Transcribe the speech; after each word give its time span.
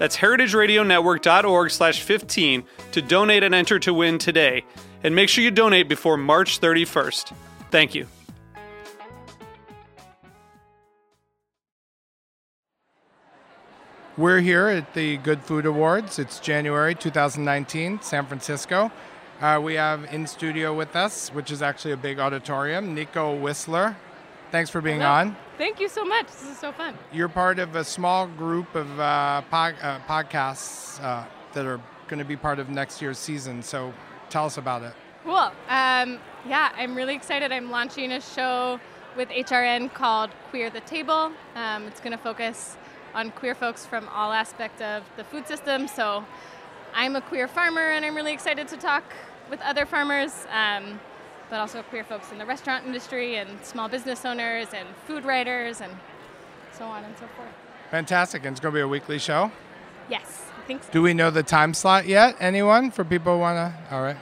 That's 0.00 0.16
heritageradionetwork.org 0.16 1.70
slash 1.70 2.00
15 2.00 2.64
to 2.92 3.02
donate 3.02 3.42
and 3.42 3.54
enter 3.54 3.78
to 3.80 3.92
win 3.92 4.16
today. 4.16 4.64
And 5.04 5.14
make 5.14 5.28
sure 5.28 5.44
you 5.44 5.50
donate 5.50 5.90
before 5.90 6.16
March 6.16 6.58
31st. 6.58 7.34
Thank 7.70 7.94
you. 7.94 8.06
We're 14.16 14.40
here 14.40 14.68
at 14.68 14.94
the 14.94 15.18
Good 15.18 15.42
Food 15.42 15.66
Awards. 15.66 16.18
It's 16.18 16.40
January 16.40 16.94
2019, 16.94 18.00
San 18.00 18.24
Francisco. 18.24 18.90
Uh, 19.38 19.60
we 19.62 19.74
have 19.74 20.10
in 20.14 20.26
studio 20.26 20.74
with 20.74 20.96
us, 20.96 21.28
which 21.28 21.50
is 21.50 21.60
actually 21.60 21.92
a 21.92 21.98
big 21.98 22.18
auditorium, 22.18 22.94
Nico 22.94 23.38
Wisler. 23.38 23.96
Thanks 24.50 24.68
for 24.68 24.80
being 24.80 25.00
Hello. 25.00 25.12
on. 25.12 25.36
Thank 25.58 25.78
you 25.78 25.88
so 25.88 26.04
much. 26.04 26.26
This 26.26 26.50
is 26.50 26.58
so 26.58 26.72
fun. 26.72 26.96
You're 27.12 27.28
part 27.28 27.58
of 27.58 27.76
a 27.76 27.84
small 27.84 28.26
group 28.26 28.74
of 28.74 28.98
uh, 28.98 29.42
pod, 29.42 29.74
uh, 29.80 30.00
podcasts 30.08 31.02
uh, 31.02 31.24
that 31.52 31.66
are 31.66 31.80
going 32.08 32.18
to 32.18 32.24
be 32.24 32.36
part 32.36 32.58
of 32.58 32.68
next 32.68 33.00
year's 33.00 33.18
season. 33.18 33.62
So 33.62 33.92
tell 34.28 34.46
us 34.46 34.56
about 34.56 34.82
it. 34.82 34.92
Cool. 35.24 35.52
Um, 35.68 36.18
yeah, 36.48 36.72
I'm 36.74 36.96
really 36.96 37.14
excited. 37.14 37.52
I'm 37.52 37.70
launching 37.70 38.12
a 38.12 38.20
show 38.20 38.80
with 39.16 39.28
HRN 39.28 39.92
called 39.92 40.30
Queer 40.50 40.70
the 40.70 40.80
Table. 40.80 41.32
Um, 41.54 41.86
it's 41.86 42.00
going 42.00 42.12
to 42.12 42.22
focus 42.22 42.76
on 43.14 43.30
queer 43.32 43.54
folks 43.54 43.86
from 43.86 44.08
all 44.08 44.32
aspects 44.32 44.80
of 44.80 45.04
the 45.16 45.24
food 45.24 45.46
system. 45.46 45.86
So 45.86 46.24
I'm 46.94 47.16
a 47.16 47.20
queer 47.20 47.46
farmer, 47.46 47.90
and 47.90 48.04
I'm 48.04 48.16
really 48.16 48.32
excited 48.32 48.66
to 48.68 48.76
talk 48.76 49.04
with 49.50 49.60
other 49.60 49.84
farmers, 49.84 50.32
um, 50.52 51.00
but 51.50 51.58
also 51.58 51.82
queer 51.82 52.04
folks 52.04 52.30
in 52.32 52.38
the 52.38 52.46
restaurant 52.46 52.86
industry 52.86 53.36
and 53.36 53.50
small 53.64 53.88
business 53.88 54.24
owners 54.24 54.68
and 54.72 54.86
food 55.06 55.24
writers 55.24 55.80
and 55.80 55.92
so 56.72 56.84
on 56.84 57.04
and 57.04 57.14
so 57.18 57.26
forth. 57.36 57.48
Fantastic. 57.90 58.44
And 58.44 58.52
it's 58.54 58.60
going 58.60 58.72
to 58.72 58.76
be 58.78 58.82
a 58.82 58.88
weekly 58.88 59.18
show. 59.18 59.50
Yes, 60.08 60.46
I 60.56 60.66
think 60.66 60.84
so. 60.84 60.88
Do 60.92 61.02
we 61.02 61.12
know 61.12 61.30
the 61.30 61.42
time 61.42 61.74
slot 61.74 62.06
yet? 62.06 62.36
Anyone? 62.40 62.90
For 62.92 63.04
people 63.04 63.34
who 63.34 63.40
want 63.40 63.56
to? 63.56 63.94
All 63.94 64.02
right. 64.02 64.16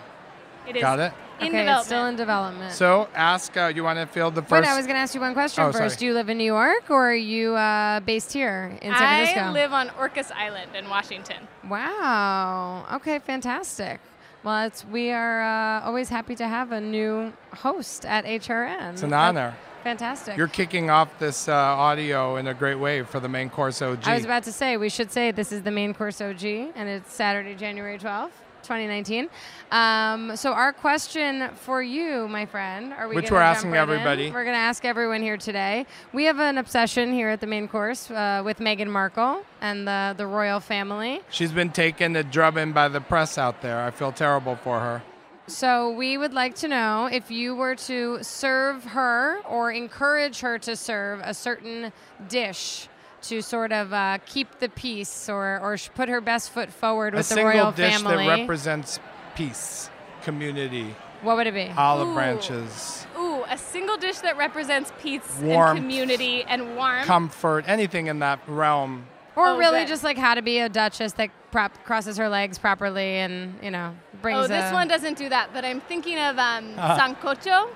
It 0.66 0.76
is 0.76 0.82
Got 0.82 0.98
it. 1.00 1.12
in 1.40 1.48
okay, 1.48 1.58
development. 1.60 1.78
it's 1.78 1.86
still 1.86 2.06
in 2.06 2.16
development. 2.16 2.72
So 2.72 3.08
ask, 3.14 3.56
uh, 3.56 3.72
you 3.74 3.84
want 3.84 3.98
to 3.98 4.06
field 4.06 4.34
the 4.34 4.40
Wait, 4.42 4.48
first? 4.50 4.68
I 4.68 4.76
was 4.76 4.86
going 4.86 4.96
to 4.96 5.00
ask 5.00 5.14
you 5.14 5.20
one 5.20 5.32
question 5.34 5.64
Oh, 5.64 5.72
first. 5.72 5.78
sorry. 5.94 5.96
Do 5.98 6.06
you 6.06 6.14
live 6.14 6.28
in 6.28 6.36
New 6.36 6.44
York 6.44 6.90
or 6.90 7.10
are 7.10 7.14
you 7.14 7.54
uh, 7.54 8.00
based 8.00 8.32
here 8.34 8.76
in 8.82 8.92
San 8.94 8.98
Francisco? 8.98 9.40
I 9.40 9.50
live 9.52 9.72
on 9.72 9.88
Orcas 9.90 10.30
Island 10.32 10.72
in 10.74 10.88
Washington. 10.90 11.48
Wow. 11.66 12.86
Okay, 12.96 13.18
fantastic. 13.18 14.00
Well, 14.44 14.66
it's 14.66 14.84
we 14.84 15.10
are 15.10 15.42
uh, 15.42 15.84
always 15.84 16.08
happy 16.08 16.36
to 16.36 16.46
have 16.46 16.72
a 16.72 16.80
new 16.80 17.32
host 17.54 18.04
at 18.04 18.24
HRN. 18.24 18.92
It's 18.92 19.02
an 19.02 19.10
That's 19.10 19.28
honor. 19.28 19.56
Fantastic. 19.84 20.36
You're 20.36 20.48
kicking 20.48 20.90
off 20.90 21.18
this 21.18 21.48
uh, 21.48 21.52
audio 21.54 22.36
in 22.36 22.46
a 22.46 22.54
great 22.54 22.76
way 22.76 23.02
for 23.02 23.20
the 23.20 23.28
main 23.28 23.48
course 23.48 23.80
OG. 23.80 24.00
I 24.04 24.14
was 24.14 24.24
about 24.24 24.42
to 24.44 24.52
say 24.52 24.76
we 24.76 24.88
should 24.88 25.10
say 25.10 25.30
this 25.30 25.50
is 25.50 25.62
the 25.62 25.70
main 25.70 25.94
course 25.94 26.20
OG, 26.20 26.44
and 26.44 26.88
it's 26.88 27.12
Saturday, 27.12 27.54
January 27.54 27.98
12th. 27.98 28.30
2019. 28.68 29.28
Um, 29.72 30.36
so 30.36 30.52
our 30.52 30.74
question 30.74 31.48
for 31.54 31.82
you, 31.82 32.28
my 32.28 32.44
friend, 32.44 32.92
are 32.92 33.08
we? 33.08 33.14
Which 33.14 33.30
we're 33.30 33.38
asking 33.38 33.70
right 33.70 33.82
in? 33.82 33.90
everybody. 33.90 34.30
We're 34.30 34.44
going 34.44 34.54
to 34.54 34.60
ask 34.60 34.84
everyone 34.84 35.22
here 35.22 35.38
today. 35.38 35.86
We 36.12 36.24
have 36.24 36.38
an 36.38 36.58
obsession 36.58 37.14
here 37.14 37.30
at 37.30 37.40
the 37.40 37.46
main 37.46 37.66
course 37.66 38.10
uh, 38.10 38.42
with 38.44 38.58
Meghan 38.58 38.88
Markle 38.88 39.42
and 39.62 39.88
the 39.88 40.14
the 40.16 40.26
royal 40.26 40.60
family. 40.60 41.22
She's 41.30 41.52
been 41.52 41.70
taken 41.70 42.12
to 42.12 42.22
drubbing 42.22 42.72
by 42.72 42.88
the 42.88 43.00
press 43.00 43.38
out 43.38 43.62
there. 43.62 43.80
I 43.80 43.90
feel 43.90 44.12
terrible 44.12 44.56
for 44.56 44.80
her. 44.80 45.02
So 45.46 45.90
we 45.92 46.18
would 46.18 46.34
like 46.34 46.54
to 46.56 46.68
know 46.68 47.08
if 47.10 47.30
you 47.30 47.56
were 47.56 47.74
to 47.74 48.22
serve 48.22 48.84
her 48.84 49.38
or 49.48 49.72
encourage 49.72 50.40
her 50.40 50.58
to 50.58 50.76
serve 50.76 51.20
a 51.24 51.32
certain 51.32 51.90
dish 52.28 52.88
to 53.22 53.42
sort 53.42 53.72
of 53.72 53.92
uh, 53.92 54.18
keep 54.26 54.58
the 54.60 54.68
peace 54.68 55.28
or, 55.28 55.58
or 55.60 55.76
put 55.94 56.08
her 56.08 56.20
best 56.20 56.50
foot 56.50 56.70
forward 56.70 57.14
a 57.14 57.18
with 57.18 57.28
the 57.28 57.34
single 57.34 57.72
dish 57.72 58.00
that 58.02 58.26
represents 58.28 58.98
peace, 59.34 59.90
community, 60.22 60.94
what 61.22 61.36
would 61.36 61.46
it 61.46 61.54
be? 61.54 61.70
olive 61.76 62.08
Ooh. 62.08 62.14
branches, 62.14 63.06
Ooh, 63.18 63.42
a 63.50 63.58
single 63.58 63.96
dish 63.96 64.18
that 64.18 64.36
represents 64.36 64.92
peace 65.00 65.22
Warmth. 65.40 65.70
and 65.78 65.78
community 65.80 66.44
and 66.44 66.76
warmth. 66.76 67.06
comfort, 67.06 67.64
anything 67.66 68.06
in 68.06 68.20
that 68.20 68.40
realm. 68.46 69.06
Or 69.36 69.48
Oh, 69.50 69.58
really 69.58 69.80
good. 69.80 69.88
just 69.88 70.02
like 70.04 70.18
how 70.18 70.34
to 70.34 70.42
be 70.42 70.58
a 70.58 70.68
duchess 70.68 71.12
that 71.12 71.30
prop- 71.52 71.84
crosses 71.84 72.16
her 72.16 72.28
legs 72.28 72.58
properly 72.58 73.18
and, 73.18 73.54
you 73.62 73.70
know, 73.70 73.94
brings 74.20 74.44
oh, 74.44 74.48
this 74.48 74.70
a- 74.70 74.74
one 74.74 74.88
doesn't 74.88 75.16
do 75.16 75.28
that, 75.28 75.50
but 75.52 75.64
I'm 75.64 75.80
thinking 75.82 76.18
of 76.18 76.38
um, 76.38 76.74
Uh-huh. 76.76 76.98
sancocho, 77.14 77.68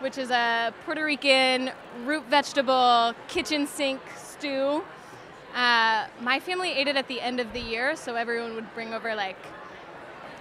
which 0.00 0.18
is 0.18 0.30
a 0.30 0.74
Puerto 0.84 1.04
Rican 1.04 1.70
root 2.04 2.24
vegetable 2.28 3.14
kitchen 3.28 3.66
sink 3.68 4.00
stew. 4.44 4.82
Uh, 5.54 6.06
my 6.20 6.40
family 6.40 6.72
ate 6.72 6.88
it 6.88 6.96
at 6.96 7.08
the 7.08 7.20
end 7.20 7.40
of 7.40 7.52
the 7.52 7.60
year, 7.60 7.96
so 7.96 8.16
everyone 8.16 8.54
would 8.54 8.74
bring 8.74 8.92
over 8.92 9.14
like 9.14 9.38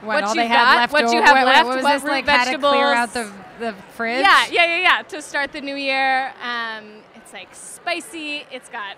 what, 0.02 0.16
what 0.16 0.24
all 0.24 0.30
you've 0.30 0.44
they 0.44 0.48
had 0.48 0.66
got, 0.66 0.76
left 0.76 0.94
what 0.94 1.14
you 1.14 1.22
have 1.22 1.36
what, 1.36 1.46
left, 1.46 1.66
what 1.66 1.76
was 1.76 1.84
what 1.84 2.04
root 2.04 2.26
like 2.28 2.52
to 2.52 2.58
clear 2.58 2.94
out 2.94 3.14
the, 3.14 3.32
the 3.60 3.74
fridge? 3.96 4.22
Yeah, 4.22 4.46
yeah, 4.52 4.66
yeah, 4.66 4.78
yeah. 4.78 5.02
To 5.04 5.22
start 5.22 5.54
the 5.54 5.62
new 5.62 5.76
year, 5.76 6.34
um, 6.42 7.04
it's 7.16 7.32
like 7.32 7.54
spicy. 7.54 8.46
It's 8.52 8.70
got 8.70 8.98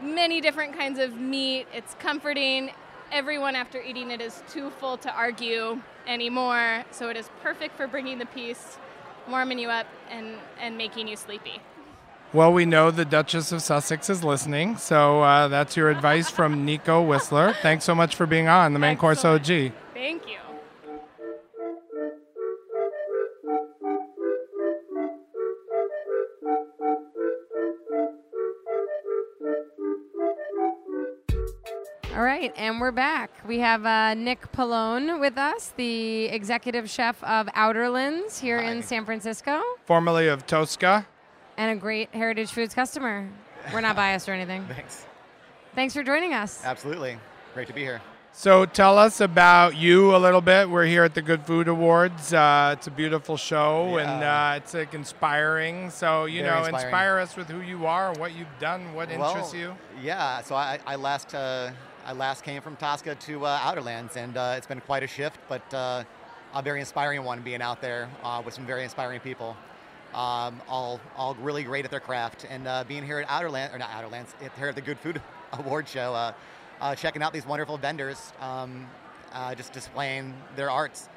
many 0.00 0.40
different 0.40 0.78
kinds 0.78 0.98
of 0.98 1.16
meat. 1.16 1.66
It's 1.74 1.94
comforting. 1.98 2.70
Everyone 3.12 3.54
after 3.54 3.82
eating 3.82 4.10
it 4.10 4.20
is 4.20 4.42
too 4.48 4.70
full 4.70 4.96
to 4.98 5.12
argue 5.12 5.80
anymore. 6.06 6.84
So 6.92 7.08
it 7.10 7.16
is 7.16 7.28
perfect 7.42 7.76
for 7.76 7.86
bringing 7.86 8.18
the 8.18 8.26
peace, 8.26 8.78
warming 9.28 9.58
you 9.58 9.68
up, 9.68 9.86
and 10.08 10.36
and 10.58 10.78
making 10.78 11.08
you 11.08 11.16
sleepy. 11.16 11.60
Well, 12.36 12.52
we 12.52 12.66
know 12.66 12.90
the 12.90 13.06
Duchess 13.06 13.50
of 13.50 13.62
Sussex 13.62 14.10
is 14.10 14.22
listening, 14.22 14.76
so 14.76 15.22
uh, 15.22 15.48
that's 15.48 15.74
your 15.74 15.88
advice 15.88 16.28
from 16.28 16.66
Nico 16.66 17.02
Wisler. 17.02 17.56
Thanks 17.62 17.86
so 17.86 17.94
much 17.94 18.14
for 18.14 18.26
being 18.26 18.46
on 18.46 18.74
the 18.74 18.78
main 18.78 18.98
course 18.98 19.24
OG. 19.24 19.72
Thank 19.94 20.22
you. 20.28 20.36
All 32.14 32.22
right, 32.22 32.52
and 32.54 32.78
we're 32.82 32.92
back. 32.92 33.30
We 33.48 33.60
have 33.60 33.86
uh, 33.86 34.12
Nick 34.12 34.52
Pallone 34.52 35.18
with 35.18 35.38
us, 35.38 35.72
the 35.78 36.26
executive 36.26 36.90
chef 36.90 37.24
of 37.24 37.48
Outerlands 37.54 38.38
here 38.38 38.58
in 38.58 38.82
San 38.82 39.06
Francisco, 39.06 39.62
Formerly 39.86 40.28
of 40.28 40.46
Tosca. 40.46 41.06
And 41.56 41.76
a 41.76 41.80
great 41.80 42.14
Heritage 42.14 42.50
Foods 42.50 42.74
customer. 42.74 43.28
We're 43.72 43.80
not 43.80 43.96
biased 43.96 44.28
or 44.28 44.32
anything. 44.32 44.64
Thanks. 44.68 45.06
Thanks 45.74 45.94
for 45.94 46.02
joining 46.02 46.34
us. 46.34 46.64
Absolutely. 46.64 47.18
Great 47.54 47.68
to 47.68 47.72
be 47.74 47.82
here. 47.82 48.00
So 48.32 48.66
tell 48.66 48.98
us 48.98 49.22
about 49.22 49.76
you 49.76 50.14
a 50.14 50.18
little 50.18 50.42
bit. 50.42 50.68
We're 50.68 50.84
here 50.84 51.04
at 51.04 51.14
the 51.14 51.22
Good 51.22 51.46
Food 51.46 51.68
Awards. 51.68 52.34
Uh, 52.34 52.74
it's 52.76 52.86
a 52.86 52.90
beautiful 52.90 53.38
show 53.38 53.96
and 53.96 54.22
uh, 54.22 54.54
it's 54.56 54.74
like 54.74 54.92
inspiring. 54.92 55.88
So 55.88 56.26
you 56.26 56.42
Very 56.42 56.52
know, 56.52 56.58
inspiring. 56.58 56.86
inspire 56.86 57.18
us 57.18 57.34
with 57.34 57.48
who 57.48 57.62
you 57.62 57.86
are, 57.86 58.12
what 58.14 58.34
you've 58.34 58.58
done, 58.60 58.92
what 58.92 59.10
interests 59.10 59.54
you. 59.54 59.74
Yeah. 60.02 60.42
So 60.42 60.54
I, 60.54 60.78
I 60.86 60.96
last 60.96 61.34
uh, 61.34 61.70
I 62.04 62.12
last 62.12 62.44
came 62.44 62.60
from 62.60 62.76
Tosca 62.76 63.14
to 63.14 63.46
uh, 63.46 63.58
Outerlands, 63.62 64.16
and 64.16 64.36
uh, 64.36 64.54
it's 64.56 64.66
been 64.66 64.80
quite 64.82 65.02
a 65.02 65.08
shift, 65.08 65.38
but 65.48 65.74
uh, 65.74 66.04
a 66.54 66.62
very 66.62 66.78
inspiring 66.78 67.24
one 67.24 67.40
being 67.40 67.62
out 67.62 67.80
there 67.80 68.08
uh, 68.22 68.40
with 68.44 68.54
some 68.54 68.64
very 68.64 68.84
inspiring 68.84 69.18
people. 69.20 69.56
Um, 70.16 70.62
all 70.66 70.98
all 71.16 71.34
really 71.36 71.62
great 71.62 71.84
at 71.84 71.90
their 71.90 72.00
craft, 72.00 72.46
and 72.48 72.66
uh, 72.66 72.84
being 72.88 73.04
here 73.04 73.18
at 73.18 73.28
Outerland 73.28 73.74
or 73.74 73.78
not 73.78 73.90
Outerlands, 73.90 74.34
here 74.58 74.68
at 74.68 74.74
the 74.74 74.80
Good 74.80 74.98
Food 74.98 75.20
Award 75.52 75.86
Show, 75.86 76.14
uh, 76.14 76.32
uh, 76.80 76.94
checking 76.94 77.22
out 77.22 77.34
these 77.34 77.46
wonderful 77.46 77.76
vendors, 77.76 78.32
um, 78.40 78.86
uh, 79.34 79.54
just 79.54 79.74
displaying 79.74 80.32
their 80.56 80.70
arts. 80.70 81.08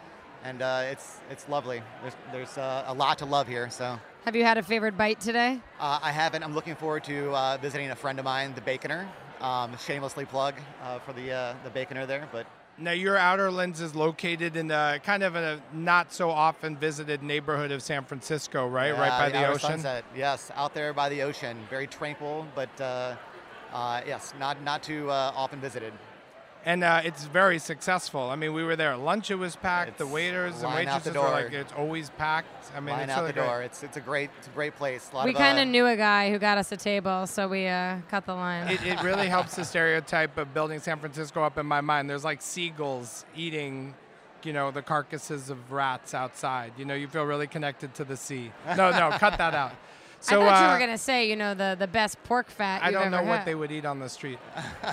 and 0.44 0.62
uh, 0.62 0.84
it's 0.92 1.22
it's 1.32 1.48
lovely. 1.48 1.82
There's 2.02 2.16
there's 2.34 2.58
uh, 2.58 2.84
a 2.88 2.94
lot 2.94 3.18
to 3.20 3.26
love 3.26 3.48
here. 3.48 3.70
So 3.70 3.98
Have 4.26 4.36
you 4.36 4.44
had 4.44 4.58
a 4.58 4.64
favorite 4.64 4.98
bite 4.98 5.22
today? 5.22 5.62
uh, 5.80 6.00
I 6.04 6.12
haven't. 6.12 6.44
I'm 6.44 6.54
looking 6.54 6.76
forward 6.76 7.06
to 7.06 7.34
uh, 7.34 7.58
visiting 7.62 7.90
a 7.92 7.96
friend 7.96 8.20
of 8.20 8.26
mine, 8.26 8.54
the 8.54 8.62
Baconer. 8.62 9.08
Um, 9.40 9.78
shamelessly 9.78 10.26
plug 10.26 10.56
uh, 10.84 11.00
for 11.00 11.14
the 11.14 11.32
uh, 11.32 11.54
the 11.64 11.70
Baconer 11.70 12.06
there, 12.06 12.28
but 12.34 12.46
Now, 12.82 12.92
your 12.92 13.18
Outerlands 13.18 13.82
is 13.82 13.94
located 13.94 14.56
in 14.56 14.72
a 14.72 15.00
kind 15.04 15.22
of 15.22 15.36
a 15.36 15.62
not 15.74 16.14
so 16.14 16.30
often 16.30 16.78
visited 16.78 17.22
neighborhood 17.22 17.72
of 17.72 17.84
San 17.84 18.06
Francisco, 18.06 18.68
right? 18.68 18.92
right 18.92 19.10
by 19.10 19.30
the 19.30 19.38
outer 19.38 19.54
ocean. 19.54 19.70
Sunset. 19.72 20.06
Yes, 20.16 20.50
out 20.56 20.74
there 20.74 20.94
by 20.94 21.10
the 21.10 21.22
ocean, 21.22 21.58
very 21.70 21.88
tranquil, 21.88 22.48
but 22.56 22.70
uh, 22.80 23.16
uh, 23.74 24.02
yes, 24.08 24.34
not 24.40 24.62
not 24.64 24.82
too 24.82 25.10
uh, 25.10 25.34
often 25.36 25.60
visited. 25.60 25.92
And 26.70 26.84
uh, 26.84 27.02
it's 27.04 27.26
very 27.26 27.58
successful. 27.58 28.30
I 28.30 28.36
mean, 28.36 28.54
we 28.54 28.64
were 28.64 28.76
there 28.76 28.96
lunch; 28.96 29.32
it 29.32 29.40
was 29.40 29.56
packed. 29.56 29.98
the 29.98 30.06
waiters 30.06 30.54
and 30.54 30.66
line 30.66 30.86
the 30.86 30.92
waitresses 30.92 31.16
were 31.16 31.22
like, 31.22 31.52
"It's 31.52 31.74
always 31.74 32.12
packed." 32.12 32.70
I 32.78 32.80
mean, 32.80 32.94
Line 32.94 33.10
it's 33.10 33.12
out 33.12 33.22
really 33.22 33.32
the 33.32 33.42
door. 33.42 33.56
great. 33.58 33.66
It's 33.66 33.82
it's 33.82 33.98
a 33.98 34.02
great 34.02 34.30
it's 34.38 34.46
a 34.46 34.52
great 34.52 34.76
place. 34.76 35.10
A 35.12 35.16
lot 35.16 35.26
We 35.26 35.32
of, 35.32 35.38
kind 35.38 35.58
uh, 35.58 35.64
of 35.64 35.68
knew 35.68 35.88
a 35.88 35.96
guy 35.98 36.30
who 36.30 36.38
got 36.38 36.60
us 36.60 36.72
a 36.72 36.78
table, 36.78 37.26
so 37.26 37.48
we 37.48 37.66
uh, 37.66 37.98
cut 38.12 38.28
the 38.28 38.36
line. 38.36 38.68
It, 38.68 38.86
it 38.86 39.02
really 39.02 39.26
helps 39.26 39.56
the 39.56 39.66
stereotype 39.66 40.38
of 40.38 40.54
building 40.54 40.80
San 40.80 41.00
Francisco 41.00 41.42
up 41.42 41.58
in 41.58 41.66
my 41.66 41.82
mind. 41.82 42.08
There's 42.08 42.24
like 42.24 42.40
seagulls 42.40 43.26
eating, 43.36 43.96
you 44.44 44.54
know, 44.54 44.70
the 44.70 44.84
carcasses 44.84 45.50
of 45.50 45.72
rats 45.72 46.14
outside. 46.14 46.74
You 46.78 46.86
know, 46.86 46.94
you 46.94 47.08
feel 47.08 47.24
really 47.24 47.48
connected 47.48 47.96
to 47.96 48.04
the 48.04 48.16
sea. 48.16 48.52
No, 48.78 48.92
no, 48.92 49.10
cut 49.18 49.40
that 49.40 49.56
out. 49.56 49.72
So 50.20 50.44
I 50.44 50.46
thought 50.46 50.62
you 50.62 50.68
uh, 50.68 50.74
were 50.74 50.80
gonna 50.80 51.00
say, 51.00 51.28
you 51.28 51.36
know, 51.36 51.56
the 51.56 51.76
the 51.80 51.88
best 51.88 52.22
pork 52.26 52.52
fat. 52.52 52.84
I 52.84 52.92
you've 52.92 53.00
don't 53.00 53.10
know 53.10 53.18
ever 53.18 53.28
what 53.28 53.46
they 53.46 53.56
would 53.56 53.72
eat 53.72 53.86
on 53.86 53.98
the 53.98 54.10
street. 54.10 54.38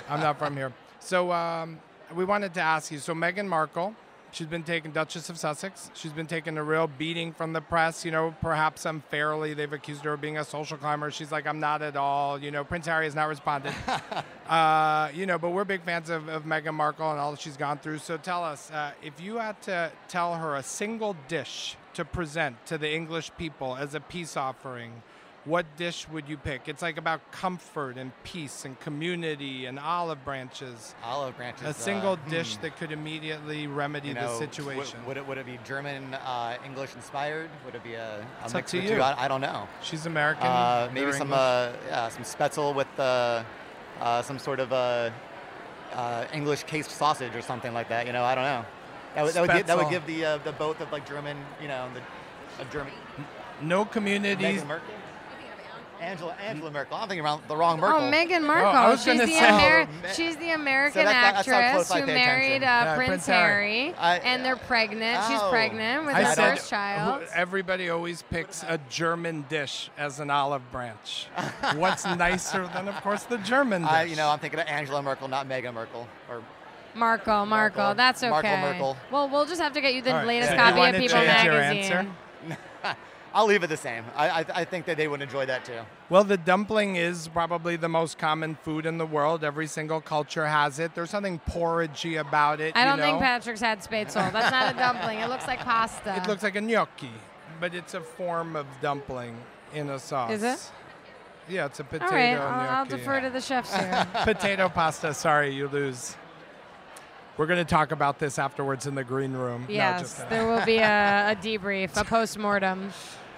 I'm 0.08 0.20
not 0.20 0.38
from 0.38 0.56
here. 0.56 0.73
So 1.06 1.30
um, 1.30 1.78
we 2.16 2.24
wanted 2.24 2.52
to 2.54 2.60
ask 2.60 2.90
you. 2.90 2.98
So 2.98 3.14
Meghan 3.14 3.46
Markle, 3.46 3.94
she's 4.32 4.48
been 4.48 4.64
taken 4.64 4.90
Duchess 4.90 5.30
of 5.30 5.38
Sussex. 5.38 5.88
She's 5.94 6.12
been 6.12 6.26
taking 6.26 6.58
a 6.58 6.64
real 6.64 6.88
beating 6.88 7.32
from 7.32 7.52
the 7.52 7.60
press. 7.60 8.04
You 8.04 8.10
know, 8.10 8.34
perhaps 8.40 8.84
unfairly. 8.84 9.54
They've 9.54 9.72
accused 9.72 10.02
her 10.02 10.14
of 10.14 10.20
being 10.20 10.36
a 10.36 10.42
social 10.42 10.76
climber. 10.76 11.12
She's 11.12 11.30
like, 11.30 11.46
I'm 11.46 11.60
not 11.60 11.80
at 11.80 11.96
all. 11.96 12.42
You 12.42 12.50
know, 12.50 12.64
Prince 12.64 12.86
Harry 12.86 13.04
has 13.04 13.14
not 13.14 13.28
responded. 13.28 13.72
uh, 14.48 15.10
you 15.14 15.26
know, 15.26 15.38
but 15.38 15.50
we're 15.50 15.64
big 15.64 15.82
fans 15.82 16.10
of, 16.10 16.28
of 16.28 16.42
Meghan 16.42 16.74
Markle 16.74 17.08
and 17.12 17.20
all 17.20 17.30
that 17.30 17.40
she's 17.40 17.56
gone 17.56 17.78
through. 17.78 17.98
So 17.98 18.16
tell 18.16 18.42
us, 18.42 18.68
uh, 18.72 18.90
if 19.00 19.20
you 19.20 19.36
had 19.36 19.62
to 19.62 19.92
tell 20.08 20.34
her 20.34 20.56
a 20.56 20.62
single 20.64 21.14
dish 21.28 21.76
to 21.94 22.04
present 22.04 22.66
to 22.66 22.78
the 22.78 22.92
English 22.92 23.30
people 23.38 23.76
as 23.76 23.94
a 23.94 24.00
peace 24.00 24.36
offering, 24.36 25.04
what 25.46 25.64
dish 25.76 26.08
would 26.08 26.28
you 26.28 26.37
pick? 26.37 26.69
It's 26.69 26.82
like 26.82 26.98
about 26.98 27.31
comfort 27.31 27.96
and 27.96 28.10
peace 28.25 28.64
and 28.64 28.78
community 28.81 29.66
and 29.66 29.78
olive 29.78 30.22
branches. 30.25 30.94
olive 31.04 31.37
branches. 31.37 31.64
A 31.64 31.70
uh, 31.70 31.72
single 31.72 32.16
hmm, 32.16 32.31
dish 32.31 32.56
that 32.58 32.76
could 32.76 32.93
immediately 32.93 33.66
remedy 33.69 34.08
you 34.08 34.14
the 34.14 34.20
know, 34.20 34.26
w- 34.26 34.46
situation. 34.46 34.98
Would, 35.06 35.16
it 35.16 35.26
would 35.26 35.38
it 35.38 35.46
be 35.46 35.58
German 35.64 36.14
uh, 36.14 36.56
English 36.64 36.94
inspired? 36.94 37.48
Would 37.64 37.76
it 37.76 37.84
be 37.84 37.94
a, 37.94 38.26
a 38.44 38.52
mix 38.52 38.75
of 38.75 38.82
you. 38.82 38.88
two? 38.90 39.00
I, 39.00 39.25
I 39.25 39.28
don't 39.28 39.40
know. 39.40 39.69
She's 39.82 40.06
American. 40.06 40.46
Uh, 40.46 40.90
maybe 40.93 41.12
some 41.12 41.32
uh, 41.32 41.72
yeah, 41.87 42.08
some 42.08 42.25
spätzle 42.25 42.75
with 42.75 42.88
uh, 42.99 43.44
uh, 44.00 44.22
some 44.22 44.38
sort 44.38 44.58
of 44.58 44.72
uh, 44.72 45.10
uh, 45.94 46.26
English 46.32 46.64
cased 46.64 46.90
sausage 46.90 47.34
or 47.34 47.42
something 47.42 47.72
like 47.72 47.88
that. 47.88 48.06
You 48.06 48.12
know, 48.12 48.25
I 48.25 48.34
don't 48.34 48.44
know. 48.44 48.64
That 49.14 49.25
would, 49.25 49.34
that 49.34 49.40
would, 49.40 49.50
give, 49.56 49.66
that 49.69 49.76
would 49.78 49.90
give 49.90 50.06
the 50.06 50.25
uh, 50.25 50.38
the 50.38 50.52
both 50.52 50.81
of 50.81 50.90
like 50.90 51.08
German, 51.08 51.38
you 51.62 51.69
know, 51.69 51.88
the 51.94 52.02
a 52.62 52.66
German. 52.72 52.92
no 53.62 53.84
communities. 53.84 54.62
Meghan 54.62 54.66
Merkel. 54.66 54.95
Angela 56.00 56.32
Angela 56.34 56.70
Merkel. 56.70 56.96
I'm 56.96 57.08
thinking 57.08 57.25
around 57.25 57.43
the 57.48 57.56
wrong 57.56 57.81
Merkel. 57.81 58.00
Oh, 58.00 58.10
Meghan 58.10 58.43
Markle. 58.43 58.69
I 58.69 58.88
was 58.90 59.02
she's, 59.02 59.19
the 59.20 59.26
say- 59.26 59.38
Ameri- 59.40 59.88
Oh, 60.04 60.08
she's 60.14 60.37
the 60.37 60.50
American 60.50 61.04
that's 61.04 61.14
how- 61.14 61.22
that's 61.32 61.48
actress 61.48 61.88
close 61.88 62.00
who 62.00 62.06
married 62.06 62.62
uh. 62.62 62.66
Yeah, 62.66 62.94
Prince, 62.96 63.08
Prince 63.08 63.26
Harry. 63.26 63.78
Harry, 63.93 63.94
I- 63.94 64.16
and 64.19 64.44
they're 64.44 64.56
pregnant. 64.56 65.25
She's 65.26 65.40
Oh. 65.40 65.50
pregnant 65.50 66.06
with 66.06 66.14
I 66.14 66.22
her 66.25 66.34
said 66.34 66.50
first 66.56 66.70
child. 66.70 67.22
everybody 67.34 67.88
always 67.90 68.22
picks 68.22 68.62
a 68.62 68.78
German 68.90 69.44
dish 69.48 69.90
as 69.98 70.20
an 70.20 70.31
olive 70.31 70.70
branch. 70.70 71.26
What's 71.76 72.04
nicer 72.04 72.69
than, 72.75 72.88
of 72.88 72.94
course, 73.02 73.22
the 73.25 73.38
German 73.38 73.82
dish? 73.82 73.90
I, 73.90 74.02
you 74.04 74.16
know, 74.16 74.28
I'm 74.28 74.38
thinking 74.38 74.60
of 74.60 74.66
Angela 74.69 75.02
Merkel, 75.02 75.28
not 75.28 75.49
Meghan 75.49 75.75
Merkel. 75.75 76.06
Or 76.28 76.42
Markle, 76.94 77.44
Markle, 77.46 77.78
Markle. 77.78 77.94
that's 77.94 78.22
okay. 78.22 78.31
Markle, 78.31 78.56
Merkel. 78.58 78.96
Well, 79.10 79.28
we'll 79.28 79.44
just 79.46 79.60
have 79.60 79.72
to 79.75 79.81
get 79.81 79.92
you 79.94 80.00
the 80.02 80.12
All 80.12 80.16
right, 80.19 80.26
latest 80.26 80.50
so 80.50 80.54
you 80.56 80.60
copy 80.60 80.72
of 80.72 80.78
wanna 80.78 80.99
People 80.99 81.19
your 81.19 81.26
magazine. 81.26 82.10
answer? 83.36 83.42
I'll 83.42 83.46
leave 83.46 83.62
it 83.62 83.68
the 83.68 83.76
same. 83.76 84.04
I, 84.16 84.28
I, 84.28 84.44
I 84.54 84.64
think 84.64 84.86
that 84.86 84.96
they 84.96 85.08
would 85.08 85.22
enjoy 85.22 85.46
that 85.46 85.64
too. 85.64 85.80
Well, 86.08 86.24
the 86.24 86.36
dumpling 86.36 86.96
is 86.96 87.28
probably 87.28 87.76
the 87.76 87.88
most 87.88 88.18
common 88.18 88.56
food 88.56 88.86
in 88.86 88.98
the 88.98 89.06
world. 89.06 89.44
Every 89.44 89.66
single 89.66 90.00
culture 90.00 90.46
has 90.46 90.78
it. 90.78 90.94
There's 90.94 91.10
something 91.10 91.40
porridgey 91.48 92.20
about 92.20 92.60
it. 92.60 92.76
I 92.76 92.80
you 92.84 92.90
don't 92.90 92.98
think? 92.98 93.18
Patrick's 93.18 93.60
had 93.60 93.80
spätzle. 93.80 94.32
That's 94.32 94.50
not 94.50 94.74
a 94.74 94.78
dumpling. 94.78 95.18
It 95.18 95.28
looks 95.28 95.46
like 95.46 95.60
pasta. 95.60 96.16
It 96.16 96.28
looks 96.28 96.42
like 96.42 96.56
a 96.56 96.60
gnocchi, 96.60 97.10
but 97.60 97.74
it's 97.74 97.94
a 97.94 98.00
form 98.00 98.56
of 98.56 98.66
dumpling 98.80 99.36
in 99.74 99.90
a 99.90 99.98
sauce. 99.98 100.32
Is 100.32 100.42
it? 100.42 100.72
Yeah, 101.48 101.66
it's 101.66 101.78
a 101.78 101.84
potato 101.84 102.06
All 102.06 102.12
right, 102.12 102.34
gnocchi. 102.34 102.44
I'll, 102.44 102.78
I'll 102.78 102.86
defer 102.86 103.20
to 103.20 103.30
the 103.30 103.40
chefs 103.40 103.74
here. 103.74 104.06
potato 104.24 104.68
pasta. 104.68 105.14
Sorry, 105.14 105.54
you 105.54 105.68
lose. 105.68 106.16
We're 107.36 107.46
going 107.46 107.64
to 107.64 107.70
talk 107.70 107.92
about 107.92 108.18
this 108.18 108.38
afterwards 108.38 108.86
in 108.86 108.94
the 108.94 109.04
green 109.04 109.32
room. 109.32 109.62
No, 109.62 109.66
just 109.66 109.74
yes, 109.74 110.14
kidding. 110.14 110.30
there 110.30 110.46
will 110.46 110.64
be 110.64 110.78
a, 110.78 111.32
a 111.32 111.36
debrief, 111.42 111.96
a 111.96 112.04
post 112.04 112.38
mortem. 112.38 112.90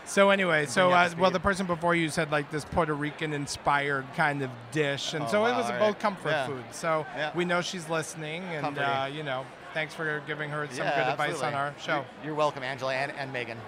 So 0.08 0.30
anyway, 0.30 0.64
so 0.66 0.90
uh, 0.90 1.10
well, 1.18 1.30
the 1.30 1.38
person 1.38 1.66
before 1.66 1.94
you 1.94 2.08
said 2.08 2.30
like 2.32 2.50
this 2.50 2.64
Puerto 2.64 2.94
Rican 2.94 3.34
inspired 3.34 4.06
kind 4.14 4.42
of 4.42 4.50
dish, 4.72 5.12
and 5.12 5.24
Oh, 5.24 5.28
so 5.28 5.44
it 5.46 5.52
was 5.54 5.66
all 5.66 5.72
both 5.72 5.80
right. 5.80 5.98
comfort 6.00 6.30
Yeah. 6.30 6.46
food. 6.46 6.64
So 6.70 7.06
Yeah. 7.14 7.30
we 7.34 7.44
know 7.44 7.60
she's 7.60 7.88
listening, 7.90 8.42
and 8.44 8.78
uh, 8.78 9.08
you 9.12 9.22
know, 9.22 9.44
thanks 9.74 9.94
for 9.94 10.22
giving 10.26 10.48
her 10.50 10.66
some 10.70 10.86
yeah, 10.86 11.04
good 11.04 11.10
advice 11.12 11.30
absolutely. 11.32 11.46
on 11.48 11.54
our 11.54 11.74
show, 11.78 11.94
You're, 11.96 12.04
you're 12.24 12.34
welcome, 12.34 12.62
Angela 12.62 12.94
and, 12.94 13.12
and 13.12 13.32
Megan. 13.32 13.58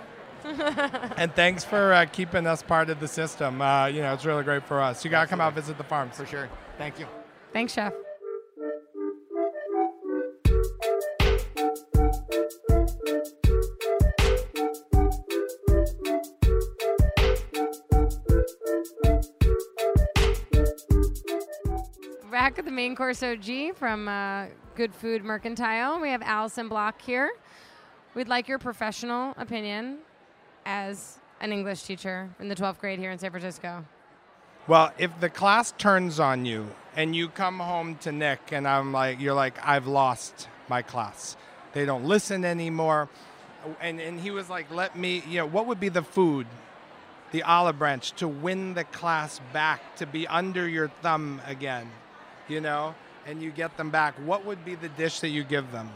and 1.19 1.35
thanks 1.35 1.63
for 1.63 1.93
uh, 1.93 2.07
keeping 2.07 2.47
us 2.47 2.63
part 2.63 2.89
of 2.89 2.99
the 3.01 3.09
system. 3.09 3.61
Uh, 3.61 3.87
you 3.87 4.01
know, 4.01 4.15
it's 4.15 4.25
really 4.25 4.43
great 4.43 4.65
for 4.65 4.81
us. 4.81 5.05
You 5.05 5.11
gotta 5.11 5.29
come 5.29 5.41
out 5.43 5.53
visit 5.53 5.77
the 5.77 5.85
farms. 5.85 6.17
For 6.17 6.25
sure. 6.25 6.49
Thank 6.79 6.99
you. 6.99 7.07
Thanks, 7.53 7.75
chef. 7.75 7.93
Back 22.51 22.59
at 22.59 22.65
the 22.65 22.73
main 22.73 22.97
course 22.97 23.23
OG 23.23 23.77
from 23.77 24.09
uh, 24.09 24.47
Good 24.75 24.93
Food 24.93 25.23
Mercantile, 25.23 26.01
we 26.01 26.11
have 26.11 26.21
Allison 26.21 26.69
Block 26.69 27.01
here. 27.01 27.31
We'd 28.17 28.27
like 28.27 28.49
your 28.49 28.59
professional 28.59 29.35
opinion 29.37 29.99
as 30.67 31.21
an 31.41 31.53
English 31.53 31.85
teacher 31.85 32.29
in 32.41 32.49
the 32.49 32.57
12th 32.57 32.81
grade 32.81 32.99
here 32.99 33.13
in 33.13 33.19
San 33.21 33.31
Francisco. 33.31 33.85
Well, 34.67 34.93
if 34.99 35.21
the 35.21 35.31
class 35.31 35.73
turns 35.79 36.19
on 36.19 36.45
you 36.45 36.67
and 36.97 37.15
you 37.15 37.29
come 37.29 37.61
home 37.61 37.95
to 37.99 38.11
Nick 38.11 38.41
and 38.51 38.67
I'm 38.67 38.91
like, 38.91 39.21
you're 39.21 39.33
like, 39.33 39.55
I've 39.65 39.87
lost 39.87 40.49
my 40.69 40.83
class. 40.83 41.37
They 41.73 41.85
don't 41.85 42.05
listen 42.05 42.45
anymore. 42.45 43.09
And, 43.81 44.01
and 44.01 44.19
he 44.19 44.33
was 44.33 44.51
like, 44.51 44.69
let 44.73 44.97
me, 44.99 45.23
you 45.29 45.39
know, 45.39 45.47
what 45.47 45.67
would 45.67 45.79
be 45.79 45.89
the 45.89 46.03
food, 46.03 46.49
the 47.31 47.45
olive 47.45 47.79
branch, 47.79 48.11
to 48.15 48.27
win 48.27 48.75
the 48.75 48.83
class 48.83 49.41
back, 49.53 49.95
to 49.99 50.07
be 50.07 50.27
under 50.27 50.69
your 50.69 50.89
thumb 50.89 51.41
again, 51.47 51.89
you 52.51 52.61
know, 52.61 52.95
and 53.27 53.43
you 53.43 53.51
get 53.51 53.77
them 53.77 53.91
back? 53.91 54.15
What 54.25 54.45
would 54.45 54.65
be 54.65 54.75
the 54.75 54.89
dish 54.91 55.21
that 55.21 55.29
you 55.29 55.45
give 55.45 55.71
them? 55.73 55.91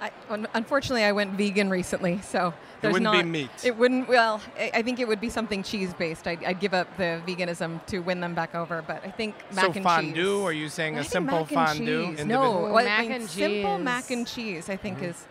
I, 0.00 0.10
unfortunately, 0.54 1.04
I 1.04 1.12
went 1.12 1.32
vegan 1.32 1.68
recently, 1.68 2.22
so 2.22 2.54
there's 2.80 2.92
it 2.92 2.94
wouldn't 2.94 3.12
be 3.12 3.18
not. 3.18 3.26
meat. 3.26 3.50
It 3.62 3.76
wouldn't. 3.76 4.08
Well, 4.08 4.40
I, 4.58 4.70
I 4.74 4.82
think 4.82 4.98
it 4.98 5.06
would 5.06 5.20
be 5.20 5.28
something 5.28 5.62
cheese 5.62 5.92
based. 5.92 6.26
I'd, 6.26 6.42
I'd 6.42 6.58
give 6.58 6.72
up 6.72 6.88
the 6.96 7.20
veganism 7.26 7.84
to 7.86 7.98
win 7.98 8.20
them 8.20 8.34
back 8.34 8.54
over, 8.54 8.82
but 8.86 9.04
I 9.04 9.10
think 9.10 9.34
mac 9.52 9.66
so 9.66 9.72
and 9.72 9.82
fondue? 9.82 10.06
cheese. 10.06 10.16
So 10.16 10.24
fondue, 10.24 10.42
Are 10.44 10.52
you 10.52 10.68
saying 10.70 10.96
I 10.96 11.00
a 11.00 11.02
think 11.02 11.12
simple 11.12 11.40
mac 11.40 11.52
and 11.52 11.68
fondue? 11.68 12.16
cheese. 12.16 12.24
No, 12.24 12.42
Ooh, 12.42 12.72
well, 12.72 12.88
I 12.88 13.02
mean, 13.02 13.12
and 13.12 13.28
simple 13.28 13.78
mac 13.78 14.10
and 14.10 14.26
cheese. 14.26 14.70
I 14.70 14.76
think 14.76 14.96
mm-hmm. 14.96 15.06
is 15.06 15.26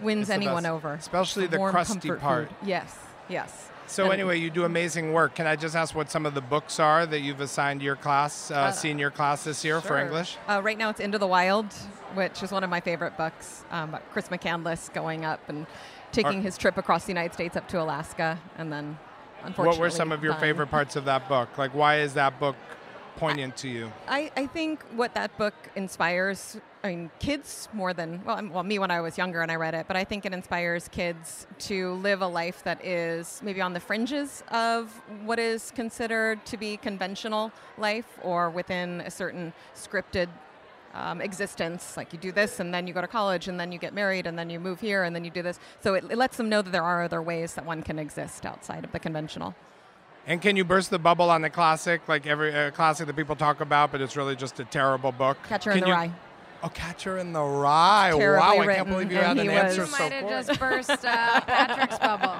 wins 0.00 0.22
It's 0.22 0.30
anyone 0.30 0.64
over. 0.64 0.94
Especially 0.94 1.44
It's 1.44 1.52
the 1.52 1.58
warm 1.58 1.72
crusty 1.72 2.08
comfort 2.08 2.20
part. 2.20 2.48
food. 2.48 2.56
Yes, 2.64 2.96
yes. 3.28 3.68
So 3.88 4.04
And- 4.04 4.12
anyway, 4.14 4.38
you 4.38 4.50
do 4.50 4.64
amazing 4.64 5.12
work. 5.12 5.34
Can 5.36 5.46
I 5.46 5.54
just 5.56 5.76
ask 5.76 5.94
what 5.94 6.10
some 6.10 6.26
of 6.26 6.34
the 6.34 6.40
books 6.40 6.80
are 6.80 7.06
that 7.06 7.20
you've 7.20 7.40
assigned 7.40 7.82
your 7.82 7.96
class, 7.96 8.50
uh, 8.50 8.54
Uh, 8.54 8.70
senior 8.72 9.10
class 9.10 9.44
this 9.44 9.64
year 9.64 9.80
for 9.80 9.96
English? 9.98 10.36
Uh, 10.48 10.60
right 10.62 10.76
now, 10.76 10.90
it's 10.90 11.00
Into 11.00 11.18
the 11.18 11.26
Wild, 11.26 11.72
which 12.14 12.42
is 12.42 12.50
one 12.50 12.64
of 12.64 12.70
my 12.70 12.80
favorite 12.80 13.16
books. 13.16 13.64
Um, 13.70 13.96
Chris 14.12 14.28
McCandless 14.28 14.92
going 14.92 15.24
up 15.24 15.40
and 15.48 15.66
taking 16.12 16.38
Are- 16.40 16.42
his 16.42 16.58
trip 16.58 16.76
across 16.78 17.04
the 17.04 17.10
United 17.12 17.32
States 17.34 17.56
up 17.56 17.68
to 17.68 17.80
Alaska, 17.80 18.38
and 18.58 18.72
then 18.72 18.98
unfortunately, 19.44 19.78
What 19.78 19.84
were 19.84 19.90
some 19.90 20.10
of 20.12 20.22
your 20.22 20.32
dying. 20.32 20.40
favorite 20.42 20.70
parts 20.70 20.96
of 20.96 21.04
that 21.04 21.28
book? 21.28 21.56
Like, 21.56 21.72
why 21.72 21.96
is 21.98 22.14
that 22.14 22.40
book 22.40 22.56
poignant 23.16 23.56
to 23.58 23.68
you? 23.68 23.92
I, 24.08 24.30
I 24.36 24.46
think 24.46 24.82
what 24.94 25.14
that 25.14 25.36
book 25.38 25.54
inspires, 25.74 26.58
I 26.84 26.88
mean, 26.88 27.10
kids 27.18 27.68
more 27.72 27.92
than, 27.92 28.22
well, 28.24 28.40
well, 28.52 28.62
me 28.62 28.78
when 28.78 28.90
I 28.90 29.00
was 29.00 29.18
younger 29.18 29.42
and 29.42 29.50
I 29.50 29.56
read 29.56 29.74
it, 29.74 29.86
but 29.88 29.96
I 29.96 30.04
think 30.04 30.24
it 30.26 30.32
inspires 30.32 30.88
kids 30.88 31.46
to 31.60 31.94
live 31.94 32.22
a 32.22 32.26
life 32.26 32.62
that 32.64 32.84
is 32.84 33.40
maybe 33.42 33.60
on 33.60 33.72
the 33.72 33.80
fringes 33.80 34.44
of 34.50 34.90
what 35.24 35.38
is 35.38 35.72
considered 35.74 36.44
to 36.46 36.56
be 36.56 36.76
conventional 36.76 37.52
life 37.78 38.18
or 38.22 38.50
within 38.50 39.00
a 39.00 39.10
certain 39.10 39.52
scripted 39.74 40.28
um, 40.94 41.20
existence. 41.20 41.96
Like 41.96 42.12
you 42.12 42.18
do 42.18 42.32
this, 42.32 42.60
and 42.60 42.72
then 42.72 42.86
you 42.86 42.94
go 42.94 43.00
to 43.00 43.08
college, 43.08 43.48
and 43.48 43.60
then 43.60 43.72
you 43.72 43.78
get 43.78 43.92
married, 43.92 44.26
and 44.26 44.38
then 44.38 44.50
you 44.50 44.58
move 44.58 44.80
here, 44.80 45.04
and 45.04 45.14
then 45.14 45.24
you 45.24 45.30
do 45.30 45.42
this. 45.42 45.58
So 45.80 45.94
it, 45.94 46.04
it 46.10 46.16
lets 46.16 46.36
them 46.36 46.48
know 46.48 46.62
that 46.62 46.70
there 46.70 46.84
are 46.84 47.02
other 47.02 47.22
ways 47.22 47.54
that 47.54 47.66
one 47.66 47.82
can 47.82 47.98
exist 47.98 48.46
outside 48.46 48.84
of 48.84 48.92
the 48.92 48.98
conventional. 48.98 49.54
And 50.26 50.42
can 50.42 50.56
you 50.56 50.64
burst 50.64 50.90
the 50.90 50.98
bubble 50.98 51.30
on 51.30 51.42
the 51.42 51.50
classic, 51.50 52.08
like 52.08 52.26
every 52.26 52.52
uh, 52.54 52.70
classic 52.72 53.06
that 53.06 53.14
people 53.16 53.36
talk 53.36 53.60
about, 53.60 53.92
but 53.92 54.00
it's 54.00 54.16
really 54.16 54.34
just 54.34 54.58
a 54.58 54.64
terrible 54.64 55.12
book? 55.12 55.36
Catcher 55.48 55.70
Can 55.70 55.78
in 55.78 55.84
the 55.84 55.88
you- 55.88 55.94
Rye. 55.94 56.12
Oh, 56.64 56.68
Catcher 56.70 57.18
in 57.18 57.32
the 57.32 57.42
Rye. 57.42 58.12
Terribly 58.16 58.40
wow, 58.58 58.58
I 58.70 58.74
can't 58.74 58.88
believe 58.88 59.12
you 59.12 59.18
and 59.18 59.26
had 59.26 59.36
an 59.38 59.42
he 59.44 59.48
was- 59.48 59.58
answer 59.78 59.80
You 59.82 59.86
so 59.86 59.98
might 60.02 60.12
have 60.12 60.24
quick. 60.24 60.46
just 60.46 60.60
burst 60.60 61.04
uh, 61.04 61.40
Patrick's 61.42 61.98
bubble. 61.98 62.34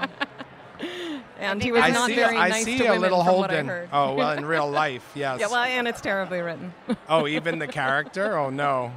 And 1.38 1.62
he 1.62 1.70
was 1.70 1.82
I 1.82 1.90
not 1.90 2.08
see, 2.08 2.16
very 2.16 2.36
I 2.36 2.48
nice 2.48 2.64
see 2.64 2.78
to 2.78 2.84
a 2.84 2.88
women 2.88 3.00
little 3.02 3.22
from 3.24 3.34
what 3.36 3.50
I 3.50 3.54
Holden. 3.56 3.68
heard. 3.68 3.88
Oh, 3.92 4.14
well, 4.14 4.30
in 4.32 4.44
real 4.54 4.70
life, 4.70 5.06
yes. 5.14 5.38
Yeah, 5.40 5.48
well, 5.48 5.64
and 5.64 5.86
it's 5.86 6.00
terribly 6.00 6.40
written. 6.40 6.72
oh, 7.10 7.26
even 7.26 7.58
the 7.58 7.66
character? 7.66 8.38
Oh, 8.38 8.48
no. 8.50 8.90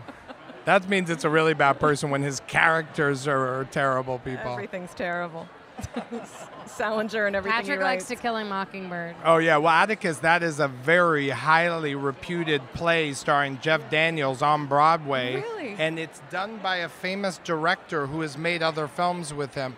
That 0.65 0.88
means 0.88 1.10
it's 1.10 1.25
a 1.25 1.29
really 1.29 1.53
bad 1.53 1.79
person 1.81 2.10
when 2.10 2.22
his 2.22 2.41
characters 2.48 3.27
are, 3.27 3.60
are 3.60 3.65
terrible 3.65 4.19
people. 4.19 4.51
Everything's 4.53 4.93
terrible. 4.93 5.48
Salinger 6.65 7.25
and 7.25 7.36
everything. 7.36 7.57
Patrick 7.59 7.79
he 7.79 7.83
likes 7.83 8.05
to 8.05 8.15
kill 8.15 8.36
a 8.38 8.45
mockingbird. 8.45 9.15
Oh 9.25 9.38
yeah, 9.38 9.57
well 9.57 9.74
Atticus, 9.74 10.19
that 10.19 10.43
is 10.43 10.59
a 10.59 10.67
very 10.67 11.29
highly 11.29 11.95
reputed 11.95 12.62
play 12.74 13.13
starring 13.13 13.59
Jeff 13.62 13.89
Daniels 13.89 14.41
on 14.41 14.67
Broadway. 14.67 15.36
Really? 15.36 15.75
And 15.77 16.00
it's 16.00 16.21
done 16.29 16.57
by 16.57 16.77
a 16.77 16.89
famous 16.89 17.39
director 17.43 18.07
who 18.07 18.21
has 18.21 18.38
made 18.38 18.62
other 18.63 18.88
films 18.88 19.33
with 19.33 19.55
him, 19.55 19.75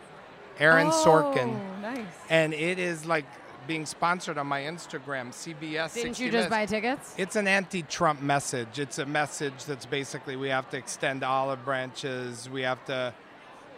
Aaron 0.60 0.88
Sorkin. 0.88 0.94
oh, 0.94 1.32
Sorkin. 1.36 1.82
Nice. 1.82 2.06
And 2.30 2.54
it 2.54 2.80
is 2.80 3.06
like 3.06 3.26
being 3.68 3.86
sponsored 3.86 4.38
on 4.38 4.48
my 4.48 4.62
Instagram, 4.62 5.30
CBS. 5.30 5.94
Didn't 5.94 6.20
you 6.20 6.28
just 6.28 6.34
Minutes. 6.34 6.50
buy 6.50 6.66
tickets? 6.66 7.14
It's 7.18 7.36
an 7.36 7.48
anti-Trump 7.48 8.22
message. 8.22 8.80
It's 8.80 8.98
a 8.98 9.06
message 9.06 9.66
that's 9.66 9.86
basically 9.86 10.36
we 10.36 10.50
have 10.50 10.70
to 10.72 10.78
extend 10.78 11.24
olive 11.24 11.64
branches. 11.64 12.50
We 12.50 12.64
have 12.64 12.84
to 12.86 13.14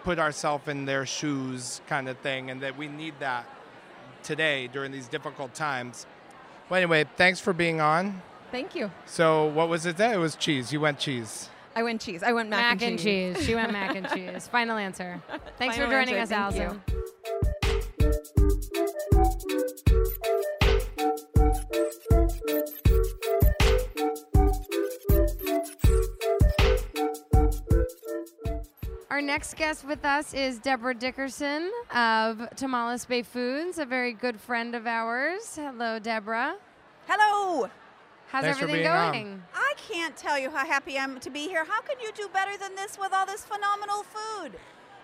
put 0.03 0.19
ourselves 0.19 0.67
in 0.67 0.85
their 0.85 1.05
shoes, 1.05 1.81
kind 1.87 2.07
of 2.09 2.17
thing, 2.19 2.49
and 2.49 2.61
that 2.61 2.77
we 2.77 2.87
need 2.87 3.15
that 3.19 3.45
today 4.21 4.67
during 4.67 4.91
these 4.91 5.07
difficult 5.07 5.53
times. 5.53 6.05
Well, 6.69 6.77
anyway, 6.77 7.05
thanks 7.17 7.39
for 7.39 7.53
being 7.53 7.81
on. 7.81 8.21
Thank 8.51 8.75
you. 8.75 8.91
So, 9.05 9.47
what 9.47 9.69
was 9.69 9.85
it? 9.85 9.97
That 9.97 10.13
it 10.13 10.19
was 10.19 10.35
cheese. 10.35 10.71
You 10.71 10.79
went 10.79 10.99
cheese. 10.99 11.49
I 11.75 11.81
went 11.81 12.01
cheese. 12.01 12.21
I 12.21 12.33
went 12.33 12.49
mac, 12.49 12.79
Mac, 12.79 12.87
and 12.87 12.99
cheese. 12.99 13.43
She 13.43 13.55
went 13.55 13.71
mac 13.79 13.95
and 13.95 14.07
cheese. 14.09 14.47
Final 14.47 14.77
answer. 14.77 15.21
Thanks 15.57 15.75
for 15.75 15.87
joining 15.87 16.15
answer. 16.15 16.35
us, 16.35 16.53
Thank 16.53 16.55
you. 16.55 16.61
Allison. 16.63 16.81
Next 29.33 29.57
guest 29.57 29.83
with 29.83 30.05
us 30.05 30.35
is 30.35 30.59
Deborah 30.59 30.93
Dickerson 30.93 31.71
of 31.89 32.37
Tomales 32.55 33.07
Bay 33.07 33.23
Foods, 33.23 33.79
a 33.79 33.85
very 33.85 34.13
good 34.13 34.39
friend 34.39 34.75
of 34.75 34.85
ours. 34.85 35.55
Hello, 35.55 35.97
Deborah. 35.97 36.53
Hello. 37.07 37.67
How's 38.27 38.43
Thanks 38.43 38.59
for 38.59 38.65
everything 38.65 38.83
being 38.83 38.93
on. 38.93 39.11
going? 39.11 39.43
I 39.55 39.73
can't 39.75 40.15
tell 40.15 40.37
you 40.37 40.51
how 40.51 40.63
happy 40.67 40.99
I 40.99 41.03
am 41.05 41.19
to 41.19 41.31
be 41.31 41.47
here. 41.47 41.65
How 41.65 41.81
can 41.81 41.99
you 41.99 42.11
do 42.15 42.27
better 42.31 42.55
than 42.59 42.75
this 42.75 42.99
with 42.99 43.11
all 43.11 43.25
this 43.25 43.43
phenomenal 43.43 44.03
food? 44.03 44.51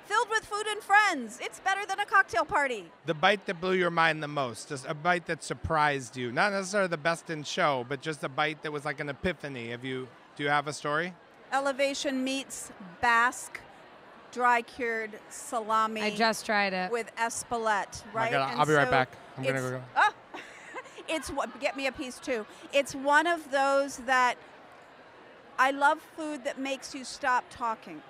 Filled 0.06 0.30
with 0.30 0.46
food 0.46 0.68
and 0.68 0.84
friends. 0.84 1.40
It's 1.42 1.60
better 1.62 1.88
than 1.88 2.00
a 2.00 2.06
cocktail 2.06 2.46
party. 2.46 2.92
The 3.08 3.16
bite 3.16 3.48
that 3.48 3.60
blew 3.60 3.74
your 3.74 3.90
mind 3.90 4.22
the 4.22 4.28
most, 4.28 4.70
just 4.70 4.86
a 4.88 4.94
bite 4.94 5.26
that 5.26 5.44
surprised 5.44 6.16
you. 6.16 6.32
Not 6.32 6.54
necessarily 6.54 6.90
the 6.90 6.98
best 6.98 7.32
in 7.32 7.42
show, 7.42 7.84
but 7.90 8.00
just 8.00 8.24
a 8.24 8.30
bite 8.30 8.62
that 8.62 8.72
was 8.72 8.86
like 8.86 9.00
an 9.00 9.10
epiphany. 9.10 9.72
Have 9.72 9.84
you? 9.84 10.08
Do 10.36 10.44
you 10.44 10.50
have 10.50 10.68
a 10.68 10.74
story? 10.74 11.16
Elevation 11.52 12.24
meets 12.24 12.72
Basque 13.02 13.60
dry 14.32 14.62
cured 14.62 15.12
salami 15.30 16.02
I 16.02 16.16
just 16.16 16.46
tried 16.46 16.74
it. 16.74 16.92
with 16.92 17.14
espelette, 17.16 18.04
oh 18.06 18.10
right? 18.14 18.32
gotta- 18.32 18.58
I'll 18.60 18.66
be 18.66 18.74
right 18.74 18.90
back. 18.90 19.10
I'm 19.38 19.44
gonna 19.44 19.58
it's- 19.60 19.72
go- 19.72 19.82
Oh, 19.96 20.14
it's 21.08 21.30
what 21.30 21.60
get 21.60 21.76
me 21.76 21.88
a 21.88 21.92
piece 21.92 22.20
too. 22.20 22.46
It's 22.74 22.94
one 22.96 23.28
of 23.28 23.52
those 23.52 23.98
that 24.00 24.36
I 25.58 25.72
love 25.72 26.00
food 26.16 26.44
that 26.46 26.58
makes 26.58 26.96
you 26.96 27.04
stop 27.04 27.44
talking. 27.50 28.02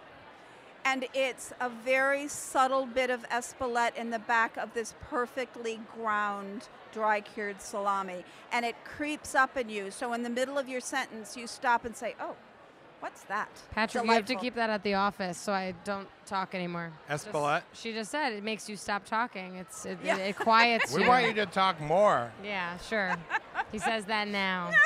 And 0.85 1.07
it's 1.13 1.51
a 1.59 1.69
very 1.69 2.27
subtle 2.27 2.85
bit 2.85 3.09
of 3.09 3.27
espelette 3.29 3.95
in 3.95 4.11
the 4.11 4.19
back 4.19 4.55
of 4.55 4.73
this 4.73 4.93
perfectly 5.09 5.79
ground 5.95 6.69
dry 6.93 7.21
cured 7.21 7.61
salami. 7.61 8.23
And 8.51 8.65
it 8.65 8.75
creeps 8.85 9.35
up 9.35 9.57
in 9.57 9.69
you. 9.69 9.91
So 9.91 10.13
in 10.13 10.23
the 10.23 10.29
middle 10.29 10.57
of 10.57 10.69
your 10.69 10.79
sentence, 10.79 11.35
you 11.35 11.47
stop 11.47 11.85
and 11.85 11.95
say, 11.95 12.15
Oh, 12.19 12.35
what's 12.99 13.21
that? 13.23 13.49
Patrick, 13.71 14.03
you 14.05 14.11
have 14.11 14.25
to 14.25 14.35
keep 14.35 14.55
that 14.55 14.69
at 14.69 14.83
the 14.83 14.93
office 14.95 15.37
so 15.37 15.51
I 15.53 15.73
don't 15.83 16.07
talk 16.25 16.53
anymore. 16.55 16.91
Just- 17.09 17.29
she 17.73 17.93
just 17.93 18.11
said 18.11 18.33
it 18.33 18.43
makes 18.43 18.69
you 18.69 18.75
stop 18.75 19.05
talking. 19.05 19.55
It's 19.55 19.85
it, 19.85 19.97
Yeah. 20.03 20.17
it, 20.17 20.29
it 20.29 20.35
quiets 20.37 20.93
We 20.95 21.03
you. 21.03 21.07
want 21.07 21.25
you 21.27 21.33
to 21.33 21.45
talk 21.45 21.79
more. 21.81 22.31
Yeah, 22.43 22.77
sure. 22.77 23.15
he 23.71 23.79
says 23.79 24.05
that 24.05 24.27
now. 24.27 24.71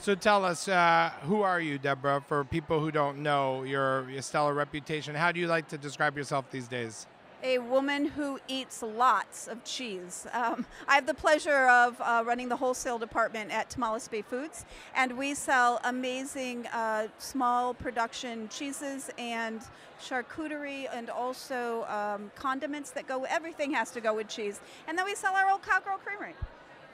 So 0.00 0.14
tell 0.14 0.46
us, 0.46 0.66
uh, 0.66 1.10
who 1.24 1.42
are 1.42 1.60
you, 1.60 1.76
Deborah? 1.76 2.22
For 2.26 2.42
people 2.42 2.80
who 2.80 2.90
don't 2.90 3.18
know 3.18 3.64
your, 3.64 4.08
your 4.08 4.22
stellar 4.22 4.54
reputation, 4.54 5.14
how 5.14 5.30
do 5.30 5.38
you 5.40 5.46
like 5.46 5.68
to 5.68 5.76
describe 5.76 6.16
yourself 6.16 6.50
these 6.50 6.66
days? 6.68 7.06
A 7.42 7.58
woman 7.58 8.04
who 8.04 8.38
eats 8.48 8.82
lots 8.82 9.48
of 9.48 9.64
cheese. 9.64 10.26
Um, 10.32 10.66
I 10.86 10.94
have 10.96 11.06
the 11.06 11.14
pleasure 11.14 11.66
of 11.68 11.98
uh, 12.00 12.22
running 12.26 12.50
the 12.50 12.56
wholesale 12.56 12.98
department 12.98 13.50
at 13.50 13.70
Tomales 13.70 14.10
Bay 14.10 14.20
Foods, 14.20 14.66
and 14.94 15.16
we 15.16 15.34
sell 15.34 15.80
amazing 15.84 16.66
uh, 16.66 17.08
small 17.18 17.72
production 17.72 18.48
cheeses 18.50 19.10
and 19.16 19.62
charcuterie 20.00 20.86
and 20.92 21.08
also 21.08 21.84
um, 21.84 22.30
condiments 22.34 22.90
that 22.90 23.06
go, 23.06 23.24
everything 23.24 23.72
has 23.72 23.90
to 23.92 24.00
go 24.00 24.14
with 24.14 24.28
cheese. 24.28 24.60
And 24.86 24.98
then 24.98 25.06
we 25.06 25.14
sell 25.14 25.34
our 25.34 25.50
old 25.50 25.62
Cowgirl 25.62 25.98
Creamery. 25.98 26.34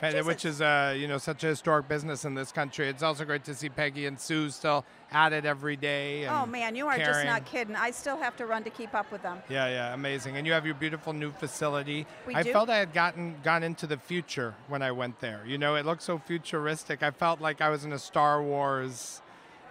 Pe- 0.00 0.12
Jesus. 0.12 0.26
Which 0.26 0.45
is, 0.45 0.61
uh, 0.61 0.95
you 0.97 1.09
know, 1.09 1.19
such 1.19 1.43
a 1.43 1.47
historic 1.47 1.88
business 1.88 2.25
in 2.25 2.35
this 2.35 2.53
country. 2.53 2.88
It's 2.88 3.03
also 3.03 3.25
great 3.25 3.45
to 3.45 3.55
see 3.55 3.69
Peggy 3.69 4.07
and 4.07 4.21
Sue 4.21 4.50
still 4.50 4.85
at 5.12 5.32
it 5.32 5.44
every 5.44 5.76
day. 5.76 6.26
Oh 6.26 6.46
man, 6.46 6.75
you 6.75 6.86
are 6.86 6.98
just 6.98 7.25
not 7.25 7.44
kidding. 7.44 7.76
I 7.76 7.90
still 7.90 8.16
have 8.16 8.36
to 8.36 8.46
run 8.46 8.64
to 8.64 8.70
keep 8.70 8.94
up 8.94 9.10
with 9.12 9.22
them. 9.22 9.38
Yeah, 9.48 9.68
yeah, 9.68 9.94
amazing. 9.94 10.36
And 10.36 10.46
you 10.46 10.52
have 10.52 10.66
your 10.66 10.75
beautiful 10.75 11.12
new 11.12 11.32
facility. 11.32 12.06
We 12.26 12.34
I 12.34 12.42
do. 12.42 12.52
felt 12.52 12.68
I 12.68 12.78
had 12.78 12.92
gotten 12.92 13.36
gone 13.42 13.62
into 13.62 13.86
the 13.86 13.96
future 13.96 14.54
when 14.68 14.82
I 14.82 14.92
went 14.92 15.20
there. 15.20 15.42
You 15.46 15.58
know, 15.58 15.76
it 15.76 15.86
looked 15.86 16.02
so 16.02 16.18
futuristic. 16.18 17.02
I 17.02 17.10
felt 17.10 17.40
like 17.40 17.60
I 17.60 17.68
was 17.70 17.84
in 17.84 17.92
a 17.92 17.98
Star 17.98 18.42
Wars, 18.42 19.22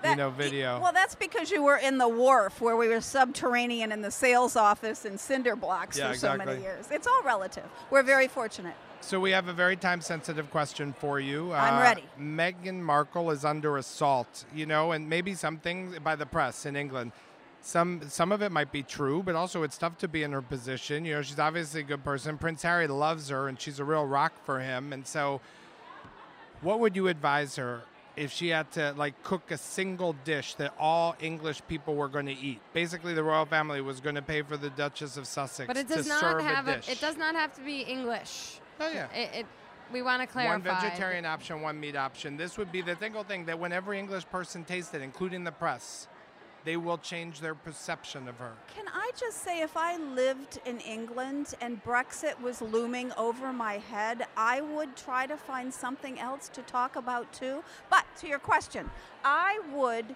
you 0.04 0.16
know, 0.16 0.30
video. 0.30 0.80
Well, 0.80 0.94
that's 0.94 1.16
because 1.16 1.52
you 1.52 1.64
were 1.64 1.78
in 1.78 1.98
the 1.98 2.08
wharf 2.08 2.62
where 2.62 2.78
we 2.78 2.88
were 2.88 3.02
subterranean 3.02 3.92
in 3.92 4.02
the 4.02 4.12
sales 4.12 4.56
office 4.56 5.06
in 5.06 5.18
cinder 5.18 5.56
blocks 5.56 5.98
Yeah, 5.98 6.12
for 6.12 6.18
so 6.18 6.38
many 6.38 6.62
years. 6.62 6.88
It's 6.92 7.08
all 7.08 7.24
relative. 7.24 7.66
We're 7.90 8.04
very 8.04 8.28
fortunate. 8.28 8.76
So 9.06 9.20
we 9.20 9.30
have 9.32 9.48
a 9.48 9.54
very 9.54 9.76
time-sensitive 9.76 10.50
question 10.50 10.92
for 10.92 11.20
you. 11.20 11.52
Uh, 11.54 11.58
I'm 11.58 11.80
ready. 11.80 12.04
Meghan 12.20 12.82
Markle 12.82 13.30
is 13.30 13.46
under 13.46 13.78
assault, 13.78 14.46
you 14.52 14.66
know, 14.66 14.94
and 14.94 15.08
maybe 15.08 15.36
something 15.36 15.94
by 16.04 16.16
the 16.16 16.26
press 16.26 16.66
in 16.66 16.76
England. 16.76 17.12
Some 17.62 18.02
some 18.10 18.32
of 18.32 18.42
it 18.42 18.52
might 18.52 18.72
be 18.72 18.82
true, 18.82 19.22
but 19.22 19.36
also 19.36 19.62
it's 19.62 19.78
tough 19.78 20.00
to 20.00 20.08
be 20.08 20.24
in 20.24 20.32
her 20.32 20.42
position. 20.42 21.06
You 21.06 21.14
know, 21.16 21.22
she's 21.22 21.38
obviously 21.38 21.82
a 21.82 21.84
good 21.84 22.04
person. 22.04 22.40
Prince 22.40 22.64
Harry 22.64 22.88
loves 22.88 23.30
her, 23.30 23.48
and 23.48 23.62
she's 23.62 23.78
a 23.80 23.84
real 23.84 24.08
rock 24.08 24.34
for 24.44 24.60
him. 24.60 24.92
And 24.92 25.06
so, 25.06 25.40
what 26.62 26.80
would 26.80 26.96
you 26.96 27.08
advise 27.08 27.58
her 27.58 27.82
if 28.16 28.32
she 28.32 28.48
had 28.50 28.72
to 28.72 28.94
like 28.98 29.22
cook 29.22 29.52
a 29.52 29.58
single 29.58 30.14
dish 30.24 30.56
that 30.56 30.74
all 30.80 31.16
English 31.20 31.62
people 31.68 31.94
were 31.94 32.08
going 32.10 32.26
to 32.26 32.38
eat? 32.38 32.60
Basically, 32.74 33.14
the 33.14 33.24
royal 33.24 33.46
family 33.46 33.82
was 33.82 34.00
going 34.00 34.16
to 34.16 34.24
pay 34.24 34.42
for 34.42 34.58
the 34.58 34.72
Duchess 34.72 35.16
of 35.16 35.28
Sussex 35.28 35.68
But 35.68 35.78
it 35.78 35.88
to 35.90 35.96
does 35.96 36.08
not 36.08 36.20
serve 36.22 36.42
have 36.42 36.68
a 36.68 36.72
a, 36.72 36.76
dish. 36.78 36.90
it 36.90 37.00
does 37.00 37.18
not 37.18 37.36
have 37.36 37.54
to 37.56 37.62
be 37.62 37.82
English. 37.82 38.62
Oh 38.80 38.92
yeah. 38.92 39.08
It, 39.14 39.40
it 39.40 39.46
we 39.92 40.02
want 40.02 40.22
to 40.22 40.28
clarify. 40.28 40.54
One 40.54 40.62
vegetarian 40.62 41.26
option, 41.26 41.62
one 41.62 41.80
meat 41.80 41.96
option. 41.96 42.38
This 42.38 42.58
would 42.58 42.72
be 42.72 42.82
the 42.82 42.96
single 42.96 43.24
thing 43.24 43.46
that 43.46 43.60
when 43.60 43.72
every 43.72 44.00
English 44.00 44.26
person 44.30 44.64
tastes 44.64 44.94
it, 44.94 45.02
including 45.02 45.44
the 45.44 45.52
press, 45.52 46.08
they 46.64 46.76
will 46.76 46.98
change 46.98 47.40
their 47.40 47.54
perception 47.54 48.28
of 48.28 48.38
her. 48.38 48.54
Can 48.76 48.86
I 48.88 49.12
just 49.16 49.44
say, 49.44 49.62
if 49.62 49.78
I 49.78 49.98
lived 49.98 50.60
in 50.66 50.80
England 50.80 51.54
and 51.62 51.84
Brexit 51.84 52.42
was 52.42 52.62
looming 52.62 53.12
over 53.18 53.54
my 53.54 53.78
head, 53.78 54.26
I 54.36 54.62
would 54.62 54.98
try 54.98 55.28
to 55.28 55.38
find 55.38 55.72
something 55.72 56.20
else 56.20 56.50
to 56.50 56.64
talk 56.64 56.96
about 56.96 57.32
too. 57.32 57.64
But 57.92 58.06
to 58.18 58.28
your 58.28 58.40
question, 58.40 58.90
I 59.24 59.60
would 59.72 60.16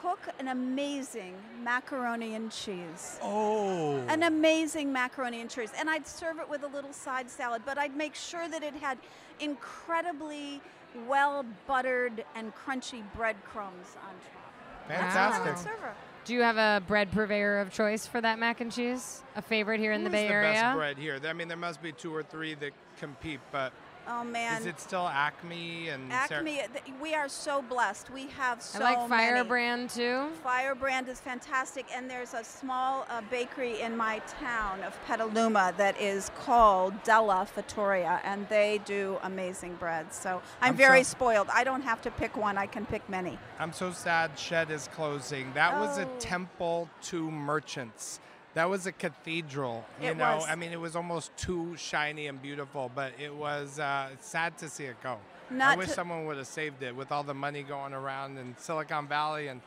cook 0.00 0.20
an 0.38 0.48
amazing 0.48 1.34
macaroni 1.62 2.34
and 2.34 2.50
cheese. 2.50 3.18
Oh. 3.22 3.96
An 4.08 4.22
amazing 4.22 4.92
macaroni 4.92 5.40
and 5.40 5.50
cheese. 5.50 5.70
And 5.78 5.88
I'd 5.90 6.06
serve 6.06 6.38
it 6.38 6.48
with 6.48 6.62
a 6.62 6.68
little 6.68 6.92
side 6.92 7.30
salad, 7.30 7.62
but 7.64 7.78
I'd 7.78 7.96
make 7.96 8.14
sure 8.14 8.48
that 8.48 8.62
it 8.62 8.74
had 8.74 8.98
incredibly 9.40 10.60
well 11.06 11.44
buttered 11.66 12.24
and 12.34 12.52
crunchy 12.54 13.02
breadcrumbs 13.14 13.96
on 14.02 14.14
top. 14.32 14.88
Fantastic. 14.88 15.46
I 15.46 15.50
would 15.50 15.58
serve 15.58 15.78
her. 15.80 15.94
Do 16.24 16.34
you 16.34 16.42
have 16.42 16.58
a 16.58 16.82
bread 16.86 17.10
purveyor 17.10 17.58
of 17.58 17.72
choice 17.72 18.06
for 18.06 18.20
that 18.20 18.38
mac 18.38 18.60
and 18.60 18.70
cheese? 18.70 19.22
A 19.36 19.42
favorite 19.42 19.80
here 19.80 19.92
in 19.92 20.04
the 20.04 20.10
Who's 20.10 20.20
Bay 20.20 20.28
the 20.28 20.34
Area? 20.34 20.52
best 20.52 20.76
bread 20.76 20.98
here? 20.98 21.18
I 21.26 21.32
mean, 21.32 21.48
there 21.48 21.56
must 21.56 21.82
be 21.82 21.92
two 21.92 22.14
or 22.14 22.22
three 22.22 22.54
that 22.54 22.72
compete, 22.98 23.40
but 23.50 23.72
Oh 24.10 24.24
man. 24.24 24.60
Is 24.62 24.66
it 24.66 24.80
still 24.80 25.06
Acme 25.06 25.88
and 25.88 26.10
Acme, 26.10 26.56
th- 26.56 26.84
we 27.00 27.14
are 27.14 27.28
so 27.28 27.60
blessed. 27.62 28.10
We 28.10 28.26
have 28.28 28.62
so 28.62 28.80
I 28.82 28.94
like 28.94 29.08
many. 29.10 29.32
Firebrand 29.32 29.90
too. 29.90 30.28
Firebrand 30.42 31.08
is 31.08 31.20
fantastic, 31.20 31.84
and 31.94 32.08
there's 32.10 32.32
a 32.32 32.42
small 32.42 33.06
uh, 33.10 33.20
bakery 33.30 33.80
in 33.80 33.96
my 33.96 34.20
town 34.40 34.82
of 34.82 34.98
Petaluma 35.06 35.74
that 35.76 36.00
is 36.00 36.30
called 36.40 36.94
Della 37.04 37.46
Fattoria, 37.54 38.20
and 38.24 38.48
they 38.48 38.80
do 38.86 39.18
amazing 39.22 39.74
bread. 39.74 40.12
So 40.14 40.40
I'm, 40.62 40.70
I'm 40.70 40.76
very 40.76 41.02
so- 41.04 41.10
spoiled. 41.10 41.48
I 41.52 41.62
don't 41.64 41.82
have 41.82 42.00
to 42.02 42.10
pick 42.10 42.36
one; 42.36 42.56
I 42.56 42.66
can 42.66 42.86
pick 42.86 43.06
many. 43.10 43.38
I'm 43.58 43.72
so 43.74 43.92
sad 43.92 44.38
Shed 44.38 44.70
is 44.70 44.88
closing. 44.94 45.52
That 45.52 45.78
was 45.78 45.98
a 45.98 46.06
Oh. 46.06 46.16
temple 46.18 46.88
to 47.02 47.30
merchants. 47.30 48.20
That 48.58 48.68
was 48.68 48.88
a 48.88 48.92
cathedral. 48.92 49.84
You 50.02 50.08
It 50.08 50.16
know, 50.16 50.38
was. 50.38 50.46
I 50.48 50.56
mean, 50.56 50.72
it 50.72 50.80
was 50.80 50.96
almost 50.96 51.30
too 51.36 51.76
shiny 51.76 52.26
and 52.26 52.42
beautiful, 52.42 52.90
but 52.92 53.12
it 53.16 53.32
was 53.32 53.78
uh, 53.78 54.08
sad 54.20 54.58
to 54.58 54.68
see 54.68 54.86
it 54.86 54.96
go. 55.00 55.18
I 55.60 55.76
wish 55.76 55.86
to- 55.90 55.94
someone 55.94 56.26
would 56.26 56.38
have 56.38 56.48
saved 56.48 56.82
it 56.82 56.96
with 56.96 57.12
all 57.12 57.22
the 57.22 57.34
money 57.34 57.62
going 57.62 57.92
around 57.92 58.36
in 58.36 58.56
Silicon 58.58 59.06
Valley 59.06 59.46
and 59.46 59.60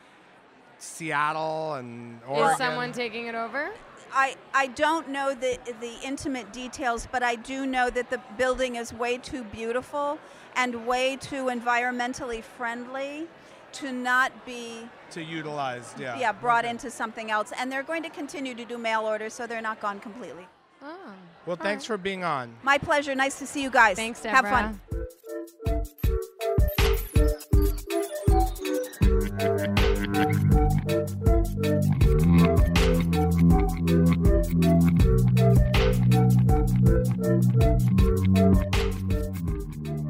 Seattle 0.78 1.72
and 1.76 2.20
Oregon. 2.28 2.50
Is 2.50 2.58
someone 2.58 2.92
taking 2.92 3.28
it 3.28 3.34
over? 3.34 3.70
I, 4.12 4.36
I 4.52 4.66
don't 4.66 5.08
know 5.08 5.34
the 5.34 5.58
the 5.80 5.94
intimate 6.04 6.52
details, 6.52 7.08
but 7.10 7.22
I 7.22 7.36
do 7.36 7.64
know 7.64 7.88
that 7.88 8.10
the 8.10 8.20
building 8.36 8.76
is 8.76 8.92
way 8.92 9.16
too 9.16 9.42
beautiful 9.44 10.18
and 10.54 10.86
way 10.86 11.16
too 11.16 11.44
environmentally 11.46 12.42
friendly 12.42 13.26
to 13.74 13.92
not 13.92 14.46
be 14.46 14.88
to 15.10 15.22
utilized, 15.22 16.00
yeah. 16.00 16.18
yeah 16.18 16.32
brought 16.32 16.64
Okay. 16.64 16.70
into 16.70 16.90
something 16.90 17.30
else. 17.30 17.52
And 17.58 17.70
they're 17.70 17.82
going 17.82 18.02
to 18.02 18.10
continue 18.10 18.54
to 18.54 18.64
do 18.64 18.78
mail 18.78 19.02
orders, 19.02 19.34
so 19.34 19.46
they're 19.46 19.62
not 19.62 19.80
gone 19.80 20.00
completely. 20.00 20.46
Oh. 20.82 21.14
Well, 21.46 21.56
thanks 21.56 21.84
for 21.84 21.96
being 21.96 22.24
on. 22.24 22.54
My 22.62 22.78
pleasure. 22.78 23.14
Nice 23.14 23.38
to 23.38 23.46
see 23.46 23.62
you 23.62 23.70
guys. 23.70 23.96
Thanks, 23.96 24.24
Have 24.24 24.44
fun. 24.44 24.80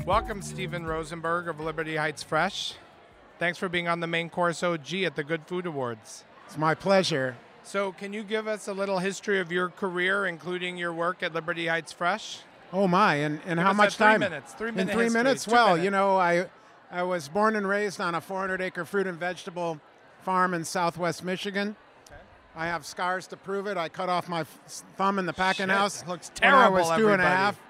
Welcome, 0.06 0.42
Steven 0.42 0.84
Rosenberg 0.84 1.48
of 1.48 1.60
Liberty 1.60 1.96
Heights 1.96 2.22
Fresh. 2.22 2.74
Thanks 3.42 3.58
for 3.58 3.68
being 3.68 3.88
on 3.88 3.98
the 3.98 4.06
main 4.06 4.30
course 4.30 4.62
OG 4.62 4.94
at 5.02 5.16
the 5.16 5.24
Good 5.24 5.48
Food 5.48 5.66
Awards. 5.66 6.22
It's 6.46 6.56
my 6.56 6.76
pleasure. 6.76 7.36
So, 7.64 7.90
can 7.90 8.12
you 8.12 8.22
give 8.22 8.46
us 8.46 8.68
a 8.68 8.72
little 8.72 9.00
history 9.00 9.40
of 9.40 9.50
your 9.50 9.68
career, 9.68 10.26
including 10.26 10.76
your 10.76 10.92
work 10.92 11.24
at 11.24 11.34
Liberty 11.34 11.66
Heights 11.66 11.90
Fresh? 11.90 12.38
Oh 12.72 12.86
my! 12.86 13.16
And, 13.16 13.40
and 13.44 13.58
Give 13.58 13.66
how 13.66 13.72
much 13.72 13.96
three 13.96 14.06
time? 14.06 14.20
minutes, 14.20 14.52
three 14.52 14.68
In 14.68 14.74
three 14.76 14.84
history, 14.84 15.10
minutes. 15.10 15.48
well, 15.48 15.70
minutes. 15.70 15.84
you 15.84 15.90
know, 15.90 16.16
I 16.18 16.46
I 16.92 17.02
was 17.02 17.28
born 17.28 17.56
and 17.56 17.66
raised 17.68 18.00
on 18.00 18.14
a 18.14 18.20
400-acre 18.20 18.84
fruit 18.84 19.08
and 19.08 19.18
vegetable 19.18 19.80
farm 20.20 20.54
in 20.54 20.64
Southwest 20.64 21.24
Michigan. 21.24 21.74
Okay. 22.06 22.20
I 22.54 22.66
have 22.68 22.86
scars 22.86 23.26
to 23.26 23.36
prove 23.36 23.66
it. 23.66 23.76
I 23.76 23.88
cut 23.88 24.08
off 24.08 24.28
my 24.28 24.44
thumb 24.96 25.18
in 25.18 25.26
the 25.26 25.32
packing 25.32 25.66
Shit, 25.66 25.74
house 25.74 26.02
it 26.02 26.06
looks 26.06 26.30
when 26.40 26.54
I 26.54 26.58
terrible, 26.58 26.76
was 26.76 26.86
two 26.96 27.08
and 27.08 27.20
a 27.20 27.24
everybody. 27.24 27.28
half. 27.28 27.60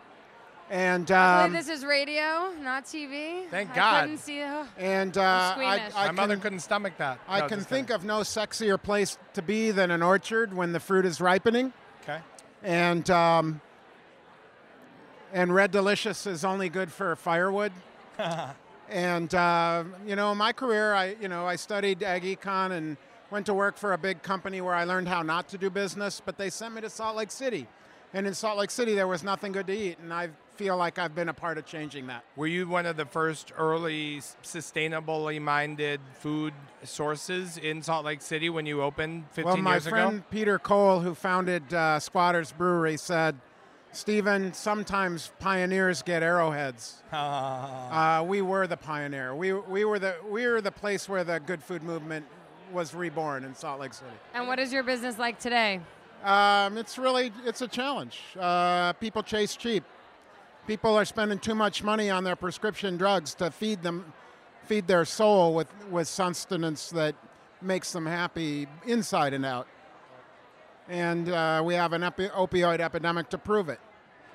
And 0.73 1.11
um, 1.13 1.53
this 1.53 1.69
is 1.69 1.85
radio, 1.85 2.51
not 2.63 2.87
TV. 2.87 3.47
Thank 3.51 3.73
I 3.73 3.75
God. 3.75 4.01
couldn't 4.05 4.19
see. 4.21 4.41
Oh. 4.43 4.67
and 4.79 5.19
uh, 5.19 5.21
I. 5.59 5.91
I 5.95 6.07
My 6.07 6.13
mother 6.13 6.39
couldn't 6.39 6.61
stomach 6.61 6.95
that. 6.97 7.19
I 7.29 7.41
No, 7.41 7.49
can 7.49 7.61
think 7.61 7.89
kidding. 7.89 7.95
of 8.01 8.05
no 8.07 8.21
sexier 8.21 8.83
place 8.83 9.19
to 9.35 9.43
be 9.43 9.71
than 9.71 9.91
an 9.91 10.03
orchard 10.03 10.55
when 10.55 10.73
the 10.73 10.81
fruit 10.81 11.05
is 11.05 11.21
ripening. 11.21 11.75
Okay. 12.03 12.21
and 12.63 13.09
um, 13.11 13.61
and 15.35 15.55
red 15.55 15.73
delicious 15.73 16.27
is 16.27 16.43
only 16.43 16.71
good 16.71 16.91
for 16.91 17.17
firewood. 17.17 17.73
and 18.89 19.35
uh, 19.35 19.85
you 20.07 20.17
know, 20.17 20.33
in 20.33 20.39
my 20.39 20.53
career, 20.55 20.95
I 20.95 21.17
you 21.21 21.29
know, 21.29 21.45
I 21.47 21.57
studied 21.57 22.03
ag 22.03 22.23
econ 22.23 22.71
and 22.73 22.97
went 23.31 23.45
to 23.45 23.53
work 23.53 23.77
for 23.77 23.93
a 23.93 23.99
big 23.99 24.23
company 24.23 24.63
where 24.63 24.75
I 24.75 24.85
learned 24.85 25.09
how 25.09 25.21
not 25.21 25.49
to 25.51 25.59
do 25.59 25.69
business. 25.69 26.23
But 26.25 26.39
they 26.39 26.49
sent 26.49 26.75
me 26.75 26.81
to 26.81 26.89
Salt 26.89 27.15
Lake 27.15 27.31
City, 27.31 27.67
and 28.15 28.27
in 28.27 28.33
Salt 28.33 28.57
Lake 28.57 28.71
City 28.71 28.95
there 28.95 29.07
was 29.07 29.23
nothing 29.23 29.53
good 29.53 29.67
to 29.67 29.77
eat, 29.77 29.99
and 29.99 30.15
I 30.15 30.31
feel 30.63 30.77
like 30.77 30.99
I've 30.99 31.15
been 31.15 31.29
a 31.29 31.35
part 31.35 31.59
of 31.59 31.67
changing 31.67 32.07
that. 32.07 32.25
Were 32.37 32.47
you 32.47 32.69
one 32.69 32.87
of 32.87 32.97
the 32.97 33.05
first 33.05 33.53
early 33.59 34.21
sustainably 34.45 35.41
minded 35.41 36.01
food 36.21 36.55
sources 36.85 37.57
in 37.59 37.83
Salt 37.83 38.05
Lake 38.05 38.23
City 38.23 38.49
when 38.49 38.65
you 38.65 38.81
opened 38.81 39.25
15 39.33 39.45
well, 39.45 39.57
my 39.57 39.81
friend 39.81 40.17
ago? 40.17 40.25
Peter 40.31 40.59
Cole, 40.61 41.01
who 41.01 41.15
founded 41.15 41.75
uh, 41.75 41.99
Squatters 41.99 42.53
Brewery, 42.53 42.97
said, 42.97 43.37
"Steven, 43.91 44.53
sometimes 44.53 45.33
pioneers 45.41 46.03
get 46.03 46.23
arrowheads." 46.23 47.03
Uh, 47.13 48.25
we 48.27 48.41
were 48.41 48.67
the 48.67 48.77
pioneer. 48.77 49.35
We, 49.35 49.53
we 49.53 49.85
were 49.85 49.99
the 49.99 50.15
we 50.27 50.47
were 50.47 50.63
the 50.63 50.73
place 50.73 51.09
where 51.09 51.25
the 51.25 51.41
good 51.41 51.63
food 51.63 51.83
movement 51.83 52.25
was 52.73 52.95
reborn 52.95 53.45
in 53.45 53.55
Salt 53.55 53.81
Lake 53.81 53.93
City. 53.93 54.11
And 54.33 54.49
what 54.49 54.59
is 54.59 54.73
your 54.73 54.83
business 54.83 55.19
like 55.19 55.39
today? 55.39 55.81
Um, 56.25 56.79
it's 56.79 56.97
really 56.97 57.33
it's 57.45 57.61
a 57.61 57.69
challenge. 57.69 58.21
Uh, 58.39 58.95
people 58.95 59.23
chase 59.23 59.57
cheap. 59.57 59.85
People 60.67 60.95
are 60.95 61.05
spending 61.05 61.39
too 61.39 61.55
much 61.55 61.83
money 61.83 62.09
on 62.09 62.23
their 62.23 62.37
prescription 62.37 62.97
drugs 62.97 63.35
to 63.35 63.51
feed 63.51 63.83
them, 63.83 64.13
feed 64.67 64.87
their 64.87 65.05
soul 65.05 65.55
with 65.55 65.69
with 65.91 66.07
sustenance 66.07 66.91
that 66.91 67.17
makes 67.61 67.93
them 67.93 68.07
happy 68.07 68.69
inside 68.87 69.35
and 69.35 69.45
out. 69.45 69.67
And 70.89 71.29
uh, 71.29 71.63
we 71.65 71.75
have 71.75 71.93
an 71.93 72.03
epi- 72.03 72.29
opioid 72.29 72.81
epidemic 72.81 73.29
to 73.31 73.39
prove 73.39 73.69
it. 73.69 73.81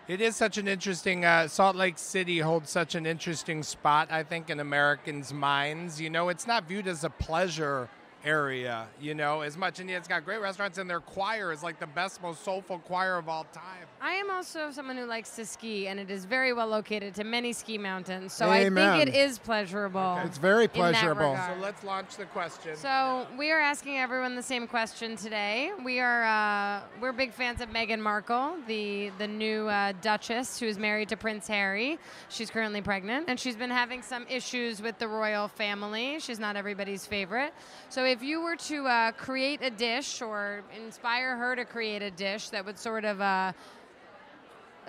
It 0.07 0.21
is 0.21 0.35
such 0.35 0.57
an 0.57 0.67
interesting. 0.67 1.25
Uh, 1.25 1.47
Salt 1.47 1.75
Lake 1.75 1.97
City 1.97 2.39
holds 2.39 2.69
such 2.69 2.95
an 2.95 3.05
interesting 3.05 3.63
spot, 3.63 4.09
I 4.09 4.23
think, 4.23 4.49
in 4.49 4.59
Americans' 4.59 5.33
minds. 5.33 5.99
You 5.99 6.09
know, 6.09 6.29
it's 6.29 6.47
not 6.47 6.67
viewed 6.67 6.87
as 6.87 7.03
a 7.03 7.09
pleasure 7.09 7.89
area, 8.27 8.87
you 8.99 9.15
know, 9.15 9.41
as 9.41 9.57
much. 9.57 9.79
And 9.79 9.89
yet 9.89 9.99
it's 9.99 10.07
got 10.07 10.25
great 10.25 10.41
restaurants, 10.41 10.77
and 10.77 10.89
their 10.89 10.99
choir 10.99 11.51
is 11.53 11.63
like 11.63 11.79
the 11.79 11.87
best, 11.87 12.21
most 12.21 12.43
soulful 12.43 12.79
choir 12.79 13.17
of 13.17 13.29
all 13.29 13.45
time. 13.53 13.87
I 14.01 14.11
am 14.13 14.29
also 14.29 14.69
someone 14.71 14.97
who 14.97 15.05
likes 15.05 15.35
to 15.37 15.45
ski, 15.45 15.87
and 15.87 15.99
it 15.99 16.11
is 16.11 16.25
very 16.25 16.53
well 16.53 16.67
located 16.67 17.15
to 17.15 17.23
many 17.23 17.53
ski 17.53 17.77
mountains. 17.77 18.33
So 18.33 18.49
I 18.49 18.69
think 18.69 19.07
it 19.07 19.15
is 19.15 19.39
pleasurable. 19.39 20.19
It's 20.25 20.37
very 20.37 20.67
pleasurable. 20.67 21.35
So 21.35 21.61
let's 21.61 21.83
launch 21.83 22.17
the 22.17 22.25
question. 22.25 22.75
So 22.75 23.25
we 23.37 23.49
are 23.51 23.59
asking 23.59 23.97
everyone 23.97 24.35
the 24.35 24.43
same 24.43 24.67
question 24.67 25.15
today. 25.15 25.71
We 25.83 25.99
are 25.99 26.25
uh, 26.25 26.81
we're 27.01 27.13
big 27.13 27.33
fans 27.33 27.61
of 27.61 27.69
Meghan 27.69 27.99
Markle, 27.99 28.57
the 28.67 29.11
the 29.17 29.27
new 29.27 29.67
uh, 29.67 29.93
Duchess, 30.01 30.59
who's 30.59 30.77
married 30.77 31.09
to 31.09 31.17
Prince 31.17 31.47
Harry. 31.47 31.97
She's 32.29 32.51
currently 32.51 32.81
pregnant, 32.81 33.25
and 33.29 33.39
she's 33.39 33.55
been 33.55 33.69
having 33.69 34.01
some 34.01 34.25
issues 34.29 34.81
with 34.81 34.99
the 34.99 35.07
royal 35.07 35.47
family. 35.47 36.19
She's 36.19 36.39
not 36.39 36.55
everybody's 36.57 37.05
favorite. 37.05 37.53
So 37.89 38.03
if 38.03 38.16
you 38.23 38.41
were 38.41 38.55
to 38.55 38.85
uh, 38.85 39.11
create 39.13 39.61
a 39.61 39.69
dish 39.69 40.21
or 40.21 40.63
inspire 40.75 41.35
her 41.37 41.55
to 41.55 41.65
create 41.65 42.01
a 42.01 42.11
dish 42.11 42.49
that 42.49 42.65
would 42.65 42.77
sort 42.77 43.05
of 43.05 43.21
uh, 43.21 43.53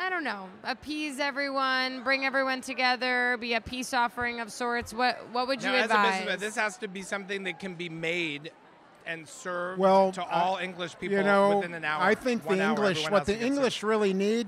I 0.01 0.11
don't 0.11 0.23
know, 0.23 0.49
appease 0.63 1.19
everyone, 1.19 2.05
bring 2.05 2.25
everyone 2.25 2.61
together, 2.61 3.37
be 3.41 3.55
a 3.55 3.61
peace 3.61 3.93
offering 3.93 4.41
of 4.41 4.53
sorts. 4.53 4.95
What 4.95 5.19
what 5.33 5.49
would 5.49 5.63
you 5.63 5.71
now, 5.71 5.75
as 5.75 5.81
a 5.81 5.85
advise? 5.85 6.11
businessman, 6.13 6.39
this 6.39 6.57
has 6.57 6.77
to 6.79 6.89
be 6.89 7.03
something 7.03 7.43
that 7.45 7.59
can 7.59 7.75
be 7.75 7.89
made 7.89 8.53
and 9.07 9.27
served 9.27 9.81
Well, 9.81 10.13
to 10.13 10.23
uh, 10.23 10.29
all 10.31 10.59
English 10.59 10.99
people 10.99 11.17
you 11.17 11.25
know, 11.25 11.57
within 11.57 11.75
an 11.75 11.85
hour. 11.85 12.03
I 12.03 12.15
think 12.15 12.47
the 12.47 12.63
hour, 12.63 12.71
English, 12.71 13.11
what 13.11 13.25
the 13.25 13.39
English 13.41 13.81
served. 13.81 13.85
really 13.85 14.15
need, 14.15 14.47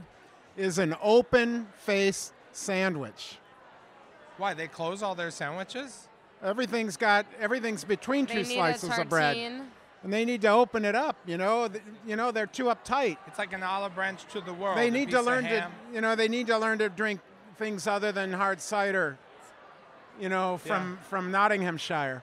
is 0.56 0.78
an 0.78 0.94
open 1.02 1.66
face 1.78 2.32
sandwich. 2.52 3.38
Why 4.36 4.54
they 4.54 4.68
close 4.68 5.02
all 5.02 5.14
their 5.14 5.30
sandwiches? 5.30 6.08
Everything's 6.42 6.96
got 6.96 7.26
everything's 7.38 7.84
between 7.84 8.26
They 8.26 8.34
two 8.34 8.48
need 8.48 8.54
slices 8.54 8.90
a 8.96 9.02
of 9.02 9.08
bread, 9.08 9.36
and 10.02 10.12
they 10.12 10.24
need 10.24 10.40
to 10.42 10.48
open 10.48 10.84
it 10.84 10.94
up. 10.94 11.16
You 11.26 11.36
know, 11.36 11.68
Th- 11.68 11.82
you 12.06 12.16
know 12.16 12.30
they're 12.30 12.46
too 12.46 12.64
uptight. 12.64 13.18
It's 13.26 13.38
like 13.38 13.52
an 13.52 13.62
olive 13.62 13.94
branch 13.94 14.24
to 14.32 14.40
the 14.40 14.54
world. 14.54 14.78
they 14.78 14.90
need 14.90 15.10
to 15.10 15.20
learn 15.20 15.44
to, 15.44 15.68
you 15.92 16.00
know, 16.00 16.14
they 16.16 16.28
need 16.28 16.46
to 16.46 16.56
learn 16.58 16.78
to 16.78 16.88
drink 16.88 17.20
things 17.58 17.86
other 17.86 18.10
than 18.10 18.32
hard 18.32 18.60
cider. 18.60 19.18
You 20.18 20.28
know, 20.28 20.58
from 20.58 20.98
from 21.08 21.30
Nottinghamshire. 21.30 22.22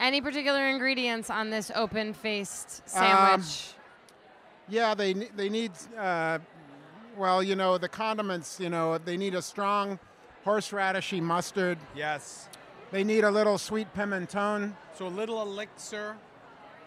Any 0.00 0.20
particular 0.20 0.68
ingredients 0.68 1.28
on 1.28 1.50
this 1.50 1.72
open-faced 1.74 2.82
Um, 2.94 3.00
sandwich? 3.00 3.72
Yeah, 4.68 4.94
they 4.94 5.12
they 5.12 5.48
need, 5.48 5.72
uh, 5.98 6.38
well, 7.16 7.42
you 7.42 7.56
know, 7.56 7.78
the 7.78 7.88
condiments. 7.88 8.60
You 8.60 8.68
know, 8.70 8.98
they 8.98 9.16
need 9.16 9.34
a 9.34 9.42
strong 9.42 9.98
horseradishy 10.44 11.20
mustard. 11.20 11.78
Yes. 11.96 12.48
They 12.90 13.04
need 13.04 13.24
a 13.24 13.30
little 13.30 13.58
sweet 13.58 13.92
pimenton, 13.94 14.72
So 14.94 15.06
a 15.06 15.08
little 15.08 15.42
elixir, 15.42 16.16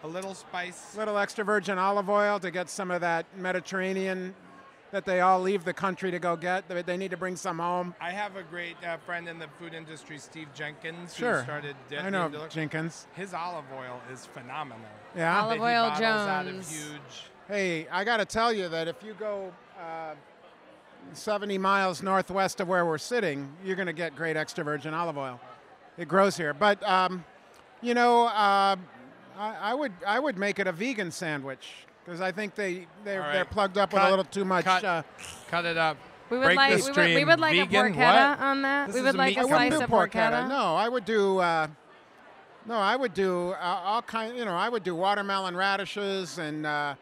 a 0.04 0.08
little 0.08 0.34
spice. 0.34 0.96
A 0.96 1.00
little 1.00 1.18
extra 1.18 1.44
virgin 1.44 1.78
olive 1.78 2.10
oil 2.10 2.40
to 2.40 2.50
get 2.50 2.70
some 2.70 2.90
of 2.90 3.02
that 3.02 3.26
Mediterranean 3.38 4.34
that 4.92 5.06
they 5.06 5.22
all 5.22 5.40
leave 5.40 5.64
the 5.64 5.74
country 5.74 6.12
to 6.12 6.20
go 6.20 6.36
get. 6.36 6.68
They, 6.68 6.82
they 6.82 6.98
need 6.98 7.12
to 7.12 7.18
bring 7.18 7.36
some 7.36 7.60
home. 7.60 7.96
I 8.02 8.12
have 8.12 8.36
a 8.36 8.44
great 8.44 8.76
uh, 8.84 8.98
friend 8.98 9.30
in 9.30 9.40
the 9.40 9.48
food 9.60 9.74
industry, 9.74 10.18
Steve 10.18 10.50
Jenkins, 10.54 11.16
Sure, 11.16 11.38
who 11.38 11.44
started. 11.44 11.76
De- 11.90 12.02
I 12.04 12.10
know 12.10 12.28
Deluxe. 12.30 12.54
Jenkins. 12.54 13.08
His 13.14 13.34
olive 13.34 13.64
oil 13.74 14.02
is 14.12 14.26
phenomenal. 14.26 14.82
Yeah. 15.16 15.42
Olive 15.44 15.62
oil 15.62 15.90
bottles 15.90 16.02
out 16.02 16.46
of 16.48 16.52
Jones. 16.54 16.70
huge. 16.72 17.30
Hey, 17.48 17.88
I 17.90 18.04
got 18.04 18.18
to 18.18 18.26
tell 18.26 18.52
you 18.52 18.68
that 18.70 18.88
if 18.88 19.02
you 19.04 19.14
go, 19.14 19.54
uh, 19.80 20.16
70 21.14 21.58
miles 21.58 22.02
northwest 22.02 22.60
of 22.60 22.68
where 22.68 22.86
we're 22.86 22.98
sitting, 22.98 23.52
you're 23.64 23.76
going 23.76 23.86
to 23.88 23.94
get 23.94 24.16
great 24.16 24.36
extra 24.36 24.64
virgin 24.64 24.94
olive 24.94 25.18
oil. 25.18 25.40
It 25.98 26.08
grows 26.08 26.38
here. 26.38 26.54
But, 26.54 26.82
um, 26.88 27.24
you 27.82 27.94
know, 27.94 28.26
uh, 28.28 28.76
I, 29.38 29.56
I, 29.62 29.74
would, 29.74 29.92
I 30.06 30.20
would 30.20 30.38
make 30.38 30.60
it 30.60 30.68
a 30.68 30.72
vegan 30.72 31.12
sandwich 31.12 31.68
because 32.06 32.22
I 32.22 32.32
think 32.32 32.56
they, 32.56 32.88
they're, 33.04 33.24
All 33.24 33.32
they're 33.32 33.46
plugged 33.46 33.78
up 33.78 33.94
with 33.94 34.02
a 34.02 34.10
little 34.10 34.26
too 34.26 34.46
much. 34.46 34.66
Cut. 34.66 34.84
Uh, 34.84 35.04
Cut 35.50 35.66
it 35.66 35.78
up. 35.78 35.98
We 36.30 36.38
would 36.38 36.46
Break 36.46 36.58
like 36.58 36.70
the 36.72 36.76
we 36.78 36.82
would, 36.82 36.88
we 36.88 36.94
stream. 37.12 37.28
would 37.28 37.40
like 37.42 37.54
a 37.58 37.66
Vegan? 37.66 37.94
porchetta 37.94 38.30
What? 38.38 38.40
on 38.40 38.62
that. 38.62 38.88
This 38.88 38.96
we 38.96 39.02
would 39.02 39.16
like 39.16 39.36
meat 39.36 39.38
a 39.38 39.42
I 39.42 39.44
wouldn't 39.44 39.72
slice 39.74 39.82
of 39.84 39.90
porchetta. 39.90 40.32
porchetta. 40.46 40.48
No, 40.48 40.76
I 40.76 40.88
would 40.88 41.04
do. 41.06 41.40
Uh, 41.40 41.68
no, 42.66 42.76
I 42.76 42.96
would 42.96 43.14
do 43.14 43.50
uh, 43.52 43.82
all 43.84 44.02
kind. 44.02 44.38
You 44.38 44.46
know, 44.46 44.56
I 44.56 44.70
would 44.70 44.84
do 44.84 44.96
watermelon 44.96 45.58
radishes 45.58 46.38
and 46.38 46.66
uh, 46.66 46.96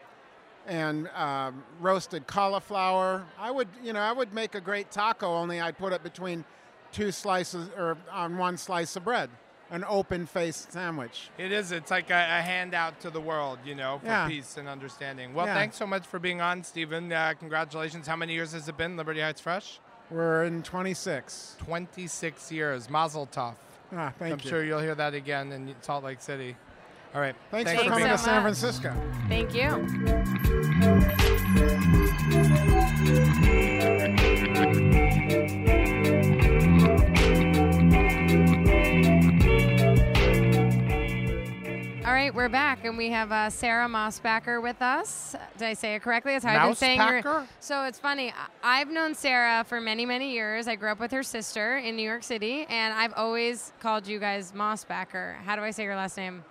and 0.65 1.07
um 1.09 1.63
roasted 1.79 2.25
cauliflower. 2.25 3.23
I 3.37 3.51
would, 3.51 3.67
you 3.83 3.93
know, 3.93 3.99
I 3.99 4.11
would 4.13 4.33
make 4.33 4.55
a 4.55 4.61
great 4.61 4.89
taco. 4.89 5.27
Only 5.27 5.59
I'd 5.61 5.77
put 5.77 5.93
it 5.93 6.01
between 6.01 6.43
two 6.91 7.11
slices 7.11 7.69
or 7.77 7.97
on 8.11 8.37
one 8.37 8.57
slice 8.57 8.95
of 8.95 9.03
bread, 9.03 9.29
an 9.71 9.83
open-faced 9.87 10.71
sandwich. 10.73 11.29
It 11.37 11.51
is. 11.51 11.71
It's 11.71 11.91
like 11.91 12.09
a, 12.09 12.13
a 12.13 12.41
handout 12.41 12.99
to 13.01 13.09
the 13.09 13.21
world, 13.21 13.59
you 13.65 13.75
know, 13.75 13.99
for 13.99 14.07
Yeah. 14.07 14.27
peace 14.27 14.57
and 14.57 14.67
understanding. 14.67 15.33
Well, 15.33 15.45
Yeah. 15.45 15.53
thanks 15.55 15.75
so 15.77 15.85
much 15.85 16.05
for 16.05 16.17
being 16.19 16.41
on, 16.41 16.63
Steven. 16.63 17.11
Uh, 17.11 17.33
congratulations. 17.39 18.07
How 18.07 18.15
many 18.15 18.33
years 18.33 18.51
has 18.53 18.67
it 18.67 18.77
been, 18.77 18.97
Liberty 18.97 19.21
Heights 19.21 19.41
Fresh? 19.41 19.79
We're 20.09 20.43
in 20.45 20.63
26. 20.63 21.55
26 21.59 22.51
years. 22.51 22.89
Mazel 22.89 23.27
tov. 23.27 23.53
Ah, 23.95 24.11
thank 24.17 24.33
I'm 24.33 24.39
you. 24.43 24.49
sure 24.49 24.63
you'll 24.63 24.79
hear 24.79 24.95
that 24.95 25.13
again 25.13 25.51
in 25.51 25.75
Salt 25.81 26.03
Lake 26.03 26.21
City. 26.21 26.55
All 27.13 27.21
right. 27.21 27.35
Thanks, 27.51 27.69
Thanks 27.71 27.83
for 27.83 27.89
coming 27.89 28.05
so 28.05 28.11
to 28.11 28.17
San 28.17 28.43
much. 28.43 28.55
Francisco. 28.57 28.93
Thank 29.27 29.53
you. 33.39 33.48
We're 42.39 42.47
back, 42.47 42.85
and 42.85 42.97
we 42.97 43.09
have 43.09 43.33
uh, 43.33 43.49
Sarah 43.49 43.89
Mossbacker 43.89 44.63
with 44.63 44.81
us. 44.81 45.35
Did 45.57 45.67
I 45.67 45.73
say 45.73 45.95
it 45.95 46.01
correctly? 46.01 46.31
That's 46.31 46.45
how 46.45 46.55
I've 46.55 46.67
been 46.69 46.75
saying. 46.75 46.99
Mouspacker? 47.01 47.45
So 47.59 47.83
it's 47.83 47.99
funny. 47.99 48.33
I've 48.63 48.89
known 48.89 49.13
Sarah 49.13 49.65
for 49.65 49.81
many, 49.81 50.05
many 50.05 50.31
years. 50.31 50.65
I 50.65 50.77
grew 50.77 50.89
up 50.89 51.01
with 51.01 51.11
her 51.11 51.21
sister 51.21 51.79
in 51.79 51.97
New 51.97 52.03
York 52.03 52.23
City, 52.23 52.65
and 52.69 52.93
I've 52.93 53.11
always 53.17 53.73
called 53.81 54.07
you 54.07 54.19
guys 54.19 54.53
Mossbacker. 54.53 55.35
How 55.43 55.57
do 55.57 55.63
I 55.63 55.71
say 55.71 55.83
your 55.83 55.97
last 55.97 56.15
name? 56.15 56.45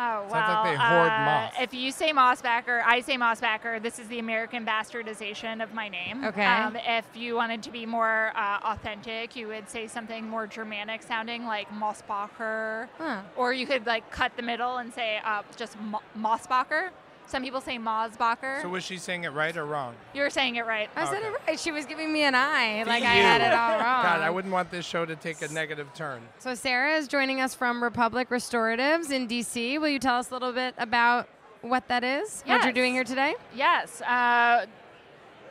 Oh, 0.00 0.22
well. 0.22 0.30
Sounds 0.30 0.64
like 0.68 0.78
they 0.78 0.84
hoard 0.84 1.10
uh, 1.10 1.24
moss. 1.24 1.52
If 1.60 1.74
you 1.74 1.90
say 1.90 2.12
Mossbacker, 2.12 2.82
I 2.86 3.00
say 3.00 3.16
Mossbacker. 3.16 3.82
This 3.82 3.98
is 3.98 4.06
the 4.06 4.20
American 4.20 4.64
bastardization 4.64 5.60
of 5.60 5.74
my 5.74 5.88
name. 5.88 6.24
Okay. 6.24 6.44
Um, 6.44 6.76
if 6.76 7.04
you 7.16 7.34
wanted 7.34 7.64
to 7.64 7.72
be 7.72 7.84
more 7.84 8.30
uh, 8.36 8.60
authentic, 8.62 9.34
you 9.34 9.48
would 9.48 9.68
say 9.68 9.88
something 9.88 10.28
more 10.28 10.46
Germanic 10.46 11.02
sounding 11.02 11.46
like 11.46 11.68
Mossbacher. 11.70 12.88
Huh. 12.96 13.22
Or 13.36 13.52
you 13.52 13.66
could 13.66 13.86
like 13.86 14.08
cut 14.12 14.36
the 14.36 14.42
middle 14.42 14.76
and 14.76 14.94
say 14.94 15.18
uh, 15.24 15.42
just 15.56 15.76
Mo- 15.80 16.02
Mossbacher. 16.16 16.90
Some 17.28 17.42
people 17.42 17.60
say 17.60 17.78
Mosbacher. 17.78 18.62
So 18.62 18.70
was 18.70 18.82
she 18.82 18.96
saying 18.96 19.24
it 19.24 19.32
right 19.34 19.54
or 19.54 19.66
wrong? 19.66 19.94
You 20.14 20.22
were 20.22 20.30
saying 20.30 20.56
it 20.56 20.64
right. 20.66 20.88
I 20.96 21.04
said 21.04 21.22
it 21.22 21.32
right. 21.46 21.60
She 21.60 21.70
was 21.70 21.84
giving 21.84 22.10
me 22.10 22.24
an 22.24 22.34
eye, 22.34 22.84
like 22.86 23.02
I 23.02 23.14
had 23.16 23.42
it 23.42 23.52
all 23.52 23.72
wrong. 23.72 24.02
God, 24.02 24.20
I 24.22 24.30
wouldn't 24.30 24.52
want 24.52 24.70
this 24.70 24.86
show 24.86 25.04
to 25.04 25.14
take 25.14 25.42
a 25.42 25.48
negative 25.48 25.92
turn. 25.92 26.22
So 26.38 26.54
Sarah 26.54 26.96
is 26.96 27.06
joining 27.06 27.42
us 27.42 27.54
from 27.54 27.82
Republic 27.82 28.30
Restoratives 28.30 29.10
in 29.10 29.28
DC. 29.28 29.78
Will 29.78 29.90
you 29.90 29.98
tell 29.98 30.16
us 30.16 30.30
a 30.30 30.32
little 30.32 30.52
bit 30.52 30.74
about 30.78 31.28
what 31.60 31.86
that 31.88 32.02
is? 32.02 32.42
What 32.46 32.64
you're 32.64 32.72
doing 32.72 32.94
here 32.94 33.04
today? 33.04 33.34
Yes. 33.54 34.00
Uh, 34.00 34.64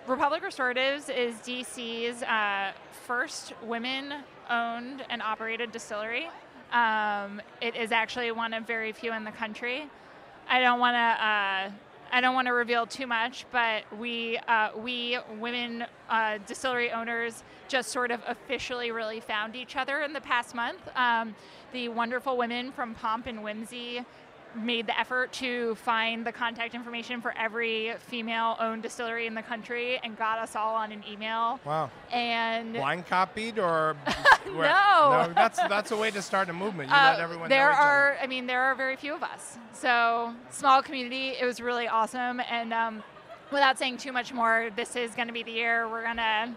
Republic 0.07 0.41
Restoratives 0.41 1.15
is 1.15 1.35
DC's 1.35 2.23
uh, 2.23 2.71
first 3.05 3.53
women 3.61 4.13
owned 4.49 5.03
and 5.09 5.21
operated 5.21 5.71
distillery. 5.71 6.27
Um, 6.71 7.41
it 7.61 7.75
is 7.75 7.91
actually 7.91 8.31
one 8.31 8.53
of 8.53 8.65
very 8.65 8.91
few 8.93 9.13
in 9.13 9.23
the 9.23 9.31
country. 9.31 9.89
I 10.49 10.61
don't 10.61 10.79
want 10.79 10.95
to. 10.95 11.25
Uh, 11.25 11.71
I 12.09 12.21
don't 12.21 12.33
want 12.33 12.47
to 12.47 12.53
reveal 12.53 12.85
too 12.85 13.05
much, 13.05 13.45
but 13.51 13.83
we, 13.99 14.39
uh, 14.47 14.69
we 14.77 15.19
women 15.39 15.85
uh, 16.09 16.37
distillery 16.47 16.91
owners, 16.91 17.43
just 17.67 17.89
sort 17.89 18.11
of 18.11 18.21
officially 18.27 18.91
really 18.91 19.19
found 19.19 19.57
each 19.57 19.75
other 19.75 20.01
in 20.01 20.13
the 20.13 20.21
past 20.21 20.55
month. 20.55 20.79
Um, 20.95 21.35
the 21.73 21.89
wonderful 21.89 22.37
women 22.37 22.71
from 22.71 22.95
Pomp 22.95 23.27
and 23.27 23.43
Whimsy 23.43 24.05
made 24.57 24.87
the 24.87 24.99
effort 24.99 25.31
to 25.33 25.75
find 25.75 26.25
the 26.25 26.31
contact 26.31 26.73
information 26.75 27.21
for 27.21 27.33
every 27.37 27.93
female-owned 28.07 28.81
distillery 28.83 29.27
in 29.27 29.33
the 29.33 29.41
country 29.41 29.99
and 30.03 30.17
got 30.17 30.39
us 30.39 30.55
all 30.55 30.75
on 30.75 30.91
an 30.91 31.03
email. 31.09 31.59
Wow. 31.65 31.89
And 32.11 32.73
Blind 32.73 33.05
copied 33.07 33.59
or 33.59 33.95
No. 34.45 34.53
no? 34.53 35.31
That's 35.35 35.57
that's 35.67 35.91
a 35.91 35.97
way 35.97 36.11
to 36.11 36.21
start 36.21 36.49
a 36.49 36.53
movement. 36.53 36.89
You 36.89 36.95
Uh, 36.95 37.11
let 37.11 37.19
everyone 37.19 37.49
there 37.49 37.71
are. 37.71 38.17
I 38.21 38.27
mean, 38.27 38.47
there 38.47 38.61
are 38.63 38.75
very 38.75 38.95
few 38.95 39.13
of 39.13 39.23
us. 39.23 39.57
So 39.73 40.33
small 40.49 40.81
community. 40.81 41.29
It 41.39 41.45
was 41.45 41.59
really 41.61 41.87
awesome. 41.87 42.41
And 42.49 42.73
um, 42.73 43.03
without 43.51 43.77
saying 43.77 43.97
too 43.97 44.11
much 44.11 44.33
more, 44.33 44.69
this 44.75 44.95
is 44.95 45.11
going 45.15 45.27
to 45.27 45.33
be 45.33 45.43
the 45.43 45.51
year 45.51 45.87
we're 45.87 46.03
going 46.03 46.17
to. 46.17 46.49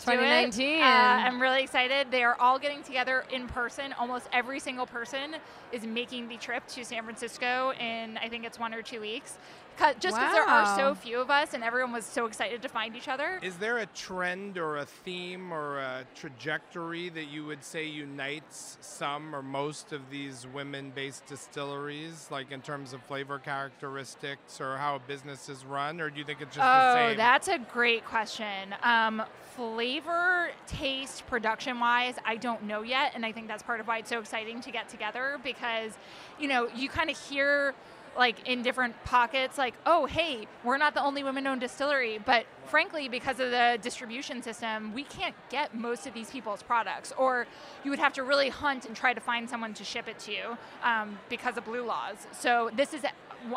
2019. 0.00 0.82
Uh, 0.82 0.84
I'm 0.84 1.40
really 1.40 1.62
excited. 1.62 2.10
They 2.10 2.22
are 2.22 2.36
all 2.40 2.58
getting 2.58 2.82
together 2.82 3.24
in 3.32 3.46
person. 3.48 3.94
Almost 3.98 4.28
every 4.32 4.60
single 4.60 4.86
person 4.86 5.36
is 5.72 5.84
making 5.86 6.28
the 6.28 6.36
trip 6.36 6.66
to 6.68 6.84
San 6.84 7.02
Francisco 7.02 7.72
in, 7.80 8.18
I 8.18 8.28
think 8.28 8.44
it's 8.44 8.58
one 8.58 8.74
or 8.74 8.82
two 8.82 9.00
weeks. 9.00 9.38
'Cause- 9.76 9.94
Just 9.98 10.16
because 10.16 10.32
there 10.32 10.48
are 10.48 10.76
so 10.76 10.94
few 10.94 11.20
of 11.20 11.30
us 11.30 11.52
and 11.54 11.62
everyone 11.62 11.92
was 11.92 12.04
so 12.06 12.26
excited 12.26 12.62
to 12.62 12.68
find 12.68 12.96
each 12.96 13.08
other. 13.08 13.38
Is 13.42 13.56
there 13.58 13.78
a 13.78 13.86
trend 13.86 14.56
or 14.58 14.78
a 14.78 14.86
theme 14.86 15.52
or 15.52 15.78
a 15.78 16.04
trajectory 16.14 17.08
that 17.10 17.26
you 17.26 17.44
would 17.44 17.62
say 17.62 17.84
unites 17.84 18.78
some 18.80 19.34
or 19.34 19.42
most 19.42 19.92
of 19.92 20.08
these 20.10 20.46
women 20.46 20.90
based 20.90 21.26
distilleries, 21.26 22.28
like 22.30 22.50
in 22.52 22.62
terms 22.62 22.92
of 22.92 23.02
flavor 23.02 23.38
characteristics 23.38 24.60
or 24.60 24.76
how 24.78 24.96
a 24.96 25.00
business 25.00 25.48
is 25.48 25.64
run? 25.64 26.00
Or 26.00 26.10
do 26.10 26.18
you 26.18 26.24
think 26.24 26.40
it's 26.40 26.56
just 26.56 26.64
the 26.64 26.90
Oh, 26.90 26.94
same? 27.08 27.16
that's 27.16 27.48
a 27.48 27.58
great 27.58 28.04
question. 28.04 28.74
Um, 28.82 29.22
flavor, 29.54 30.50
taste, 30.66 31.26
production 31.26 31.80
wise, 31.80 32.16
I 32.24 32.36
don't 32.36 32.62
know 32.64 32.82
yet. 32.82 33.12
And 33.14 33.24
I 33.24 33.32
think 33.32 33.48
that's 33.48 33.62
part 33.62 33.80
of 33.80 33.88
why 33.88 33.98
it's 33.98 34.10
so 34.10 34.18
exciting 34.20 34.60
to 34.62 34.70
get 34.70 34.88
together 34.88 35.38
because, 35.42 35.96
you 36.38 36.46
know, 36.48 36.68
you 36.74 36.88
kind 36.88 37.08
of 37.10 37.18
hear 37.18 37.74
like 38.16 38.48
in 38.48 38.62
different 38.62 38.94
pockets, 39.04 39.58
like, 39.58 39.74
oh, 39.84 40.06
hey, 40.06 40.46
we're 40.64 40.78
not 40.78 40.94
the 40.94 41.02
only 41.02 41.22
women 41.22 41.46
owned 41.46 41.60
distillery. 41.60 42.18
But 42.24 42.46
frankly, 42.66 43.08
because 43.08 43.40
of 43.40 43.50
the 43.50 43.78
distribution 43.80 44.42
system, 44.42 44.92
we 44.94 45.04
can't 45.04 45.34
get 45.50 45.74
most 45.74 46.06
of 46.06 46.14
these 46.14 46.30
people's 46.30 46.62
products. 46.62 47.12
Or 47.16 47.46
you 47.84 47.90
would 47.90 48.00
have 48.00 48.12
to 48.14 48.22
really 48.22 48.48
hunt 48.48 48.86
and 48.86 48.96
try 48.96 49.12
to 49.12 49.20
find 49.20 49.48
someone 49.48 49.74
to 49.74 49.84
ship 49.84 50.08
it 50.08 50.18
to 50.20 50.32
you 50.32 50.58
um, 50.82 51.18
because 51.28 51.56
of 51.56 51.64
blue 51.64 51.84
laws. 51.84 52.16
So 52.32 52.70
this 52.74 52.94
is, 52.94 53.02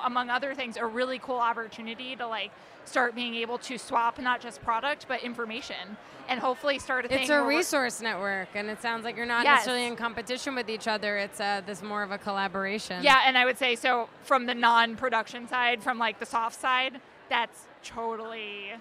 among 0.04 0.30
other 0.30 0.54
things, 0.54 0.78
a 0.78 0.86
really 0.86 1.20
cool 1.20 1.38
opportunity 1.38 2.16
to 2.16 2.28
like 2.28 2.52
start 2.90 3.16
being 3.16 3.36
able 3.36 3.58
to 3.60 3.78
swap 3.78 4.20
not 4.20 4.42
just 4.42 4.62
product 4.64 5.06
but 5.08 5.22
information 5.24 5.98
and 6.28 6.40
hopefully 6.40 6.78
start 6.78 7.06
a 7.06 7.08
thing. 7.08 7.22
It's 7.22 7.30
a 7.32 7.42
resource 7.42 8.02
network, 8.02 8.50
and 8.54 8.70
it 8.70 8.80
sounds 8.82 9.04
like 9.04 9.18
you're 9.18 9.26
not 9.26 9.44
Yes. 9.44 9.60
necessarily 9.60 9.88
in 9.88 9.96
competition 9.96 10.54
with 10.54 10.70
each 10.70 10.88
other. 10.88 11.18
It's 11.18 11.40
uh, 11.40 11.62
this 11.66 11.82
more 11.82 12.04
of 12.04 12.12
a 12.12 12.20
collaboration. 12.20 13.04
Yeah, 13.04 13.22
and 13.26 13.36
I 13.36 13.46
would 13.46 13.58
say 13.58 13.76
so 13.76 14.10
from 14.24 14.46
the 14.46 14.54
non-production 14.54 15.48
side, 15.48 15.82
from 15.82 15.98
like 15.98 16.20
the 16.20 16.28
soft 16.28 16.60
side, 16.60 17.02
that's 17.30 17.66
totally 17.84 18.74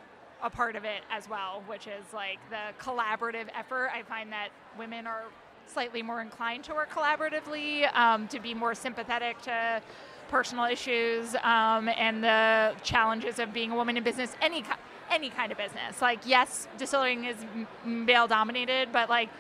a 0.43 0.51
part 0.51 0.77
of 0.77 0.85
it 0.85 1.03
as 1.11 1.29
well, 1.29 1.63
which 1.67 1.87
is 1.87 2.05
like 2.13 2.39
the 2.51 2.75
collaborative 2.83 3.47
effort. 3.59 3.91
I 3.95 4.03
find 4.03 4.31
that 4.33 4.49
women 4.79 5.07
are 5.07 5.25
slightly 5.67 6.03
more 6.03 6.21
inclined 6.21 6.65
to 6.65 6.75
work 6.75 6.91
collaboratively, 6.91 7.95
um, 7.97 8.29
to 8.29 8.41
be 8.41 8.53
more 8.55 8.75
sympathetic 8.75 9.41
to 9.43 9.81
personal 10.29 10.65
issues 10.67 11.35
um, 11.43 11.89
and 11.89 12.23
the 12.23 12.75
challenges 12.83 13.39
of 13.39 13.53
being 13.53 13.71
a 13.73 13.75
woman 13.75 13.97
in 13.97 14.05
business, 14.05 14.35
any 14.41 14.65
any 15.11 15.31
kind 15.31 15.51
of 15.51 15.57
business. 15.59 16.03
Like, 16.03 16.21
yes, 16.27 16.69
distilling 16.77 17.25
is 17.25 17.37
male 17.85 18.27
dominated, 18.29 18.91
but 18.93 19.09
like 19.09 19.31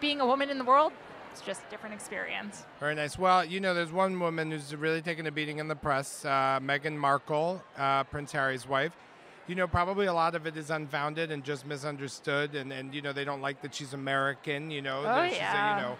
being 0.00 0.20
a 0.20 0.26
woman 0.26 0.50
in 0.50 0.58
the 0.58 0.64
world, 0.64 0.92
it's 1.32 1.40
just 1.40 1.62
a 1.66 1.70
different 1.70 1.94
experience. 1.96 2.64
Very 2.78 2.94
nice. 2.94 3.18
Well, 3.18 3.44
you 3.44 3.58
know, 3.58 3.74
there's 3.74 3.90
one 3.90 4.20
woman 4.20 4.50
who's 4.52 4.74
really 4.74 5.02
taken 5.02 5.26
a 5.26 5.32
beating 5.32 5.58
in 5.58 5.66
the 5.68 5.74
press, 5.74 6.24
uh, 6.24 6.60
Meghan 6.62 6.96
Markle, 6.96 7.60
uh, 7.76 8.04
Prince 8.04 8.30
Harry's 8.32 8.68
wife. 8.68 8.92
You 9.48 9.54
know, 9.54 9.66
probably 9.66 10.06
a 10.06 10.12
lot 10.12 10.34
of 10.34 10.46
it 10.46 10.56
is 10.56 10.70
unfounded 10.70 11.30
and 11.30 11.42
just 11.44 11.66
misunderstood, 11.66 12.54
and, 12.54 12.72
and 12.72 12.92
you 12.94 13.00
know, 13.02 13.12
they 13.12 13.24
don't 13.24 13.40
like 13.40 13.62
that 13.62 13.74
she's 13.74 13.94
American. 13.94 14.70
You 14.70 14.82
know, 14.82 15.00
Oh, 15.00 15.02
that 15.02 15.28
she's 15.30 15.38
yeah. 15.38 15.74
a, 15.74 15.76
you 15.76 15.82
know, 15.88 15.96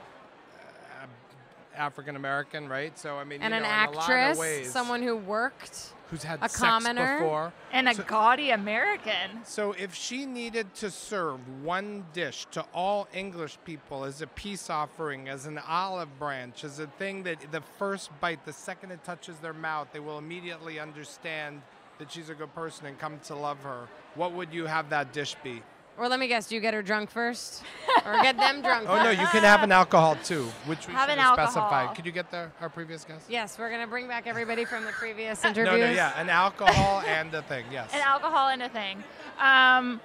African 1.77 2.17
American, 2.17 2.69
right? 2.69 2.99
So 2.99 3.17
I 3.17 3.25
mean, 3.25 3.43
And 3.43 3.53
you 3.53 3.57
an 3.59 3.63
know, 3.63 3.69
in 3.69 3.75
a 3.75 3.91
lot 3.91 3.95
of 3.97 4.11
actress, 4.11 4.39
ways, 4.39 4.71
someone 4.73 5.03
who 5.03 5.17
worked. 5.17 5.93
who's 6.11 6.23
had 6.23 6.39
a 6.41 6.49
sex 6.49 6.57
commoner. 6.61 7.19
before. 7.19 7.53
And 7.73 7.89
a 7.89 7.95
So- 7.95 8.05
gaudy 8.05 8.51
American. 8.51 9.45
So 9.45 9.73
if 9.73 9.95
she 9.95 10.25
needed 10.25 10.73
to 10.77 10.91
serve 10.91 11.41
one 11.65 12.07
dish 12.13 12.47
to 12.53 12.65
all 12.73 13.09
English 13.13 13.59
people 13.65 14.05
as 14.05 14.23
a 14.23 14.27
peace 14.29 14.71
offering, 14.71 15.29
as 15.29 15.47
an 15.47 15.59
olive 15.59 16.17
branch, 16.19 16.63
as 16.63 16.79
a 16.79 16.87
thing 16.87 17.25
that 17.25 17.51
the 17.51 17.61
first 17.79 18.11
bite, 18.21 18.45
the 18.45 18.53
second 18.53 18.93
it 18.93 19.03
touches 19.05 19.39
their 19.39 19.53
mouth, 19.53 19.89
they 19.93 19.99
will 20.01 20.19
immediately 20.19 20.79
understand 20.79 21.63
that 21.99 22.13
she's 22.13 22.29
a 22.29 22.35
good 22.35 22.55
person 22.55 22.87
and 22.87 22.99
come 22.99 23.19
to 23.21 23.35
love 23.35 23.59
her, 23.63 23.89
what 24.15 24.31
would 24.33 24.53
you 24.53 24.67
have 24.67 24.91
that 24.91 25.13
dish 25.13 25.35
be? 25.43 25.63
Or 25.99 26.09
let 26.09 26.21
me 26.21 26.29
guess, 26.29 26.47
do 26.49 26.55
you 26.55 26.61
get 26.61 26.75
her 26.75 26.83
drunk 26.83 27.11
first? 27.11 27.63
or 28.05 28.13
get 28.23 28.37
them 28.37 28.61
drunk 28.63 28.87
Oh 28.89 29.03
no, 29.03 29.11
you 29.11 29.27
can 29.29 29.43
have 29.43 29.63
an 29.63 29.73
alcohol 29.73 30.17
too, 30.23 30.45
which 30.67 30.87
we 30.87 30.93
Have 30.93 31.09
should 31.09 31.13
an 31.15 31.19
have 31.19 31.39
alcohol. 31.39 31.51
specified. 31.51 31.97
Could 31.97 32.05
you 32.07 32.13
get 32.13 32.31
the 32.31 32.51
our 32.61 32.69
previous 32.69 33.05
guest? 33.05 33.25
Yes, 33.31 33.59
we're 33.59 33.71
going 33.71 33.81
to 33.81 33.87
bring 33.87 34.07
back 34.07 34.27
everybody 34.27 34.65
from 34.65 34.85
the 34.85 34.93
previous 34.93 35.45
interview. 35.45 35.65
No, 35.73 35.77
no, 35.79 35.91
yeah, 35.91 36.19
an 36.21 36.29
alcohol 36.29 37.01
and 37.07 37.33
a 37.35 37.43
thing. 37.43 37.65
Yes. 37.73 37.91
An 37.95 38.01
alcohol 38.03 38.49
and 38.49 38.63
a 38.63 38.69
thing. 38.69 39.03
Um, 39.41 40.01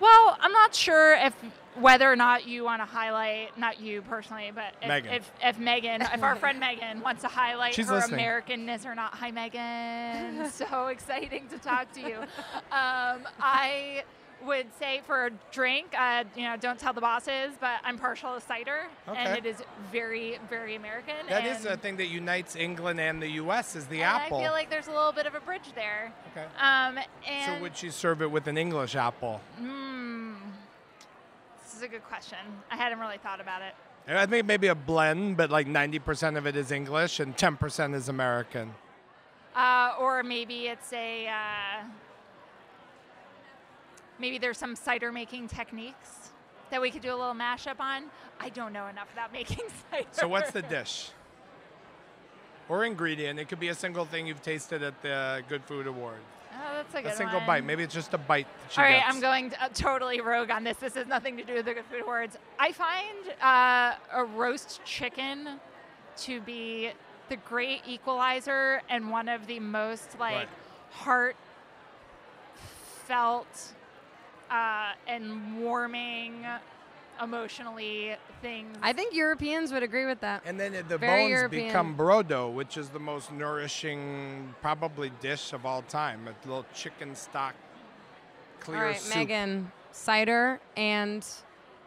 well, 0.00 0.36
I'm 0.40 0.52
not 0.52 0.74
sure 0.74 1.14
if 1.14 1.34
whether 1.78 2.10
or 2.10 2.16
not 2.16 2.46
you 2.46 2.64
want 2.64 2.80
to 2.80 2.86
highlight, 2.86 3.58
not 3.58 3.80
you 3.80 4.02
personally, 4.02 4.50
but 4.54 4.74
if, 4.80 4.88
Megan. 4.88 5.12
if, 5.12 5.30
if 5.42 5.58
Megan, 5.58 6.02
if 6.02 6.22
our 6.22 6.36
friend 6.36 6.58
Megan 6.58 7.00
wants 7.00 7.22
to 7.22 7.28
highlight 7.28 7.74
She's 7.74 7.88
her 7.88 7.96
listening. 7.96 8.20
Americanness 8.20 8.86
or 8.86 8.94
not. 8.94 9.14
Hi, 9.14 9.30
Megan. 9.30 10.50
so 10.50 10.86
exciting 10.86 11.48
to 11.48 11.58
talk 11.58 11.92
to 11.92 12.00
you. 12.00 12.16
Um, 12.72 13.26
I 13.40 14.04
would 14.44 14.66
say 14.78 15.00
for 15.06 15.26
a 15.26 15.30
drink, 15.50 15.94
uh, 15.98 16.24
you 16.36 16.44
know, 16.44 16.56
don't 16.56 16.78
tell 16.78 16.92
the 16.92 17.00
bosses, 17.00 17.52
but 17.60 17.80
I'm 17.84 17.98
partial 17.98 18.34
to 18.34 18.40
cider, 18.40 18.86
and 19.06 19.36
it 19.36 19.46
is 19.46 19.56
very, 19.90 20.38
very 20.48 20.74
American. 20.76 21.14
That 21.28 21.46
is 21.46 21.64
a 21.64 21.76
thing 21.76 21.96
that 21.96 22.06
unites 22.06 22.54
England 22.56 23.00
and 23.00 23.20
the 23.20 23.30
U.S. 23.42 23.76
is 23.76 23.86
the 23.86 24.02
apple. 24.02 24.38
I 24.38 24.42
feel 24.42 24.52
like 24.52 24.70
there's 24.70 24.88
a 24.88 24.92
little 24.92 25.12
bit 25.12 25.26
of 25.26 25.34
a 25.34 25.40
bridge 25.40 25.72
there. 25.74 26.12
okay. 26.32 26.46
Um, 26.60 26.98
So 27.46 27.60
would 27.62 27.76
she 27.76 27.90
serve 27.90 28.22
it 28.22 28.30
with 28.30 28.46
an 28.46 28.58
English 28.58 28.94
apple? 28.94 29.40
Hmm. 29.58 30.34
This 31.64 31.74
is 31.76 31.82
a 31.82 31.88
good 31.88 32.04
question. 32.04 32.38
I 32.70 32.76
hadn't 32.76 33.00
really 33.00 33.18
thought 33.18 33.40
about 33.40 33.62
it. 33.62 33.74
I 34.08 34.26
think 34.26 34.46
maybe 34.46 34.68
a 34.68 34.74
blend, 34.74 35.36
but 35.36 35.50
like 35.50 35.66
90% 35.66 36.36
of 36.38 36.46
it 36.46 36.54
is 36.56 36.70
English 36.70 37.18
and 37.18 37.36
10% 37.36 37.94
is 37.94 38.08
American. 38.08 38.72
Uh, 39.54 39.94
or 39.98 40.22
maybe 40.22 40.68
it's 40.68 40.92
a. 40.92 41.26
Uh, 41.28 41.84
maybe 44.18 44.38
there's 44.38 44.58
some 44.58 44.74
cider 44.76 45.12
making 45.12 45.48
techniques 45.48 46.30
that 46.70 46.80
we 46.80 46.90
could 46.90 47.02
do 47.02 47.10
a 47.10 47.16
little 47.16 47.34
mashup 47.34 47.78
on. 47.80 48.04
I 48.40 48.48
don't 48.48 48.72
know 48.72 48.86
enough 48.88 49.12
about 49.12 49.32
making 49.40 49.64
cider. 49.90 50.06
So 50.12 50.28
what's 50.28 50.50
the 50.50 50.62
dish? 50.62 51.10
Or 52.68 52.84
ingredient? 52.84 53.38
It 53.38 53.48
could 53.48 53.60
be 53.60 53.68
a 53.68 53.74
single 53.74 54.04
thing 54.04 54.26
you've 54.26 54.42
tasted 54.42 54.82
at 54.82 55.00
the 55.02 55.42
Good 55.48 55.62
Food 55.64 55.86
Award. 55.86 56.18
Oh, 56.52 56.74
that's 56.76 56.94
a 56.94 57.02
good 57.02 57.12
A 57.12 57.16
single 57.16 57.38
one. 57.38 57.46
bite. 57.46 57.64
Maybe 57.64 57.82
it's 57.84 57.94
just 57.94 58.12
a 58.14 58.18
bite. 58.18 58.46
All 58.76 58.82
right, 58.82 58.94
gets. 58.96 59.14
I'm 59.14 59.20
going 59.20 59.50
to, 59.50 59.62
uh, 59.64 59.68
totally 59.74 60.20
rogue 60.20 60.50
on 60.50 60.64
this. 60.64 60.78
This 60.78 60.94
has 60.94 61.06
nothing 61.06 61.36
to 61.36 61.44
do 61.44 61.54
with 61.54 61.66
the 61.66 61.74
Good 61.74 61.84
Food 61.84 62.00
Awards. 62.02 62.36
I 62.58 62.72
find 62.72 63.18
uh, 63.42 63.94
a 64.12 64.24
roast 64.24 64.80
chicken 64.84 65.60
to 66.18 66.40
be 66.40 66.90
the 67.28 67.36
great 67.36 67.82
equalizer 67.86 68.80
and 68.88 69.10
one 69.10 69.28
of 69.28 69.46
the 69.46 69.60
most 69.60 70.18
like 70.18 70.34
Right. 70.34 71.34
heartfelt 73.06 73.74
uh, 74.50 74.92
and 75.06 75.60
warming 75.62 76.44
emotionally 77.22 78.14
things. 78.42 78.76
I 78.82 78.92
think 78.92 79.14
Europeans 79.14 79.72
would 79.72 79.82
agree 79.82 80.06
with 80.06 80.20
that. 80.20 80.42
And 80.44 80.60
then 80.60 80.74
it- 80.74 80.88
the 80.88 80.98
Very 80.98 81.22
bones 81.22 81.30
European. 81.30 81.66
become 81.66 81.96
brodo, 81.96 82.52
which 82.52 82.76
is 82.76 82.90
the 82.90 82.98
most 82.98 83.32
nourishing, 83.32 84.54
probably 84.60 85.10
dish 85.20 85.52
of 85.52 85.64
all 85.64 85.82
time. 85.82 86.28
A 86.28 86.48
little 86.48 86.66
chicken 86.74 87.14
stock, 87.14 87.54
clear 88.60 88.78
All 88.78 88.84
right, 88.84 89.00
soup. 89.00 89.16
Megan, 89.16 89.72
cider 89.92 90.60
and 90.76 91.26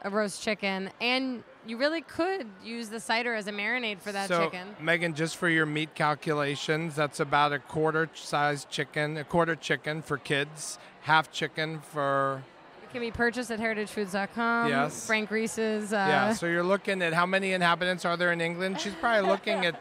a 0.02 0.10
roast 0.10 0.42
chicken, 0.42 0.90
and 1.00 1.44
you 1.68 1.78
really 1.78 2.02
could 2.02 2.48
use 2.64 2.90
the 2.90 3.00
cider 3.00 3.34
as 3.34 3.48
a 3.48 3.52
marinade 3.52 4.00
for 4.00 4.12
that 4.12 4.28
so, 4.28 4.46
chicken. 4.46 4.76
Megan, 4.80 5.14
just 5.14 5.38
for 5.38 5.50
your 5.50 5.66
meat 5.66 5.94
calculations, 5.96 6.96
that's 6.96 7.20
about 7.20 7.54
a 7.54 7.60
quarter 7.60 8.10
size 8.14 8.66
chicken, 8.66 9.18
a 9.18 9.24
quarter 9.24 9.56
chicken 9.56 10.02
for 10.02 10.18
kids, 10.18 10.80
half 11.02 11.32
chicken 11.32 11.80
for. 11.82 12.44
It 12.84 12.92
can 12.92 13.02
be 13.02 13.12
purchased 13.12 13.52
at 13.52 13.60
heritagefoods.com. 13.60 14.70
Yes. 14.70 15.06
Frank 15.06 15.30
Reese's. 15.30 15.94
Uh, 15.94 15.96
yeah, 15.96 16.34
so 16.34 16.48
you're 16.48 16.64
looking 16.64 17.02
at 17.02 17.14
how 17.14 17.26
many 17.26 17.54
inhabitants 17.54 18.04
are 18.06 18.18
there 18.18 18.32
in 18.32 18.42
England? 18.42 18.80
She's 18.82 18.96
probably 18.96 19.30
looking 19.30 19.66
at 19.66 19.80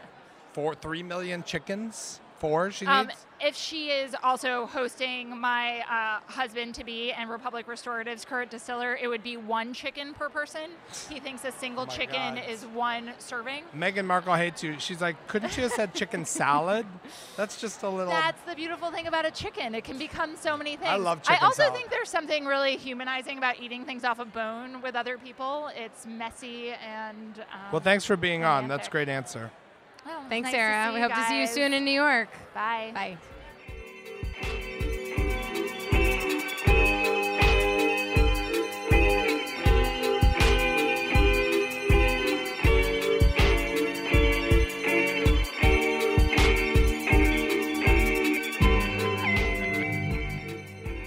four, 0.53 0.75
three 0.75 1.01
million 1.03 1.43
chickens. 1.43 2.19
Four 2.39 2.71
she 2.71 2.85
Um, 2.85 3.07
needs. 3.07 3.25
If 3.41 3.55
she 3.55 3.89
is 3.89 4.15
also 4.23 4.65
hosting 4.65 5.37
my 5.39 5.79
uh, 5.89 6.19
husband 6.31 6.75
to 6.75 6.83
be 6.83 7.11
and 7.11 7.29
Republic 7.29 7.67
Restorative's 7.67 8.25
current 8.25 8.51
distiller, 8.51 8.97
it 9.01 9.07
would 9.07 9.23
be 9.23 9.37
one 9.37 9.73
chicken 9.73 10.13
per 10.13 10.29
person. 10.29 10.69
He 11.09 11.19
thinks 11.19 11.43
a 11.45 11.51
single 11.51 11.83
Oh 11.87 11.91
chicken 11.93 12.35
God. 12.35 12.43
is 12.49 12.65
one 12.65 13.11
serving. 13.17 13.63
Meghan 13.75 14.05
Markle 14.05 14.35
hates 14.35 14.63
you. 14.63 14.75
She's 14.79 15.01
like, 15.01 15.15
couldn't 15.27 15.55
you 15.57 15.63
have 15.63 15.71
said 15.71 15.93
chicken 15.93 16.25
salad? 16.25 16.85
That's 17.37 17.59
just 17.61 17.83
a 17.83 17.89
little. 17.89 18.11
That's 18.11 18.41
the 18.43 18.55
beautiful 18.55 18.91
thing 18.91 19.07
about 19.07 19.25
a 19.25 19.31
chicken. 19.31 19.73
It 19.75 19.83
can 19.83 19.97
become 19.97 20.35
so 20.35 20.57
many 20.57 20.75
things. 20.75 20.89
I 20.89 20.97
love 20.97 21.21
chicken 21.23 21.39
I 21.41 21.45
also 21.45 21.63
salad. 21.63 21.75
think 21.77 21.89
there's 21.89 22.09
something 22.09 22.45
really 22.45 22.77
humanizing 22.77 23.37
about 23.37 23.59
eating 23.61 23.85
things 23.85 24.03
off 24.03 24.19
a 24.19 24.25
bone 24.25 24.81
with 24.81 24.95
other 24.95 25.17
people. 25.17 25.69
It's 25.75 26.05
messy 26.05 26.71
and. 26.71 27.39
Um, 27.39 27.45
Well, 27.71 27.81
thanks 27.81 28.05
for 28.05 28.17
being 28.17 28.43
on. 28.43 28.67
That's 28.67 28.87
a 28.87 28.91
great 28.91 29.09
answer. 29.09 29.51
Well, 30.09 30.25
Thanks, 30.27 30.47
nice 30.47 30.55
Sarah. 30.55 30.91
we 30.91 30.99
you 30.99 31.07
hope 31.07 31.13
to 31.13 31.23
see 31.25 31.39
you 31.39 31.45
soon 31.45 31.71
in 31.71 31.85
New 31.85 31.91
York. 31.91 32.29
Bye. 32.55 32.91
Bye. 32.95 33.17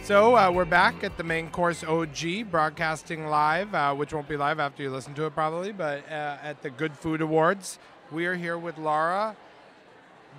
So 0.05 0.37
uh, 0.37 0.51
we're 0.53 0.65
back 0.65 1.03
at 1.03 1.17
the 1.17 1.25
main 1.25 1.51
course 1.51 1.83
OG, 1.83 2.51
broadcasting 2.51 3.27
live, 3.27 3.75
uh, 3.75 3.95
which 3.95 4.13
won't 4.13 4.29
be 4.29 4.37
live 4.37 4.61
after 4.61 4.83
you 4.85 4.91
listen 4.91 5.15
to 5.15 5.27
it 5.27 5.35
probably, 5.35 5.73
but 5.73 6.09
uh, 6.09 6.37
at 6.43 6.63
the 6.63 6.71
Good 6.71 6.97
Food 6.97 7.21
Awards. 7.21 7.81
We 8.13 8.27
are 8.27 8.35
here 8.35 8.59
with 8.59 8.77
Laura 8.77 9.35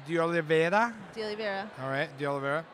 De 0.08 0.20
Oliveira. 0.20 0.94
De 1.16 1.24
Oliveira. 1.24 1.70
All 1.82 1.90
right, 1.90 2.08
De 2.20 2.26
Oliveira. 2.26 2.66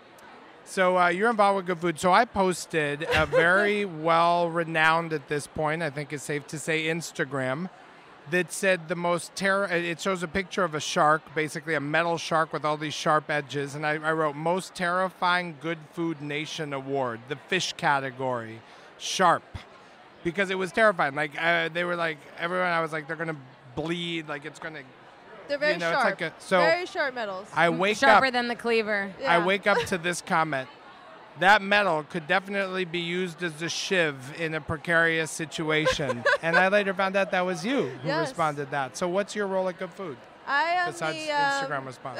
So 0.65 0.97
uh, 0.97 1.07
you're 1.07 1.29
involved 1.29 1.55
with 1.55 1.67
Good 1.67 1.79
Food. 1.79 1.99
So 1.99 2.11
I 2.11 2.25
posted 2.25 3.07
a 3.15 3.25
very 3.25 3.85
well 4.05 4.49
renowned 4.49 5.13
at 5.13 5.29
this 5.29 5.47
point, 5.47 5.81
I 5.81 5.89
think 5.89 6.11
it's 6.11 6.23
safe 6.23 6.45
to 6.47 6.59
say, 6.59 6.87
Instagram 6.87 7.69
that 8.31 8.51
said 8.51 8.89
the 8.89 8.95
most 8.95 9.33
terror. 9.35 9.65
It 9.67 10.01
shows 10.01 10.21
a 10.21 10.27
picture 10.27 10.65
of 10.65 10.75
a 10.75 10.81
shark, 10.81 11.21
basically 11.33 11.75
a 11.75 11.79
metal 11.79 12.17
shark 12.17 12.51
with 12.51 12.65
all 12.65 12.75
these 12.75 12.93
sharp 12.93 13.29
edges, 13.29 13.75
and 13.75 13.85
I, 13.85 13.93
I 13.93 14.11
wrote 14.11 14.35
most 14.35 14.75
terrifying 14.75 15.55
Good 15.61 15.79
Food 15.93 16.21
Nation 16.21 16.73
award, 16.73 17.21
the 17.29 17.37
fish 17.37 17.73
category, 17.73 18.59
sharp, 18.97 19.57
because 20.23 20.49
it 20.49 20.57
was 20.57 20.71
terrifying. 20.71 21.15
Like 21.15 21.31
uh, 21.41 21.69
they 21.69 21.85
were 21.85 21.95
like 21.95 22.17
everyone. 22.37 22.67
I 22.67 22.81
was 22.81 22.91
like 22.91 23.07
they're 23.07 23.15
gonna 23.15 23.37
bleed, 23.81 24.27
like 24.27 24.45
it's 24.45 24.59
gonna. 24.59 24.81
They're 25.47 25.57
very 25.57 25.77
know, 25.77 25.89
it's 25.89 26.01
sharp. 26.01 26.05
like 26.05 26.21
a- 26.21 26.33
so 26.39 26.59
very 26.59 26.85
sharp 26.85 27.15
metals. 27.15 27.47
I 27.55 27.69
wake 27.69 27.97
Sharper 27.97 28.27
up. 28.27 28.33
than 28.33 28.47
the 28.47 28.55
cleaver. 28.55 29.11
Yeah. 29.19 29.33
I 29.35 29.43
wake 29.45 29.65
up 29.65 29.79
to 29.87 29.97
this 29.97 30.21
comment. 30.21 30.69
That 31.39 31.61
metal 31.61 32.03
could 32.03 32.27
definitely 32.27 32.85
be 32.85 32.99
used 32.99 33.41
as 33.43 33.61
a 33.61 33.69
shiv 33.69 34.15
in 34.39 34.53
a 34.53 34.61
precarious 34.61 35.31
situation. 35.31 36.23
and 36.41 36.55
I 36.57 36.67
later 36.67 36.93
found 36.93 37.15
out 37.15 37.31
that 37.31 37.45
was 37.45 37.65
you 37.65 37.87
who 38.01 38.07
Yes. 38.09 38.27
responded 38.27 38.69
that. 38.71 38.97
So 38.97 39.07
what's 39.07 39.35
your 39.35 39.47
role 39.47 39.67
at 39.69 39.79
Good 39.79 39.91
Food 39.91 40.17
I 40.45 40.63
am 40.63 40.91
besides 40.91 41.17
the 41.17 41.31
um, 41.31 41.39
Instagram 41.39 41.85
response? 41.85 42.19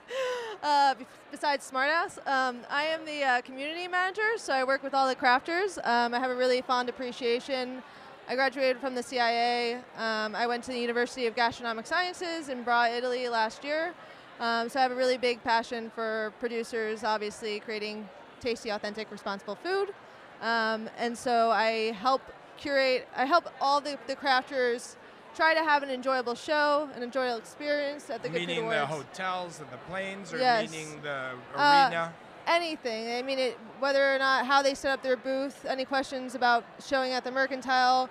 uh, 0.62 0.94
besides 1.30 1.70
Smartass, 1.70 2.18
um, 2.26 2.58
I 2.68 2.84
am 2.84 3.04
the 3.04 3.22
uh, 3.22 3.40
community 3.42 3.86
manager. 3.88 4.36
So 4.36 4.52
I 4.52 4.64
work 4.64 4.82
with 4.82 4.92
all 4.92 5.06
the 5.08 5.14
crafters. 5.16 5.78
Um, 5.86 6.12
I 6.12 6.18
have 6.18 6.30
a 6.30 6.34
really 6.36 6.60
fond 6.62 6.88
appreciation. 6.88 7.82
I 8.28 8.34
graduated 8.34 8.78
from 8.78 8.94
the 8.94 9.02
CIA. 9.02 9.76
Um, 9.96 10.34
I 10.36 10.46
went 10.46 10.62
to 10.64 10.70
the 10.72 10.78
University 10.78 11.26
of 11.26 11.34
Gastronomic 11.34 11.86
Sciences 11.86 12.50
in 12.50 12.62
Bra, 12.62 12.84
Italy 12.86 13.28
last 13.28 13.64
year. 13.64 13.94
Um, 14.38 14.68
so 14.68 14.78
I 14.78 14.82
have 14.82 14.92
a 14.92 14.94
really 14.94 15.16
big 15.16 15.42
passion 15.42 15.90
for 15.94 16.32
producers, 16.38 17.04
obviously 17.04 17.58
creating 17.60 18.06
tasty, 18.40 18.68
authentic, 18.68 19.10
responsible 19.10 19.54
food. 19.56 19.94
Um, 20.42 20.90
and 20.98 21.16
so 21.16 21.50
I 21.50 21.92
help 21.92 22.20
curate, 22.58 23.08
I 23.16 23.24
help 23.24 23.48
all 23.62 23.80
the, 23.80 23.98
the 24.06 24.14
crafters 24.14 24.96
try 25.34 25.54
to 25.54 25.60
have 25.64 25.82
an 25.82 25.88
enjoyable 25.90 26.34
show, 26.34 26.88
an 26.94 27.02
enjoyable 27.02 27.38
experience 27.38 28.10
at 28.10 28.22
the 28.22 28.28
Good 28.28 28.40
Food 28.46 28.58
Awards. 28.58 28.62
meaning 28.66 28.70
the 28.80 28.86
hotels 28.86 29.58
and 29.60 29.70
the 29.70 29.76
planes, 29.90 30.32
or 30.34 30.38
Yes. 30.38 30.70
meaning 30.70 31.00
the 31.02 31.30
Uh, 31.56 31.86
arena? 31.88 32.12
Anything. 32.48 33.14
I 33.14 33.22
mean, 33.22 33.38
it, 33.38 33.58
whether 33.78 34.14
or 34.14 34.18
not 34.18 34.46
how 34.46 34.62
they 34.62 34.74
set 34.74 34.90
up 34.90 35.02
their 35.02 35.16
booth, 35.16 35.64
any 35.66 35.84
questions 35.84 36.34
about 36.34 36.64
showing 36.84 37.12
at 37.12 37.22
the 37.22 37.30
mercantile, 37.30 38.08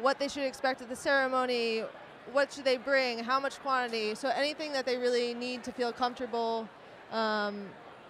what 0.00 0.18
they 0.18 0.28
should 0.28 0.42
expect 0.42 0.82
at 0.82 0.88
the 0.88 0.96
ceremony, 0.96 1.84
what 2.32 2.52
should 2.52 2.64
they 2.64 2.76
bring, 2.76 3.18
how 3.20 3.40
much 3.40 3.58
quantity. 3.60 4.14
So 4.14 4.28
anything 4.28 4.72
that 4.72 4.84
they 4.84 4.96
really 4.96 5.32
need 5.32 5.62
to 5.64 5.72
feel 5.72 5.92
comfortable 5.92 6.68
um, 7.12 7.62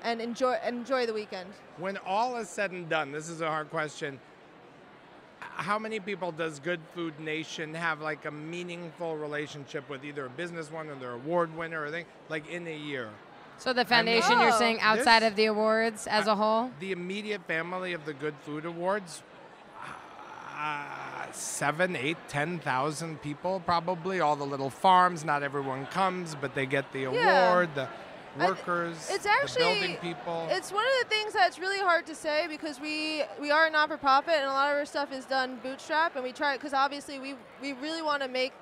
and 0.02 0.20
enjoy 0.20 0.56
enjoy 0.66 1.06
the 1.06 1.12
weekend. 1.12 1.50
When 1.78 1.98
all 1.98 2.36
is 2.36 2.48
said 2.48 2.70
and 2.70 2.88
done, 2.88 3.12
this 3.12 3.28
is 3.28 3.40
a 3.40 3.48
hard 3.48 3.70
question. 3.70 4.18
How 5.38 5.78
many 5.78 6.00
people 6.00 6.32
does 6.32 6.58
Good 6.60 6.80
Food 6.94 7.18
Nation 7.20 7.74
have 7.74 8.00
like 8.00 8.24
a 8.24 8.30
meaningful 8.30 9.16
relationship 9.16 9.88
with 9.88 10.04
either 10.04 10.26
a 10.26 10.30
business 10.30 10.70
one 10.70 10.88
or 10.88 10.94
their 10.96 11.12
award 11.12 11.54
winner 11.56 11.84
or 11.84 11.90
thing 11.90 12.06
like 12.28 12.48
in 12.48 12.66
a 12.66 12.76
year? 12.76 13.10
So 13.58 13.72
the 13.72 13.84
foundation, 13.84 14.38
you're 14.40 14.52
saying 14.52 14.80
outside 14.80 15.22
of 15.22 15.34
the 15.36 15.46
awards 15.46 16.06
as 16.06 16.26
a 16.26 16.34
whole? 16.36 16.70
The 16.80 16.92
immediate 16.92 17.42
family 17.46 17.92
of 17.94 18.04
the 18.04 18.12
Good 18.12 18.34
Food 18.44 18.64
Awards, 18.66 19.22
uh, 20.58 20.84
seven, 21.32 21.96
eight, 21.96 22.16
ten 22.28 22.58
thousand 22.58 23.20
people 23.22 23.60
probably. 23.64 24.20
All 24.20 24.36
the 24.36 24.44
little 24.46 24.70
farms. 24.70 25.24
Not 25.24 25.42
everyone 25.42 25.86
comes, 25.86 26.34
but 26.34 26.54
they 26.54 26.66
get 26.66 26.92
the 26.92 27.00
Yeah. 27.00 27.48
award. 27.50 27.74
The 27.74 27.88
I 28.38 28.38
th- 28.38 28.50
workers, 28.50 29.08
It's 29.10 29.24
the 29.24 29.30
actually 29.30 29.62
building 29.62 29.96
people. 29.96 30.46
It's 30.50 30.70
one 30.70 30.84
of 30.84 30.92
the 31.02 31.08
things 31.14 31.32
that's 31.32 31.58
really 31.58 31.78
hard 31.78 32.06
to 32.06 32.14
say 32.14 32.46
because 32.48 32.78
we 32.78 33.24
we 33.40 33.50
are 33.50 33.66
a 33.66 33.70
non 33.70 33.88
for 33.88 33.96
profit 33.96 34.34
and 34.34 34.44
a 34.44 34.52
lot 34.52 34.70
of 34.70 34.76
our 34.76 34.84
stuff 34.84 35.10
is 35.12 35.24
done 35.24 35.58
bootstrap 35.62 36.14
and 36.16 36.22
we 36.24 36.32
try 36.32 36.56
because 36.56 36.74
obviously 36.74 37.18
we 37.18 37.34
we 37.62 37.72
really 37.74 38.02
want 38.02 38.22
to 38.22 38.28
make 38.28 38.52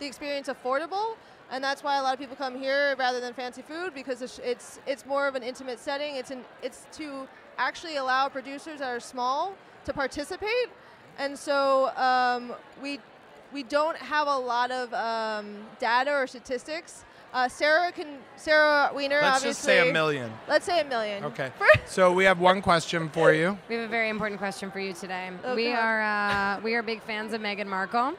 the 0.00 0.06
experience 0.06 0.48
affordable 0.48 1.14
and 1.50 1.62
that's 1.62 1.82
why 1.82 1.98
a 1.98 2.02
lot 2.02 2.12
of 2.14 2.20
people 2.20 2.36
come 2.36 2.58
here 2.58 2.94
rather 2.98 3.20
than 3.20 3.34
fancy 3.34 3.62
food 3.62 3.92
because 3.94 4.22
it's 4.22 4.38
it's, 4.44 4.78
it's 4.86 5.04
more 5.06 5.26
of 5.26 5.34
an 5.34 5.42
intimate 5.42 5.78
setting. 5.78 6.16
It's 6.16 6.30
an 6.30 6.44
it's 6.62 6.86
to 6.92 7.26
actually 7.58 7.96
allow 7.96 8.28
producers 8.28 8.78
that 8.78 8.88
are 8.88 9.00
small 9.00 9.54
to 9.84 9.92
participate 9.92 10.70
and 11.20 11.38
so 11.38 11.94
um, 11.96 12.52
we 12.82 12.98
we 13.52 13.62
don't 13.62 13.96
have 13.96 14.26
a 14.26 14.36
lot 14.36 14.70
of 14.70 14.92
um, 14.94 15.56
data 15.78 16.12
or 16.12 16.26
statistics. 16.26 17.04
Uh, 17.32 17.48
Sarah 17.48 17.92
can 17.92 18.18
Sarah 18.36 18.90
Weiner 18.92 19.20
obviously. 19.22 19.22
Let's 19.22 19.36
obviously. 19.36 19.50
just 19.50 19.62
say 19.62 19.90
a 19.90 19.92
million. 19.92 20.32
Let's 20.48 20.66
say 20.66 20.80
a 20.80 20.84
million. 20.84 21.24
Okay. 21.24 21.52
so 21.86 22.12
we 22.12 22.24
have 22.24 22.40
one 22.40 22.62
question 22.62 23.08
for 23.10 23.32
you. 23.32 23.56
We 23.68 23.76
have 23.76 23.84
a 23.84 23.88
very 23.88 24.08
important 24.08 24.40
question 24.40 24.70
for 24.70 24.80
you 24.80 24.92
today. 24.92 25.30
Oh, 25.44 25.54
we 25.54 25.68
are 25.68 26.02
uh, 26.02 26.60
we 26.60 26.74
are 26.74 26.82
big 26.82 27.02
fans 27.02 27.32
of 27.32 27.40
Meghan 27.40 27.66
Markle. 27.66 28.14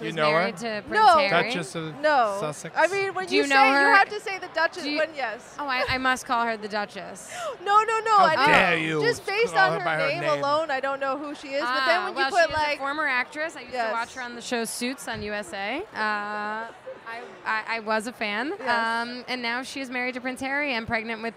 You 0.00 0.06
who's 0.06 0.14
know 0.14 0.30
her? 0.30 0.38
married 0.40 0.56
to 0.58 0.82
Prince 0.86 0.90
No. 1.06 1.18
Harry. 1.18 1.48
Duchess 1.48 1.74
of 1.74 2.00
No. 2.00 2.36
Sussex. 2.40 2.74
I 2.78 2.86
mean, 2.88 3.14
when 3.14 3.26
Do 3.26 3.34
you, 3.34 3.42
you 3.42 3.48
say 3.48 3.54
know 3.54 3.64
you 3.64 3.72
her? 3.72 3.94
have 3.94 4.08
to 4.10 4.20
say 4.20 4.38
the 4.38 4.48
Duchess. 4.54 4.84
You- 4.84 4.98
when 4.98 5.08
yes. 5.16 5.54
Oh, 5.58 5.66
I, 5.66 5.84
I 5.88 5.96
must 5.98 6.26
call 6.26 6.44
her 6.44 6.56
the 6.56 6.68
Duchess. 6.68 7.32
No, 7.64 7.82
no, 7.82 7.98
no. 8.00 8.16
How 8.18 8.24
I 8.26 8.36
didn't. 8.36 8.46
dare 8.52 8.78
you 8.78 9.00
Just 9.00 9.26
based 9.26 9.56
on 9.56 9.72
her 9.72 9.80
her 9.80 9.90
her 9.98 10.08
name, 10.08 10.20
name. 10.20 10.38
alone, 10.38 10.70
I 10.70 10.78
don't 10.80 11.00
know 11.00 11.16
who 11.18 11.34
she 11.34 11.48
is. 11.48 11.62
but 11.62 11.68
Ah, 11.70 11.84
then 11.86 12.04
when 12.04 12.14
well, 12.14 12.26
you 12.26 12.30
put 12.30 12.44
she 12.46 12.52
is 12.52 12.56
like 12.58 12.76
a 12.76 12.78
former 12.78 13.06
actress. 13.06 13.56
I 13.56 13.60
used 13.62 13.72
Yes. 13.72 13.88
to 13.88 13.92
watch 13.92 14.14
her 14.14 14.22
on 14.22 14.34
the 14.36 14.40
show 14.42 14.64
Suits 14.64 15.08
on 15.08 15.22
USA. 15.22 15.78
Uh, 15.78 15.98
I, 15.98 16.68
I, 17.44 17.62
I 17.68 17.80
was 17.80 18.06
a 18.06 18.12
fan. 18.12 18.52
Yes. 18.58 18.68
Um, 19.08 19.24
and 19.28 19.40
now 19.42 19.62
she 19.62 19.80
is 19.80 19.90
married 19.90 20.14
to 20.14 20.20
Prince 20.20 20.40
Harry 20.40 20.74
and 20.74 20.86
pregnant 20.86 21.22
with 21.22 21.34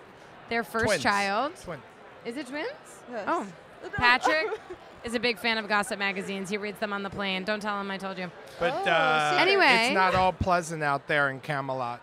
their 0.50 0.64
first 0.64 0.86
Twins. 0.86 1.02
child. 1.04 1.54
Twin. 1.64 1.80
Is 2.26 2.38
it 2.38 2.48
twins? 2.48 2.68
Yes. 3.12 3.24
Oh. 3.28 3.48
Patrick 3.96 4.48
is 5.04 5.16
a 5.16 5.20
big 5.20 5.38
fan 5.38 5.58
of 5.58 5.68
gossip 5.68 5.98
magazines. 6.00 6.50
He 6.50 6.58
reads 6.58 6.80
them 6.80 6.92
on 6.94 7.04
the 7.04 7.10
plane. 7.10 7.44
Don't 7.44 7.62
tell 7.62 7.80
him 7.80 7.90
I 7.92 7.98
told 7.98 8.18
you. 8.18 8.32
But 8.60 8.74
Oh, 8.86 8.90
uh. 8.92 9.38
Anyway. 9.40 9.66
it's 9.88 9.94
not 9.94 10.16
all 10.16 10.34
pleasant 10.34 10.84
out 10.84 11.08
there 11.08 11.30
in 11.30 11.40
Camelot. 11.40 12.02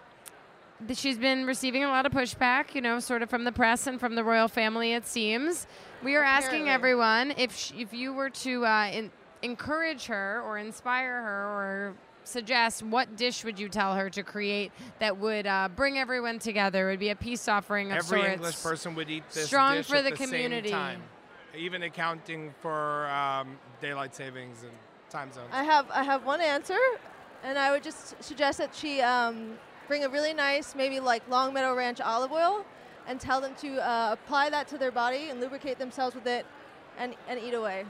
She's 0.92 1.16
been 1.16 1.46
receiving 1.46 1.84
a 1.84 1.88
lot 1.88 2.04
of 2.04 2.12
pushback, 2.12 2.74
you 2.74 2.82
know, 2.82 3.00
sort 3.00 3.22
of 3.22 3.30
from 3.30 3.44
the 3.44 3.52
press 3.52 3.86
and 3.86 3.98
from 3.98 4.14
the 4.14 4.22
royal 4.22 4.46
family, 4.48 4.92
it 4.92 5.06
seems. 5.06 5.66
We 6.02 6.16
are 6.16 6.22
asking 6.22 6.68
everyone 6.68 7.32
if 7.38 7.56
sh- 7.56 7.72
if 7.78 7.94
you 7.94 8.12
were 8.12 8.28
to 8.28 8.66
uh, 8.66 8.90
in- 8.92 9.10
encourage 9.42 10.04
her 10.06 10.42
or 10.44 10.58
inspire 10.58 11.22
her 11.22 11.44
or 11.46 11.94
suggest 12.24 12.82
what 12.82 13.16
dish 13.16 13.42
would 13.44 13.58
you 13.58 13.68
tell 13.70 13.94
her 13.94 14.10
to 14.10 14.22
create 14.22 14.70
that 14.98 15.16
would 15.16 15.46
uh, 15.46 15.70
bring 15.74 15.96
everyone 15.98 16.38
together? 16.38 16.88
It 16.88 16.92
would 16.92 17.00
be 17.00 17.08
a 17.08 17.16
peace 17.16 17.48
offering 17.48 17.90
of 17.92 17.98
Every 17.98 18.18
sorts. 18.20 18.32
English 18.34 18.62
person 18.62 18.94
would 18.96 19.08
eat 19.08 19.24
this 19.30 19.46
Strong 19.46 19.76
dish 19.76 19.86
for 19.86 19.96
at 19.96 20.04
the 20.04 20.10
the 20.10 20.16
community. 20.16 20.74
Same 21.56 21.62
time, 21.62 21.64
even 21.64 21.82
accounting 21.82 22.54
for 22.60 23.06
um, 23.08 23.58
daylight 23.80 24.14
savings 24.14 24.62
and 24.62 24.72
time 25.10 25.32
zones. 25.32 25.48
I 25.52 25.64
have 25.64 25.90
I 25.90 26.02
have 26.02 26.24
one 26.24 26.40
answer, 26.40 26.78
and 27.44 27.58
I 27.58 27.70
would 27.70 27.82
just 27.82 28.22
suggest 28.22 28.58
that 28.58 28.74
she 28.74 29.00
um, 29.00 29.58
bring 29.88 30.04
a 30.04 30.08
really 30.08 30.34
nice, 30.34 30.74
maybe 30.74 31.00
like 31.00 31.28
Long 31.28 31.52
Meadow 31.54 31.74
Ranch 31.74 32.00
olive 32.00 32.32
oil, 32.32 32.64
and 33.06 33.20
tell 33.20 33.40
them 33.40 33.54
to 33.60 33.78
uh, 33.78 34.12
apply 34.12 34.50
that 34.50 34.68
to 34.68 34.78
their 34.78 34.92
body 34.92 35.28
and 35.30 35.40
lubricate 35.40 35.78
themselves 35.78 36.14
with 36.14 36.26
it, 36.26 36.46
and 36.98 37.14
and 37.28 37.40
eat 37.40 37.54
away. 37.54 37.84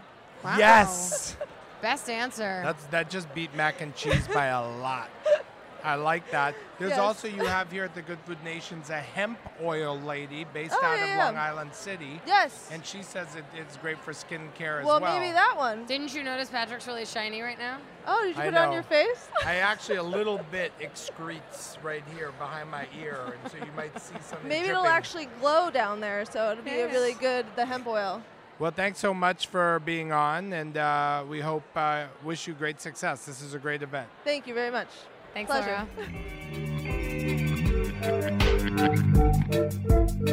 Wow. 0.45 0.57
Yes, 0.59 1.37
Best 1.83 2.09
answer. 2.09 2.63
that's 2.65 2.85
that 2.87 3.11
just 3.11 3.33
beat 3.35 3.55
mac 3.55 3.81
and 3.81 3.95
cheese 3.95 4.27
by 4.29 4.47
a 4.47 4.63
lot. 4.79 5.11
I 5.85 5.95
like 5.95 6.31
that. 6.31 6.55
There's 6.79 6.91
Yes. 6.91 6.99
also 6.99 7.29
you 7.29 7.45
have 7.45 7.71
here 7.71 7.85
at 7.85 7.95
the 7.95 8.03
Good 8.03 8.19
Food 8.27 8.43
Nations 8.45 8.91
a 8.91 9.01
hemp 9.01 9.39
oil 9.63 9.99
lady 10.01 10.45
based 10.45 10.75
Oh, 10.75 10.85
out 10.85 10.99
yeah, 10.99 11.05
of 11.05 11.09
yeah. 11.11 11.25
Long 11.25 11.37
Island 11.37 11.75
City, 11.75 12.21
Yes. 12.27 12.69
and 12.73 12.85
she 12.85 13.03
says 13.03 13.35
it, 13.37 13.45
it's 13.55 13.77
great 13.77 13.99
for 13.99 14.13
skin 14.13 14.51
care 14.55 14.81
as 14.81 14.87
well, 14.87 15.01
well. 15.01 15.19
maybe 15.19 15.33
that 15.33 15.57
one. 15.57 15.85
Didn't 15.87 16.15
you 16.15 16.23
notice 16.23 16.51
Patrick's 16.51 16.87
really 16.87 17.05
shiny 17.07 17.41
right 17.41 17.59
now? 17.59 17.79
Oh, 18.07 18.23
did 18.25 18.37
you 18.37 18.43
I 18.43 18.45
put 18.47 18.55
it 18.55 18.59
on 18.59 18.73
your 18.73 18.83
face? 18.83 19.29
I 19.45 19.57
actually 19.57 19.97
a 19.97 20.03
little 20.03 20.39
bit 20.51 20.73
excretes 20.81 21.83
right 21.83 22.05
here 22.15 22.33
behind 22.39 22.71
my 22.71 22.87
ear, 23.01 23.37
and 23.43 23.51
so 23.51 23.59
you 23.59 23.73
might 23.77 23.99
see 24.01 24.15
some. 24.21 24.39
Maybe 24.47 24.69
it'll 24.69 24.87
actually 24.87 25.27
glow 25.41 25.71
down 25.71 26.01
there, 26.01 26.25
so 26.25 26.53
it'll 26.53 26.65
be 26.65 26.81
a 26.81 26.89
really 26.89 27.15
good 27.15 27.47
the 27.57 27.65
hemp 27.67 27.87
oil. 27.87 28.23
Well, 28.59 28.71
thanks 28.71 28.99
so 28.99 29.13
much 29.13 29.49
for 29.49 29.81
being 29.81 30.13
on, 30.13 30.53
and 30.55 30.77
uh, 30.79 31.25
we 31.29 31.41
hope 31.41 31.65
uh, 31.77 32.07
wish 32.25 32.47
you 32.47 32.55
great 32.55 32.81
success. 32.81 33.27
This 33.27 33.43
is 33.43 33.53
a 33.53 33.59
great 33.59 33.83
event. 33.83 34.09
Thank 34.25 34.47
you 34.47 34.55
very 34.55 34.71
much. 34.71 34.89
Thanks, 35.35 35.51
Pleasure. 35.51 35.87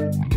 Laura. 0.04 0.30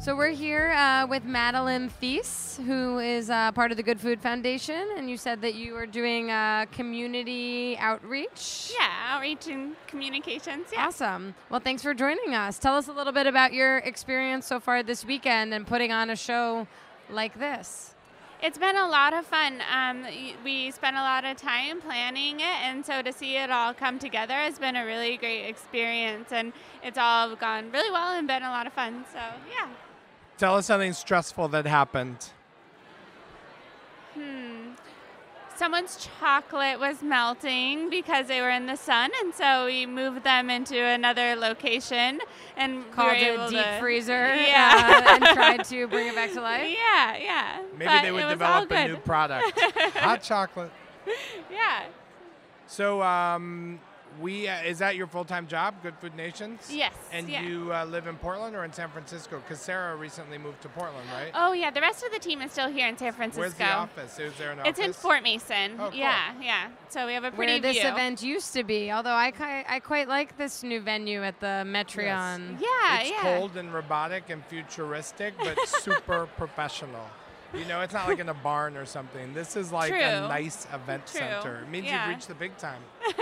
So 0.00 0.16
we're 0.16 0.30
here 0.30 0.72
uh, 0.72 1.06
with 1.06 1.26
Madeline 1.26 1.90
Thies, 1.90 2.58
who 2.64 3.00
is 3.00 3.28
uh, 3.28 3.52
part 3.52 3.70
of 3.70 3.76
the 3.76 3.82
Good 3.82 4.00
Food 4.00 4.18
Foundation, 4.18 4.88
and 4.96 5.10
you 5.10 5.18
said 5.18 5.42
that 5.42 5.56
you 5.56 5.76
are 5.76 5.84
doing 5.84 6.30
uh, 6.30 6.64
community 6.72 7.76
outreach. 7.76 8.72
Yeah, 8.72 8.88
outreach 9.10 9.48
and 9.48 9.76
communications. 9.86 10.68
Yeah. 10.72 10.86
Awesome. 10.86 11.34
Well, 11.50 11.60
thanks 11.60 11.82
for 11.82 11.92
joining 11.92 12.34
us. 12.34 12.58
Tell 12.58 12.78
us 12.78 12.88
a 12.88 12.92
little 12.92 13.12
bit 13.12 13.26
about 13.26 13.52
your 13.52 13.76
experience 13.76 14.46
so 14.46 14.58
far 14.58 14.82
this 14.82 15.04
weekend 15.04 15.52
and 15.52 15.66
putting 15.66 15.92
on 15.92 16.08
a 16.08 16.16
show 16.16 16.66
like 17.10 17.38
this. 17.38 17.94
It's 18.42 18.56
been 18.56 18.76
a 18.76 18.88
lot 18.88 19.12
of 19.12 19.26
fun. 19.26 19.60
Um, 19.70 20.06
we 20.42 20.70
spent 20.70 20.96
a 20.96 21.02
lot 21.02 21.26
of 21.26 21.36
time 21.36 21.82
planning 21.82 22.40
it, 22.40 22.62
and 22.64 22.86
so 22.86 23.02
to 23.02 23.12
see 23.12 23.36
it 23.36 23.50
all 23.50 23.74
come 23.74 23.98
together 23.98 24.32
has 24.32 24.58
been 24.58 24.76
a 24.76 24.86
really 24.86 25.18
great 25.18 25.46
experience. 25.46 26.32
And 26.32 26.54
it's 26.82 26.96
all 26.96 27.36
gone 27.36 27.70
really 27.70 27.90
well 27.90 28.16
and 28.16 28.26
been 28.26 28.42
a 28.42 28.48
lot 28.48 28.66
of 28.66 28.72
fun. 28.72 29.04
So, 29.12 29.18
yeah. 29.50 29.68
Tell 30.40 30.56
us 30.56 30.64
something 30.64 30.94
stressful 30.94 31.48
that 31.48 31.66
happened. 31.66 32.16
Hmm. 34.14 34.70
Someone's 35.54 36.08
chocolate 36.18 36.80
was 36.80 37.02
melting 37.02 37.90
because 37.90 38.28
they 38.28 38.40
were 38.40 38.48
in 38.48 38.64
the 38.64 38.76
sun, 38.76 39.10
and 39.22 39.34
so 39.34 39.66
we 39.66 39.84
moved 39.84 40.24
them 40.24 40.48
into 40.48 40.82
another 40.82 41.36
location 41.36 42.20
and 42.56 42.90
Called 42.90 43.12
we 43.12 43.18
it 43.18 43.38
a 43.38 43.50
deep 43.50 43.58
to, 43.62 43.78
freezer 43.80 44.34
Yeah. 44.34 45.02
uh, 45.06 45.14
and 45.16 45.24
tried 45.36 45.64
to 45.66 45.86
bring 45.88 46.08
it 46.08 46.14
back 46.14 46.32
to 46.32 46.40
life. 46.50 46.70
Yeah, 46.74 47.18
yeah. 47.18 47.62
Maybe 47.74 47.84
But 47.84 48.00
they 48.00 48.10
would 48.10 48.22
it 48.22 48.24
was 48.24 48.40
all 48.40 48.64
develop 48.64 48.70
a 48.70 48.88
new 48.88 48.96
product. 48.96 49.60
Hot 49.96 50.22
chocolate. 50.22 50.70
Yeah. 51.52 51.82
So, 52.66 53.02
um, 53.02 53.78
we 54.20 54.48
uh, 54.48 54.60
is 54.62 54.78
that 54.80 54.96
your 54.96 55.06
full 55.06 55.24
time 55.24 55.46
job, 55.46 55.74
Good 55.82 55.94
Food 56.00 56.14
Nations? 56.14 56.68
Yes, 56.70 56.92
And 57.12 57.28
yeah. 57.28 57.42
you 57.42 57.72
uh, 57.72 57.84
live 57.86 58.06
in 58.06 58.16
Portland 58.16 58.54
or 58.54 58.64
in 58.64 58.72
San 58.72 58.88
Francisco? 58.90 59.38
Because 59.38 59.60
Sarah 59.60 59.96
recently 59.96 60.38
moved 60.38 60.60
to 60.62 60.68
Portland, 60.68 61.06
right? 61.14 61.30
Oh 61.34 61.52
yeah, 61.52 61.70
the 61.70 61.80
rest 61.80 62.04
of 62.04 62.12
the 62.12 62.18
team 62.18 62.42
is 62.42 62.52
still 62.52 62.68
here 62.68 62.86
in 62.86 62.96
San 62.98 63.12
Francisco. 63.12 63.40
Where's 63.40 63.54
the 63.54 63.64
office? 63.72 64.18
Is 64.18 64.32
there 64.38 64.52
an 64.52 64.58
It's 64.64 64.78
in 64.78 64.92
Fort 64.92 65.22
Mason. 65.22 65.72
Oh, 65.78 65.88
cool. 65.90 65.98
Yeah, 65.98 66.32
yeah. 66.40 66.68
So 66.88 67.06
we 67.06 67.14
have 67.14 67.24
a 67.24 67.30
pretty 67.30 67.52
Where 67.54 67.60
this 67.60 67.78
view. 67.80 67.88
event 67.88 68.22
used 68.22 68.52
to 68.54 68.64
be, 68.64 68.90
although 68.92 69.14
I, 69.14 69.30
ki- 69.30 69.64
I 69.68 69.80
quite 69.80 70.08
like 70.08 70.36
this 70.36 70.62
new 70.62 70.80
venue 70.80 71.22
at 71.22 71.40
the 71.40 71.64
Metreon. 71.66 72.60
Yeah, 72.60 73.00
it's 73.00 73.10
yeah. 73.10 73.22
cold 73.22 73.56
and 73.56 73.72
robotic 73.72 74.28
and 74.30 74.44
futuristic, 74.46 75.34
but 75.38 75.58
super 75.68 76.28
professional. 76.36 77.06
You 77.52 77.64
know, 77.64 77.80
it's 77.80 77.92
not 77.94 78.06
like 78.06 78.20
in 78.20 78.28
a 78.28 78.34
barn 78.34 78.76
or 78.76 78.86
something. 78.86 79.34
This 79.34 79.56
is 79.56 79.72
like 79.72 79.92
a 79.92 80.26
nice 80.28 80.68
event 80.72 81.06
True. 81.06 81.18
center. 81.20 81.60
It 81.62 81.68
means 81.68 81.86
Yeah. 81.86 82.06
you've 82.06 82.16
reached 82.16 82.28
the 82.28 82.34
big 82.34 82.56
time. 82.58 82.80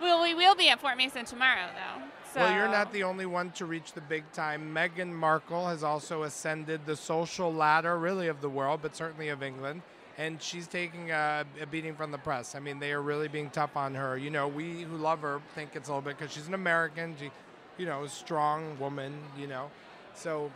Well, 0.00 0.22
we 0.22 0.34
will 0.34 0.54
be 0.54 0.68
at 0.70 0.80
Fort 0.80 0.96
Mason 0.96 1.24
tomorrow, 1.24 1.68
though. 1.74 2.02
So 2.32 2.40
Well, 2.40 2.54
you're 2.54 2.68
not 2.68 2.92
the 2.92 3.02
only 3.02 3.26
one 3.26 3.50
to 3.52 3.66
reach 3.66 3.92
the 3.92 4.00
big 4.00 4.30
time. 4.32 4.72
Meghan 4.74 5.12
Markle 5.12 5.66
has 5.68 5.82
also 5.82 6.22
ascended 6.22 6.86
the 6.86 6.96
social 6.96 7.52
ladder, 7.52 7.98
really, 7.98 8.28
of 8.28 8.40
the 8.40 8.48
world, 8.48 8.80
but 8.82 8.94
certainly 8.94 9.28
of 9.28 9.42
England. 9.42 9.82
And 10.16 10.40
she's 10.40 10.66
taking 10.66 11.10
a, 11.10 11.44
a 11.60 11.66
beating 11.66 11.94
from 11.94 12.12
the 12.12 12.18
press. 12.18 12.54
I 12.54 12.60
mean, 12.60 12.78
they 12.78 12.92
are 12.92 13.02
really 13.02 13.28
being 13.28 13.50
tough 13.50 13.76
on 13.76 13.94
her. 13.94 14.16
You 14.16 14.30
know, 14.30 14.48
we 14.48 14.82
who 14.82 14.96
love 14.96 15.20
her 15.20 15.40
think 15.54 15.70
it's 15.74 15.88
a 15.88 15.92
little 15.92 16.02
bit 16.02 16.18
because 16.18 16.32
she's 16.32 16.46
an 16.46 16.54
American. 16.54 17.16
She, 17.18 17.30
you 17.78 17.86
know, 17.86 18.06
strong 18.06 18.78
woman. 18.78 19.12
You 19.38 19.46
know, 19.46 19.70
so 20.14 20.50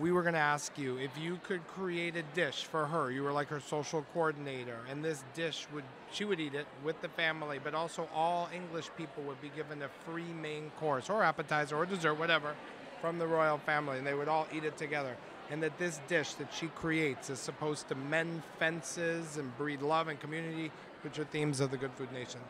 we 0.00 0.12
were 0.12 0.22
going 0.22 0.34
to 0.34 0.40
ask 0.40 0.76
you 0.78 0.98
if 0.98 1.10
you 1.18 1.38
could 1.44 1.66
create 1.68 2.16
a 2.16 2.22
dish 2.34 2.64
for 2.64 2.86
her. 2.86 3.10
You 3.10 3.22
were 3.22 3.32
like 3.32 3.48
her 3.48 3.60
social 3.60 4.04
coordinator, 4.12 4.78
and 4.90 5.04
this 5.04 5.24
dish 5.34 5.66
would 5.72 5.84
she 6.12 6.24
would 6.24 6.40
eat 6.40 6.54
it 6.54 6.66
with 6.84 7.00
the 7.02 7.08
family, 7.08 7.58
but 7.62 7.74
also 7.74 8.08
all 8.14 8.48
English 8.54 8.90
people 8.96 9.22
would 9.24 9.40
be 9.40 9.50
given 9.56 9.82
a 9.82 9.88
free 10.04 10.32
main 10.42 10.70
course 10.78 11.08
or 11.10 11.22
appetizer 11.22 11.76
or 11.76 11.86
dessert, 11.86 12.14
whatever, 12.14 12.54
from 13.00 13.18
the 13.18 13.26
royal 13.26 13.58
family, 13.58 13.98
and 13.98 14.06
they 14.06 14.14
would 14.14 14.28
all 14.28 14.46
eat 14.52 14.64
it 14.64 14.76
together. 14.76 15.16
and 15.48 15.62
that 15.62 15.78
this 15.78 16.00
dish 16.08 16.32
that 16.34 16.52
she 16.52 16.66
creates 16.68 17.30
is 17.30 17.38
supposed 17.38 17.86
to 17.88 17.94
mend 17.94 18.42
fences 18.58 19.36
and 19.36 19.56
breed 19.56 19.80
love 19.80 20.08
and 20.08 20.18
community, 20.20 20.72
which 21.02 21.20
are 21.20 21.24
themes 21.24 21.60
of 21.60 21.70
the 21.70 21.76
Good 21.76 21.92
Food 21.92 22.10
Nation? 22.12 22.40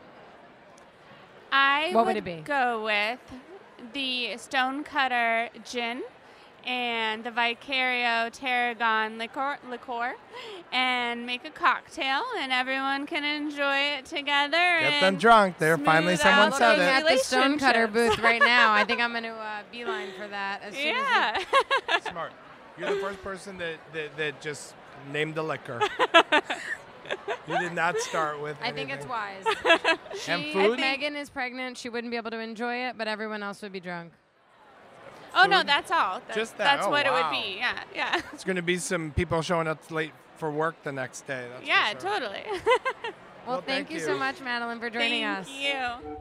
I 1.51 1.91
What 1.91 2.05
would 2.07 2.15
would 2.15 2.17
it 2.17 2.23
be? 2.25 2.41
go 2.41 2.83
with 2.83 3.19
the 3.93 4.35
Stonecutter 4.37 5.49
gin 5.63 6.03
and 6.67 7.23
the 7.23 7.31
Vicario 7.31 8.29
Tarragon 8.29 9.17
liqueur, 9.17 9.57
liqueur 9.69 10.13
and 10.73 11.25
make 11.25 11.45
a 11.45 11.49
cocktail 11.49 12.23
and 12.39 12.51
everyone 12.51 13.07
can 13.07 13.23
enjoy 13.23 13.77
it 13.97 14.05
together. 14.05 14.57
Get 14.81 14.99
them 14.99 15.13
and 15.13 15.19
drunk. 15.19 15.57
There, 15.59 15.77
finally 15.77 16.17
smooth 16.17 16.23
someone 16.23 16.47
out 16.49 16.55
said 16.55 16.71
those 16.75 16.79
it. 16.79 16.81
at 16.81 17.07
the 17.07 17.17
Stonecutter 17.19 17.87
relationships. 17.87 18.15
booth 18.17 18.23
right 18.23 18.41
now. 18.41 18.73
I 18.73 18.83
think 18.83 18.99
I'm 18.99 19.11
going 19.11 19.23
to 19.23 19.29
uh, 19.29 19.61
beeline 19.71 20.09
for 20.17 20.27
that 20.27 20.61
as 20.61 20.73
soon 20.75 20.87
Yeah. 20.87 21.43
Smart. 22.11 22.33
You're 22.77 22.93
the 22.93 23.01
first 23.01 23.23
person 23.23 23.57
that, 23.59 23.77
that, 23.93 24.17
that 24.17 24.41
just 24.41 24.75
named 25.11 25.35
the 25.35 25.43
liquor. 25.43 25.79
you 27.47 27.57
did 27.59 27.73
not 27.73 27.97
start 27.99 28.41
with. 28.41 28.57
I 28.61 28.71
think 28.71 28.91
it's 28.91 29.05
wise. 29.07 29.45
She, 30.19 30.31
And 30.31 30.43
if 30.43 30.53
food? 30.53 30.79
Meghan 30.79 31.15
is 31.15 31.29
pregnant, 31.29 31.77
she 31.77 31.89
wouldn't 31.89 32.11
be 32.11 32.17
able 32.17 32.31
to 32.31 32.39
enjoy 32.39 32.87
it, 32.87 32.97
but 32.97 33.07
everyone 33.07 33.41
else 33.41 33.61
would 33.61 33.71
be 33.71 33.79
drunk. 33.79 34.11
Oh 35.39 35.45
no, 35.45 35.63
that's 35.63 35.91
all. 35.91 36.21
That- 36.27 36.35
Just 36.35 36.57
that? 36.57 36.75
That's 36.77 36.87
Oh, 36.87 36.89
what 36.89 37.05
it 37.05 37.11
would 37.11 37.29
be. 37.31 37.57
Yeah, 37.57 37.79
yeah. 37.95 38.21
It's 38.33 38.43
going 38.43 38.55
to 38.55 38.61
be 38.61 38.77
some 38.77 39.11
people 39.11 39.41
showing 39.41 39.67
up 39.67 39.89
late 39.91 40.11
for 40.37 40.51
work 40.51 40.75
the 40.83 40.91
next 40.91 41.27
day. 41.27 41.45
That's 41.53 41.67
yeah, 41.67 41.91
sure. 41.91 41.99
totally. 42.01 42.43
Well, 43.45 43.59
Well, 43.59 43.63
thank, 43.65 43.87
thank 43.87 43.91
you 43.91 43.99
you. 43.99 44.03
so 44.05 44.17
much, 44.17 44.41
Madeline, 44.41 44.77
for 44.81 44.89
joining 44.89 45.23
Thank 45.23 45.47
us. 45.47 45.49
you. 45.49 46.17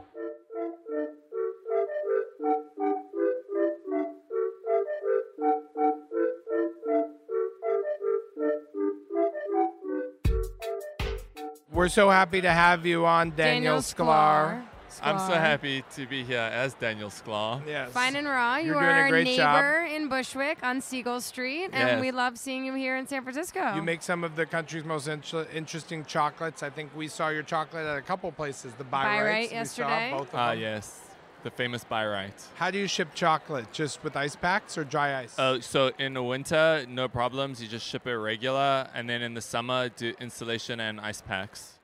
We're 11.72 11.88
so 11.88 12.08
happy 12.10 12.40
to 12.40 12.50
have 12.50 12.86
you 12.86 13.04
on, 13.06 13.32
Daniel, 13.36 13.78
Sklaar. 13.78 14.62
I'm 15.02 15.18
so 15.18 15.34
happy 15.34 15.84
to 15.94 16.06
be 16.06 16.24
here 16.24 16.38
as 16.40 16.74
Daniel 16.74 17.10
Sklaar. 17.10 17.60
Yes. 17.66 17.92
Fine 17.92 18.16
and 18.16 18.26
raw. 18.26 18.56
You 18.56 18.66
You're 18.72 18.76
are 18.76 19.08
doing 19.10 19.26
a 19.38 19.42
our 19.42 19.56
neighbor 19.56 19.86
job. 19.88 19.96
in 20.02 20.08
Bushwick 20.08 20.58
on 20.62 20.80
Seigel 20.80 21.20
Street, 21.20 21.70
and 21.72 21.88
Yes. 21.88 22.00
we 22.00 22.10
love 22.10 22.38
seeing 22.38 22.64
you 22.64 22.74
here 22.74 22.96
in 22.96 23.06
San 23.06 23.22
Francisco. 23.22 23.74
You 23.74 23.82
make 23.82 24.02
some 24.02 24.24
of 24.24 24.36
the 24.36 24.46
country's 24.46 24.84
most 24.84 25.08
inter- 25.08 25.46
interesting 25.54 26.04
chocolates. 26.04 26.62
I 26.62 26.70
think 26.70 26.90
we 26.96 27.08
saw 27.08 27.28
your 27.28 27.42
chocolate 27.42 27.86
at 27.86 27.98
a 27.98 28.02
couple 28.02 28.30
places. 28.32 28.72
The 28.74 28.84
Bi-Rites. 28.84 29.20
Bi-Rite 29.20 29.40
we 29.42 29.48
saw 29.48 29.88
yesterday. 29.88 30.10
both 30.12 30.28
of 30.32 30.38
Ah, 30.38 30.50
them. 30.50 30.60
yes, 30.60 31.00
the 31.42 31.50
famous 31.50 31.84
Bi-Rite. 31.84 32.42
How 32.56 32.70
do 32.70 32.78
you 32.78 32.86
ship 32.88 33.08
chocolate? 33.14 33.72
Just 33.72 34.02
with 34.02 34.16
ice 34.16 34.34
packs 34.36 34.76
or 34.78 34.84
dry 34.84 35.18
ice? 35.20 35.38
Uh, 35.38 35.60
so 35.60 35.92
in 35.98 36.14
the 36.14 36.22
winter, 36.22 36.84
no 36.88 37.06
problems. 37.08 37.62
You 37.62 37.68
just 37.68 37.86
ship 37.86 38.06
it 38.06 38.14
regular, 38.16 38.88
and 38.94 39.08
then 39.08 39.22
in 39.22 39.34
the 39.34 39.40
summer, 39.42 39.88
do 39.90 40.14
installation 40.20 40.80
and 40.80 41.00
ice 41.00 41.20
packs. 41.20 41.74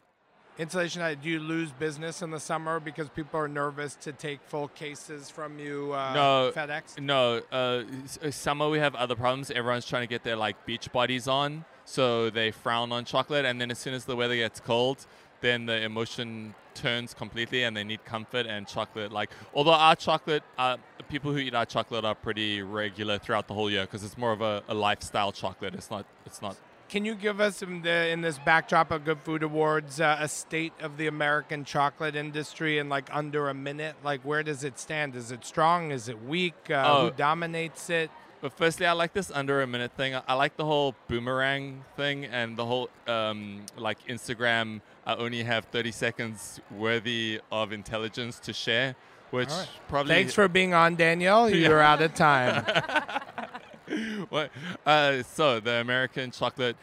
Insulation, 0.58 1.18
do 1.22 1.30
you 1.30 1.40
lose 1.40 1.72
business 1.72 2.20
in 2.20 2.30
the 2.30 2.38
summer 2.38 2.78
because 2.78 3.08
people 3.08 3.40
are 3.40 3.48
nervous 3.48 3.94
to 3.94 4.12
take 4.12 4.38
full 4.42 4.68
cases 4.68 5.30
from 5.30 5.58
you, 5.58 5.94
uh, 5.94 6.12
no, 6.12 6.52
FedEx? 6.54 7.00
No, 7.00 7.40
uh, 7.50 7.84
uh, 8.22 8.30
summer 8.30 8.68
we 8.68 8.78
have 8.78 8.94
other 8.94 9.16
problems. 9.16 9.50
Everyone's 9.50 9.86
trying 9.86 10.02
to 10.02 10.06
get 10.06 10.24
their 10.24 10.36
like 10.36 10.66
beach 10.66 10.92
bodies 10.92 11.26
on, 11.26 11.64
so 11.86 12.28
they 12.28 12.50
frown 12.50 12.92
on 12.92 13.06
chocolate. 13.06 13.46
And 13.46 13.58
then 13.58 13.70
as 13.70 13.78
soon 13.78 13.94
as 13.94 14.04
the 14.04 14.14
weather 14.14 14.36
gets 14.36 14.60
cold, 14.60 15.06
then 15.40 15.64
the 15.64 15.82
emotion 15.82 16.54
turns 16.74 17.14
completely, 17.14 17.62
and 17.62 17.74
they 17.74 17.84
need 17.84 18.04
comfort 18.04 18.46
and 18.46 18.66
chocolate. 18.66 19.10
Like, 19.10 19.30
although 19.54 19.72
our 19.72 19.96
chocolate, 19.96 20.42
uh, 20.58 20.76
people 21.08 21.32
who 21.32 21.38
eat 21.38 21.54
our 21.54 21.66
chocolate 21.66 22.04
are 22.04 22.14
pretty 22.14 22.60
regular 22.60 23.18
throughout 23.18 23.48
the 23.48 23.54
whole 23.54 23.70
year 23.70 23.82
because 23.82 24.04
it's 24.04 24.18
more 24.18 24.32
of 24.32 24.42
a, 24.42 24.62
a 24.68 24.74
lifestyle 24.74 25.32
chocolate. 25.32 25.74
It's 25.74 25.90
not. 25.90 26.04
It's 26.26 26.42
not. 26.42 26.56
Can 26.92 27.06
you 27.06 27.14
give 27.14 27.40
us, 27.40 27.62
in, 27.62 27.80
the, 27.80 28.08
in 28.10 28.20
this 28.20 28.38
backdrop 28.38 28.90
of 28.90 29.06
Good 29.06 29.20
Food 29.20 29.42
Awards, 29.42 29.98
uh, 29.98 30.18
a 30.20 30.28
state 30.28 30.74
of 30.78 30.98
the 30.98 31.06
American 31.06 31.64
chocolate 31.64 32.14
industry 32.14 32.76
in 32.76 32.90
like 32.90 33.08
under 33.10 33.48
a 33.48 33.54
minute? 33.54 33.96
Like, 34.04 34.20
where 34.26 34.42
does 34.42 34.62
it 34.62 34.78
stand? 34.78 35.16
Is 35.16 35.32
it 35.32 35.42
strong? 35.46 35.90
Is 35.90 36.10
it 36.10 36.22
weak? 36.22 36.52
Uh, 36.68 36.82
Oh. 36.84 37.04
Who 37.06 37.12
dominates 37.12 37.88
it? 37.88 38.10
But 38.42 38.52
firstly, 38.52 38.84
I 38.84 38.92
like 38.92 39.14
this 39.14 39.30
under 39.30 39.62
a 39.62 39.66
minute 39.66 39.92
thing. 39.96 40.14
I- 40.14 40.22
I 40.28 40.34
like 40.34 40.58
the 40.58 40.66
whole 40.66 40.94
boomerang 41.08 41.82
thing 41.96 42.26
and 42.26 42.58
the 42.58 42.66
whole 42.66 42.90
um, 43.06 43.64
like 43.78 44.06
Instagram. 44.06 44.82
I 45.06 45.14
only 45.14 45.44
have 45.44 45.64
30 45.72 45.92
seconds 45.92 46.60
worthy 46.70 47.40
of 47.50 47.72
intelligence 47.72 48.38
to 48.40 48.52
share, 48.52 48.96
which 49.30 49.48
right. 49.48 49.68
probably. 49.88 50.12
Thanks 50.12 50.34
for 50.34 50.46
being 50.46 50.74
on, 50.74 50.96
Danielle. 50.96 51.48
You're 51.54 51.80
out 51.80 52.02
of 52.02 52.12
time. 52.12 52.66
what? 54.28 54.50
Uh, 54.86 55.22
so 55.22 55.60
the 55.60 55.74
American 55.80 56.30
chocolate, 56.30 56.76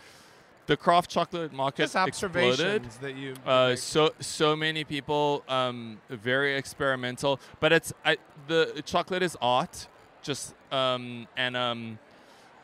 the 0.67 0.77
craft 0.77 1.09
chocolate 1.09 1.51
market 1.53 1.83
Just 1.91 1.95
exploded. 2.07 2.83
that 3.01 3.15
you- 3.15 3.35
Uh, 3.45 3.75
so 3.75 4.11
so 4.19 4.55
many 4.55 4.83
people, 4.83 5.43
um, 5.47 5.99
very 6.09 6.55
experimental. 6.55 7.39
But 7.59 7.71
it's 7.71 7.93
I, 8.05 8.17
the 8.47 8.81
chocolate 8.85 9.23
is 9.23 9.37
art, 9.41 9.87
just 10.21 10.53
um, 10.71 11.27
and 11.37 11.55
um, 11.55 11.99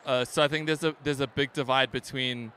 uh, 0.04 0.24
so 0.24 0.42
I 0.42 0.48
think 0.48 0.66
there's 0.66 0.84
a 0.84 0.94
there's 1.02 1.20
a 1.20 1.26
big 1.26 1.52
divide 1.52 1.90
between 1.90 2.52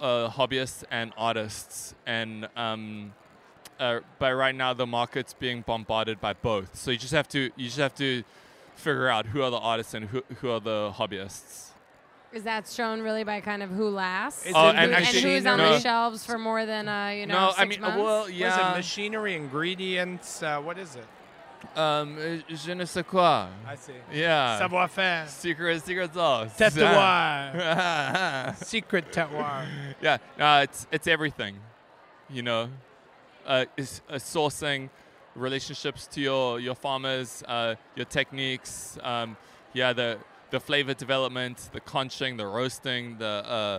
uh, 0.00 0.30
hobbyists 0.30 0.84
and 0.90 1.12
artists, 1.16 1.94
and 2.06 2.48
um, 2.56 3.12
uh, 3.78 4.00
but 4.18 4.32
right 4.34 4.54
now 4.54 4.74
the 4.74 4.86
market's 4.86 5.34
being 5.34 5.62
bombarded 5.62 6.20
by 6.20 6.32
both. 6.32 6.76
So 6.76 6.90
you 6.90 6.98
just 6.98 7.12
have 7.12 7.28
to 7.28 7.50
you 7.56 7.66
just 7.66 7.78
have 7.78 7.94
to 7.96 8.24
figure 8.80 9.08
out 9.08 9.26
who 9.26 9.42
are 9.42 9.50
the 9.50 9.58
artists 9.58 9.94
and 9.94 10.06
who 10.06 10.22
who 10.40 10.50
are 10.50 10.60
the 10.60 10.92
hobbyists. 10.96 11.68
Is 12.32 12.44
that 12.44 12.68
shown 12.68 13.02
really 13.02 13.24
by 13.24 13.40
kind 13.40 13.62
of 13.62 13.70
who 13.70 13.88
lasts? 13.90 14.46
Is 14.46 14.52
Oh, 14.54 14.68
it 14.68 14.76
and 14.76 14.78
and 14.78 14.94
actually- 14.94 15.22
who's 15.22 15.46
on 15.46 15.58
no. 15.58 15.72
the 15.74 15.80
shelves 15.80 16.24
for 16.24 16.38
more 16.38 16.64
than 16.64 16.88
uh, 16.88 17.08
you 17.08 17.26
know 17.26 17.34
No, 17.34 17.48
six 17.50 17.60
I 17.60 17.64
mean, 17.64 17.78
uh, 17.82 17.88
months? 17.88 18.02
well, 18.02 18.20
What 18.22 18.30
is 18.30 18.36
yeah. 18.36 18.72
it? 18.72 18.76
Machinery, 18.76 19.34
ingredients. 19.34 20.42
Uh, 20.42 20.60
what 20.60 20.78
is 20.78 20.96
it? 20.96 21.06
Um, 21.76 22.16
uh, 22.16 22.54
je 22.54 22.74
ne 22.74 22.86
sais 22.86 23.02
quoi. 23.04 23.48
I 23.68 23.74
see. 23.76 23.92
Yeah. 24.12 24.58
Savoir 24.58 24.88
faire. 24.88 25.26
Secret, 25.28 25.82
secret 25.84 26.14
sauce. 26.14 26.56
Terroir. 26.56 28.56
Secret 28.64 29.12
terroir. 29.12 29.66
yeah, 30.00 30.16
no, 30.38 30.60
it's 30.62 30.86
it's 30.90 31.06
everything, 31.06 31.56
you 32.30 32.42
know. 32.42 32.70
Uh, 33.46 33.66
it's 33.76 34.00
uh, 34.08 34.14
sourcing, 34.14 34.88
relationships 35.34 36.06
to 36.08 36.20
your 36.20 36.60
your 36.60 36.74
farmers, 36.74 37.42
uh, 37.46 37.74
your 37.96 38.06
techniques. 38.06 38.98
Um, 39.02 39.36
yeah, 39.72 39.92
the 39.92 40.18
the 40.50 40.60
flavor 40.60 40.94
development, 40.94 41.70
the 41.72 41.80
conching, 41.80 42.36
the 42.36 42.46
roasting, 42.46 43.18
the 43.18 43.26
uh, 43.26 43.78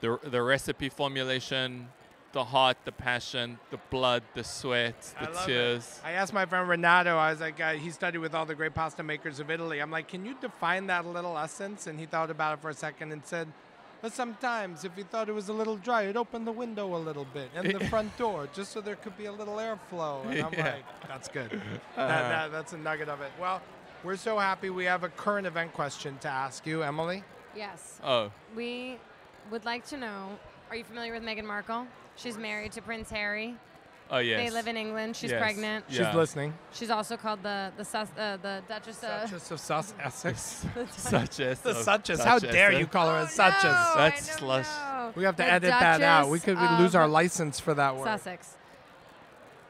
the 0.00 0.18
the 0.24 0.42
recipe 0.42 0.88
formulation, 0.88 1.88
the 2.32 2.44
heart, 2.44 2.76
the 2.84 2.92
passion, 2.92 3.58
the 3.70 3.78
blood, 3.90 4.22
the 4.34 4.44
sweat, 4.44 5.00
the 5.20 5.28
I 5.28 5.32
love 5.32 5.42
it. 5.42 5.46
tears. 5.46 6.00
I 6.04 6.12
asked 6.12 6.32
my 6.34 6.44
friend 6.46 6.68
Renato. 6.68 7.16
I 7.16 7.30
was 7.30 7.40
like, 7.40 7.60
uh, 7.60 7.72
he 7.74 7.90
studied 7.90 8.18
with 8.18 8.34
all 8.34 8.44
the 8.44 8.54
great 8.54 8.74
pasta 8.74 9.02
makers 9.02 9.40
of 9.40 9.50
Italy. 9.50 9.80
I'm 9.80 9.90
like, 9.90 10.08
can 10.08 10.26
you 10.26 10.36
define 10.40 10.88
that 10.88 11.06
little 11.06 11.38
essence? 11.38 11.86
And 11.86 11.98
he 11.98 12.06
thought 12.06 12.30
about 12.30 12.58
it 12.58 12.60
for 12.62 12.70
a 12.70 12.74
second 12.74 13.12
and 13.12 13.24
said, 13.24 13.48
but 14.04 14.12
sometimes 14.12 14.84
if 14.84 14.92
you 14.98 15.04
thought 15.04 15.30
it 15.30 15.32
was 15.32 15.48
a 15.48 15.52
little 15.54 15.76
dry, 15.78 16.02
you'd 16.02 16.14
open 16.18 16.44
the 16.44 16.52
window 16.52 16.94
a 16.94 16.98
little 16.98 17.24
bit 17.32 17.48
and 17.54 17.72
the 17.72 17.82
front 17.88 18.14
door 18.18 18.46
just 18.52 18.70
so 18.70 18.82
there 18.82 18.96
could 18.96 19.16
be 19.16 19.24
a 19.24 19.32
little 19.32 19.56
airflow. 19.56 20.22
And 20.26 20.42
I'm 20.42 20.52
Yeah. 20.52 20.74
like, 20.74 21.08
that's 21.08 21.26
good. 21.28 21.50
Uh-huh. 21.50 21.78
that, 21.96 22.28
that, 22.28 22.52
that's 22.52 22.74
a 22.74 22.76
nugget 22.76 23.08
of 23.08 23.22
it. 23.22 23.32
Well, 23.40 23.62
we're 24.02 24.16
so 24.16 24.38
happy 24.38 24.68
we 24.68 24.84
have 24.84 25.04
a 25.04 25.08
current 25.08 25.46
event 25.46 25.72
question 25.72 26.18
to 26.18 26.28
ask 26.28 26.66
you, 26.66 26.82
Emily. 26.82 27.24
Yes. 27.56 27.98
Oh. 28.04 28.30
We 28.54 28.98
would 29.50 29.64
like 29.64 29.86
to 29.86 29.96
know. 29.96 30.38
Are 30.68 30.76
you 30.76 30.84
familiar 30.84 31.14
with 31.14 31.22
Meghan 31.22 31.46
Markle? 31.46 31.86
She's 32.16 32.36
married 32.36 32.72
to 32.72 32.82
Prince 32.82 33.08
Harry. 33.08 33.54
Oh 34.10 34.18
yes. 34.18 34.38
They 34.38 34.50
live 34.54 34.66
in 34.68 34.76
England. 34.76 35.16
She's 35.16 35.30
Yes. 35.30 35.40
pregnant. 35.40 35.84
She's 35.88 36.14
listening. 36.14 36.52
She's 36.72 36.90
also 36.90 37.16
called 37.16 37.42
the 37.42 37.72
the 37.76 37.84
Sus, 37.84 38.08
uh, 38.18 38.36
the 38.42 38.62
Duchess 38.68 39.02
of. 39.02 39.22
Duchess 39.30 39.50
of 39.50 39.60
Sus 39.60 39.94
Essex. 40.02 40.66
Such 40.90 41.36
The 41.38 41.56
Suchess. 41.86 42.22
How 42.24 42.38
dare 42.38 42.72
you 42.72 42.86
call 42.86 43.08
her 43.08 43.18
a 43.20 43.24
Duchess? 43.24 43.64
Oh, 43.64 43.94
That's 43.96 44.30
slush. 44.32 44.66
know. 44.66 45.12
We 45.16 45.24
have 45.24 45.36
to 45.36 45.42
The 45.42 45.50
edit 45.50 45.70
that 45.70 46.02
out. 46.02 46.28
We 46.28 46.38
Duchess 46.38 46.58
could 46.58 46.80
lose 46.80 46.94
our 46.94 47.08
license 47.08 47.58
for 47.60 47.72
that 47.74 47.96
word. 47.96 48.04
Sussex. 48.04 48.56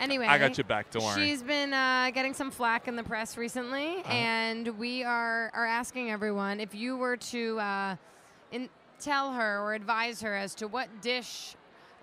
Anyway, 0.00 0.26
I 0.26 0.38
got 0.38 0.58
you 0.58 0.64
back. 0.64 0.90
Don't 0.90 1.04
worry. 1.04 1.14
She's 1.28 1.42
been 1.42 1.72
uh, 1.72 2.10
getting 2.12 2.34
some 2.34 2.50
flack 2.50 2.88
in 2.88 2.96
the 2.96 3.04
press 3.04 3.36
recently, 3.38 3.98
Uh-huh. 4.00 4.12
and 4.12 4.68
we 4.78 5.04
are 5.04 5.50
are 5.54 5.64
asking 5.66 6.10
everyone 6.10 6.58
if 6.60 6.74
you 6.74 6.96
were 6.96 7.16
to 7.16 7.60
uh, 7.60 7.96
in, 8.50 8.68
tell 8.98 9.32
her 9.32 9.60
or 9.60 9.72
advise 9.74 10.20
her 10.22 10.34
as 10.34 10.54
to 10.56 10.66
what 10.66 10.88
dish 11.00 11.54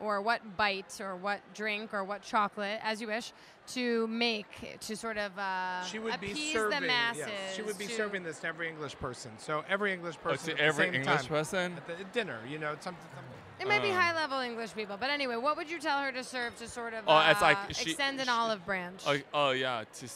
or 0.02 0.22
what 0.22 0.58
bite 0.58 1.00
or 1.00 1.16
what 1.16 1.40
drink 1.54 1.94
or 1.94 2.04
what 2.04 2.22
chocolate, 2.22 2.80
as 2.84 3.00
you 3.02 3.08
wish, 3.08 3.32
to 3.68 4.08
make 4.08 4.78
to 4.82 4.96
sort 4.98 5.18
of 5.18 5.38
uh, 5.38 5.84
She 5.84 6.00
would 6.00 6.20
be 6.20 6.32
appease 6.32 6.54
serving. 6.54 6.82
the 6.82 6.88
masses. 6.88 7.24
yes, 7.28 7.56
she 7.56 7.62
would 7.62 7.78
be 7.78 7.88
serving 7.88 8.24
this 8.24 8.40
to 8.40 8.48
every 8.48 8.68
English 8.68 8.98
person. 9.00 9.32
So 9.38 9.64
every 9.70 9.94
English 9.94 10.16
Oh, 10.26 10.30
person 10.30 10.46
to 10.48 10.52
at 10.54 10.58
the 10.58 10.64
every 10.64 10.86
same 10.86 10.96
English 10.96 11.22
time, 11.22 11.28
person? 11.28 11.74
at 11.78 11.88
the 11.88 11.94
at 11.94 12.14
dinner. 12.14 12.40
You 12.48 12.58
know, 12.60 12.76
something. 12.80 13.02
something. 13.16 13.26
It 13.60 13.68
might 13.68 13.84
be 13.84 13.92
Uh. 13.92 13.96
high 14.02 14.16
level 14.16 14.40
English 14.40 14.74
people, 14.74 14.98
but 14.98 15.12
anyway, 15.12 15.36
what 15.36 15.56
would 15.56 15.70
you 15.70 15.80
tell 15.80 16.00
her 16.02 16.12
to 16.12 16.24
serve 16.24 16.56
to 16.56 16.68
sort 16.68 16.96
of 16.96 17.04
Oh, 17.08 17.20
it's 17.30 17.42
like 17.44 17.58
uh, 17.58 17.74
she- 17.74 17.92
extend 17.92 18.20
an 18.20 18.26
she- 18.26 18.32
olive 18.32 18.66
branch? 18.66 19.04
Oh, 19.06 19.18
oh 19.36 19.52
yeah, 19.52 19.84
to 20.00 20.08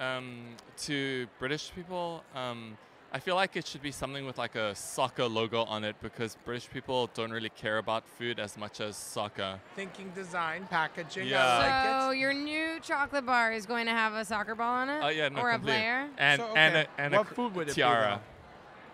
uh, 0.00 0.02
um, 0.02 0.56
to 0.78 1.26
British 1.38 1.72
people, 1.74 2.24
um, 2.34 2.78
I 3.16 3.18
feel 3.18 3.34
like 3.34 3.56
it 3.56 3.66
should 3.66 3.80
be 3.80 3.92
something 3.92 4.26
with 4.26 4.36
like 4.36 4.56
a 4.56 4.74
soccer 4.74 5.24
logo 5.24 5.62
on 5.62 5.84
it 5.84 5.96
because 6.02 6.36
British 6.44 6.68
people 6.68 7.08
don't 7.14 7.30
really 7.30 7.48
care 7.48 7.78
about 7.78 8.06
food 8.06 8.38
as 8.38 8.58
much 8.58 8.78
as 8.78 8.94
soccer. 8.94 9.58
Thinking 9.74 10.12
design, 10.14 10.66
packaging. 10.68 11.26
Yeah. 11.28 11.42
I 11.42 11.94
like 11.94 12.02
So 12.02 12.10
your 12.10 12.34
new 12.34 12.78
chocolate 12.80 13.24
bar 13.24 13.54
is 13.54 13.64
going 13.64 13.86
to 13.86 13.92
have 13.92 14.12
a 14.12 14.22
soccer 14.22 14.54
ball 14.54 14.70
on 14.70 14.90
it? 14.90 15.00
Oh 15.02 15.08
yeah, 15.08 15.30
no, 15.30 15.40
or 15.40 15.52
a 15.52 15.58
player? 15.58 16.10
And 16.18 16.42
So, 16.42 16.54
and 16.54 16.76
a, 16.76 16.86
and 16.98 17.14
what 17.14 17.22
a 17.22 17.34
food 17.34 17.54
would 17.54 17.70
it 17.70 17.72
tiara. 17.72 18.20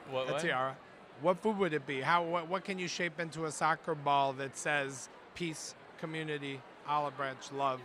though? 0.08 0.14
What, 0.14 0.36
A 0.36 0.40
tiara. 0.40 0.76
What 1.20 1.42
food 1.42 1.58
would 1.58 1.74
it 1.74 1.84
be? 1.84 2.00
How 2.00 2.22
what, 2.22 2.46
what 2.46 2.64
can 2.64 2.78
you 2.78 2.86
shape 2.86 3.18
into 3.18 3.46
a 3.46 3.50
soccer 3.50 3.96
ball 3.96 4.34
that 4.34 4.56
says 4.56 5.08
peace, 5.34 5.74
community, 5.98 6.60
olive 6.86 7.16
branch, 7.16 7.50
love, 7.52 7.80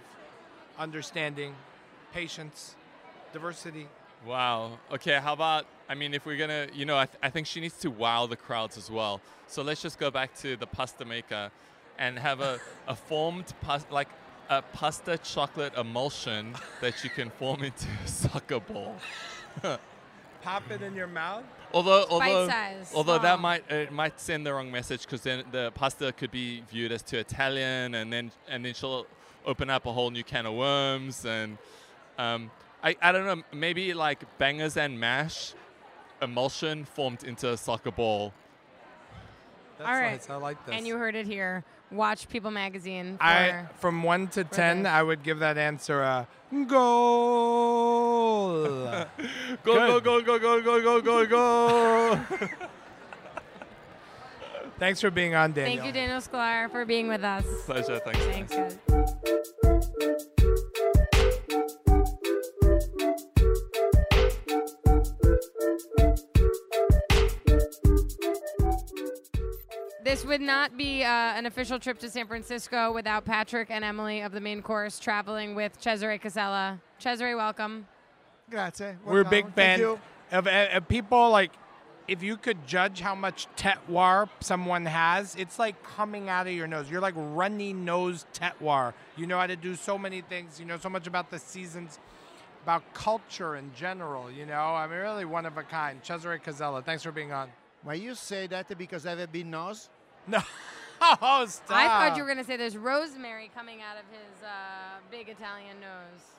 understanding, 0.78 1.56
patience, 2.14 2.76
diversity? 3.34 3.88
Wow. 4.28 4.80
Okay, 4.92 5.18
how 5.22 5.32
about, 5.34 5.66
I 5.88 5.96
mean, 5.96 6.14
if 6.14 6.26
we're 6.26 6.38
going 6.38 6.50
to, 6.50 6.68
you 6.76 6.86
know, 6.86 6.98
I, 6.98 7.06
th- 7.06 7.18
I 7.24 7.30
think 7.30 7.48
she 7.48 7.62
needs 7.62 7.78
to 7.78 7.90
wow 7.90 8.26
the 8.28 8.36
crowds 8.36 8.78
as 8.78 8.92
well. 8.92 9.22
So 9.48 9.62
let's 9.62 9.82
just 9.82 9.98
go 9.98 10.12
back 10.12 10.36
to 10.40 10.58
the 10.58 10.68
pasta 10.68 11.06
maker 11.06 11.50
and 11.98 12.20
have 12.20 12.42
a, 12.42 12.60
a 12.88 12.96
formed, 12.96 13.54
pas- 13.62 13.86
like 13.90 14.10
a 14.50 14.62
pasta 14.62 15.18
chocolate 15.18 15.74
emulsion 15.78 16.56
that 16.82 17.04
you 17.04 17.10
can 17.10 17.30
form 17.30 17.64
into 17.64 17.88
a 18.04 18.08
soccer 18.08 18.60
ball. 18.60 18.98
Pop 20.42 20.70
it 20.72 20.82
in 20.82 20.94
your 20.94 21.08
mouth. 21.08 21.44
Although, 21.74 22.06
although, 22.10 22.48
Bite-sized, 22.48 22.96
although 22.96 23.20
that 23.20 23.40
might 23.40 23.70
it 23.70 23.92
might 23.92 24.22
send 24.22 24.46
the 24.46 24.54
wrong 24.54 24.72
message 24.72 25.02
because 25.02 25.22
then 25.22 25.44
the 25.52 25.72
pasta 25.72 26.14
could 26.14 26.32
be 26.32 26.64
viewed 26.70 26.92
as 26.94 27.02
too 27.02 27.18
Italian, 27.18 27.96
and 27.96 28.14
then 28.14 28.32
and 28.48 28.64
then 28.64 28.74
she'll 28.74 29.06
open 29.46 29.70
up 29.70 29.86
a 29.86 29.92
whole 29.92 30.10
new 30.10 30.24
can 30.24 30.46
of 30.46 30.54
worms. 30.54 31.26
And 31.26 31.58
um, 32.18 32.52
I 32.84 32.96
I 33.02 33.12
don't 33.12 33.26
know, 33.26 33.44
maybe 33.52 33.94
like 33.94 34.24
bangers 34.38 34.78
and 34.78 35.00
mash 35.00 35.54
emulsion 36.22 36.86
formed 36.86 37.24
into 37.24 37.52
a 37.52 37.58
soccer 37.58 37.92
ball. 37.92 38.34
That's 39.78 39.90
All 39.90 39.96
right. 39.96 40.12
nice. 40.14 40.30
I 40.30 40.36
like 40.36 40.66
this. 40.66 40.76
And 40.76 40.88
you 40.88 40.98
heard 40.98 41.16
it 41.16 41.28
here. 41.28 41.64
Watch 41.92 42.28
People 42.28 42.52
Magazine 42.52 43.18
for 43.18 43.24
I 43.24 43.66
from 43.80 44.04
one 44.04 44.28
to 44.30 44.44
ten, 44.44 44.84
this. 44.84 44.92
I 44.92 45.02
would 45.04 45.24
give 45.24 45.40
that 45.40 45.58
answer 45.58 46.02
a 46.02 46.28
goal. 46.68 48.66
Go 49.64 50.00
go 50.00 50.22
go 50.22 50.22
go 50.22 50.40
go 50.40 50.62
go 50.62 50.82
go 50.82 51.02
go 51.02 51.26
go! 51.26 52.20
Thanks 54.80 55.02
for 55.02 55.10
being 55.10 55.34
on, 55.34 55.54
Daniel. 55.54 55.76
Thank 55.78 55.88
you, 55.88 55.92
Daniel 55.92 56.20
Sklaar, 56.20 56.70
for 56.70 56.86
being 56.86 57.08
with 57.08 57.24
us. 57.24 57.44
Pleasure. 57.66 58.00
Thanks. 58.00 58.54
Thanks, 58.54 58.78
This 70.08 70.24
would 70.24 70.40
not 70.40 70.78
be 70.78 71.04
uh, 71.04 71.10
an 71.10 71.46
official 71.48 71.80
trip 71.80 72.00
to 72.00 72.10
San 72.10 72.28
Francisco 72.28 72.94
without 72.94 73.26
Patrick 73.26 73.70
and 73.70 73.84
Emily 73.84 74.22
of 74.22 74.32
the 74.32 74.40
main 74.40 74.62
course 74.62 75.00
traveling 75.00 75.54
with 75.54 75.78
Cesare 75.82 76.18
Casella. 76.18 76.80
Cesare, 76.98 77.36
welcome. 77.36 77.86
Grazie. 78.50 78.96
We're 79.04 79.20
a 79.20 79.26
big 79.26 79.44
Welcome. 79.44 79.52
fan 79.52 79.82
of, 79.82 80.00
of, 80.32 80.48
of 80.48 80.88
people 80.88 81.30
like. 81.30 81.52
If 82.08 82.24
you 82.24 82.38
could 82.38 82.66
judge 82.66 83.02
how 83.02 83.16
much 83.16 83.50
terroir 83.58 84.30
someone 84.40 84.86
has, 84.86 85.36
it's 85.36 85.60
like 85.60 85.84
coming 85.84 86.30
out 86.30 86.48
of 86.48 86.54
your 86.54 86.68
nose. 86.68 86.90
You're 86.90 87.02
like 87.02 87.16
runny 87.18 87.74
nose 87.74 88.26
terroir. 88.34 88.94
You 89.18 89.28
know 89.28 89.38
how 89.38 89.48
to 89.48 89.58
do 89.58 89.76
so 89.76 89.98
many 89.98 90.22
things. 90.22 90.58
You 90.58 90.66
know 90.66 90.78
so 90.78 90.88
much 90.88 91.08
about 91.08 91.32
the 91.32 91.38
seasons, 91.38 92.00
about 92.64 92.94
culture 92.94 93.58
in 93.58 93.74
general. 93.76 94.32
You 94.32 94.46
know, 94.46 94.54
I 94.74 94.88
mean, 94.88 95.00
really 95.00 95.26
one 95.26 95.46
of 95.46 95.58
a 95.58 95.64
kind. 95.64 96.00
Cesare 96.02 96.38
Casella, 96.38 96.82
thanks 96.82 97.04
for 97.04 97.12
being 97.12 97.34
on. 97.34 97.50
Why 97.84 97.96
you 97.96 98.16
say 98.16 98.48
that 98.48 98.76
because 98.78 99.06
I 99.06 99.10
have 99.10 99.20
a 99.20 99.28
big 99.28 99.46
nose? 99.46 99.90
No. 100.32 100.42
Oh, 101.00 101.46
stop. 101.48 101.78
I 101.78 101.88
thought 101.88 102.18
you 102.18 102.24
were 102.24 102.28
going 102.28 102.44
to 102.44 102.44
say 102.44 102.58
there's 102.58 102.76
rosemary 102.76 103.52
coming 103.56 103.82
out 103.82 103.98
of 103.98 104.04
his 104.12 104.44
uh, 104.44 105.00
big 105.12 105.30
Italian 105.30 105.80
nose. 105.80 106.38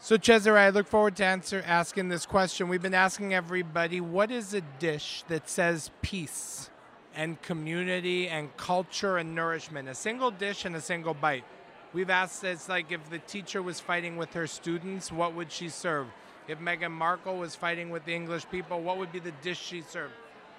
So, 0.00 0.16
Cesare, 0.16 0.56
I 0.56 0.70
look 0.70 0.86
forward 0.86 1.16
to 1.16 1.24
answer 1.24 1.62
asking 1.66 2.08
this 2.08 2.26
question. 2.26 2.68
We've 2.68 2.82
been 2.82 2.94
asking 2.94 3.34
everybody, 3.34 4.00
what 4.00 4.30
is 4.30 4.54
a 4.54 4.62
dish 4.62 5.22
that 5.28 5.48
says 5.48 5.90
peace 6.02 6.70
and 7.14 7.40
community 7.42 8.26
and 8.28 8.56
culture 8.56 9.18
and 9.18 9.34
nourishment? 9.34 9.88
A 9.88 9.94
single 9.94 10.30
dish 10.30 10.64
and 10.64 10.74
a 10.74 10.80
single 10.80 11.14
bite. 11.14 11.44
We've 11.92 12.10
asked 12.10 12.42
this 12.42 12.68
like 12.68 12.90
if 12.90 13.08
the 13.10 13.18
teacher 13.20 13.62
was 13.62 13.80
fighting 13.80 14.16
with 14.16 14.32
her 14.32 14.46
students, 14.46 15.12
what 15.12 15.34
would 15.34 15.52
she 15.52 15.68
serve? 15.68 16.06
If 16.48 16.58
Meghan 16.58 16.90
Markle 16.90 17.36
was 17.36 17.54
fighting 17.54 17.90
with 17.90 18.04
the 18.04 18.14
English 18.14 18.48
people, 18.50 18.80
what 18.80 18.98
would 18.98 19.12
be 19.12 19.20
the 19.20 19.32
dish 19.42 19.60
she 19.62 19.82
served? 19.82 20.14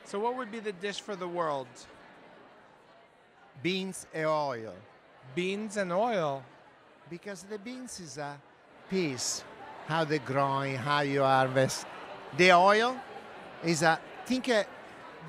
So, 0.06 0.20
what 0.20 0.38
would 0.38 0.52
be 0.52 0.60
the 0.60 0.72
dish 0.72 1.02
for 1.02 1.16
the 1.16 1.28
world? 1.28 1.68
Beans 3.62 4.08
and 4.14 4.26
oil. 4.26 4.74
Beans 5.34 5.78
and 5.78 5.92
oil. 5.92 6.44
Because 7.10 7.44
the 7.44 7.60
beans 7.60 8.00
is 8.00 8.18
a 8.18 8.38
piece, 8.90 9.44
how 9.88 10.04
they 10.04 10.20
growing, 10.20 10.76
how 10.76 11.02
you 11.02 11.22
harvest. 11.22 11.86
The 12.38 12.52
oil 12.52 12.96
is 13.64 13.82
a 13.82 14.00
think 14.26 14.50
uh, 14.50 14.64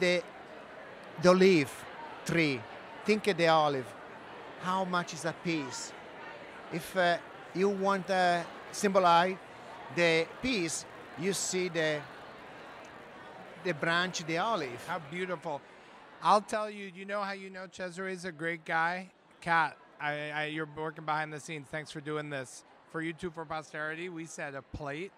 the 0.01 0.22
the 1.22 1.29
olive 1.29 1.72
tree. 2.24 2.61
Think 3.05 3.27
of 3.29 3.37
the 3.37 3.49
olive. 3.49 3.87
How 4.62 4.85
much 4.85 5.14
is 5.14 5.24
a 5.24 5.35
piece? 5.45 5.93
If 6.72 6.97
uh, 6.97 7.18
you 7.55 7.68
want 7.68 8.07
to 8.09 8.45
symbolize 8.72 9.37
the 9.95 10.27
piece, 10.43 10.85
you 11.18 11.33
see 11.33 11.68
the 11.68 12.01
the 13.64 13.74
branch, 13.74 14.24
the 14.27 14.39
olive. 14.39 14.87
How 14.87 15.01
beautiful. 15.11 15.61
I'll 16.23 16.41
tell 16.41 16.71
you, 16.71 16.91
you 16.95 17.05
know 17.05 17.23
how 17.23 17.33
you 17.33 17.51
know 17.51 17.67
Cesare 17.71 18.09
is 18.09 18.25
a 18.25 18.33
great 18.33 18.64
guy? 18.64 19.11
Kat, 19.41 19.77
I, 20.01 20.31
I, 20.31 20.45
you're 20.47 20.69
working 20.77 21.05
behind 21.05 21.33
the 21.33 21.41
scenes. 21.41 21.69
Thanks 21.71 21.91
for 21.91 22.01
doing 22.01 22.31
this. 22.31 22.64
For 22.91 23.01
you 23.01 23.12
two 23.12 23.31
for 23.31 23.45
posterity, 23.45 24.09
we 24.09 24.27
said 24.27 24.55
a 24.55 24.62
plate, 24.62 25.12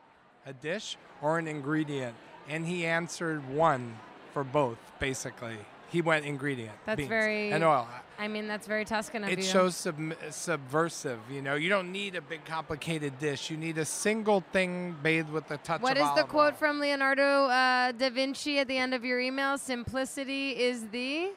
a 0.47 0.53
dish, 0.53 0.97
or 1.23 1.39
an 1.39 1.47
ingredient. 1.47 2.17
And 2.49 2.67
he 2.67 2.87
answered 2.87 3.49
one 3.49 3.97
for 4.33 4.45
both, 4.45 4.79
basically. 4.99 5.59
He 5.91 6.03
went 6.03 6.25
ingredient. 6.27 6.73
That's 6.85 6.99
beans 6.99 7.09
very. 7.09 7.51
And 7.51 7.65
oil. 7.65 7.89
I 8.19 8.29
mean, 8.29 8.49
that's 8.49 8.67
very 8.67 8.85
Tuscan 8.85 9.25
of 9.25 9.31
It 9.31 9.39
you. 9.39 9.45
shows 9.45 9.77
sub- 9.77 10.15
subversive. 10.31 11.21
You 11.31 11.41
know, 11.41 11.55
you 11.55 11.69
don't 11.69 11.93
need 11.93 12.17
a 12.17 12.21
big 12.21 12.45
complicated 12.45 13.19
dish. 13.19 13.51
You 13.51 13.57
need 13.57 13.79
a 13.79 13.85
single 13.85 14.43
thing 14.53 14.97
bathed 15.03 15.31
with 15.31 15.51
a 15.51 15.57
touch 15.59 15.81
What 15.81 15.93
of 15.97 16.03
is 16.03 16.09
the 16.09 16.11
olive 16.23 16.29
quote 16.29 16.57
from 16.57 16.81
Leonardo 16.81 17.47
uh, 17.47 17.93
da 17.93 18.11
Vinci 18.11 18.59
at 18.59 18.69
the 18.69 18.77
end 18.77 18.93
of 18.93 19.05
your 19.05 19.21
email? 19.21 19.57
Simplicity 19.57 20.51
is 20.51 20.89
the. 20.89 21.31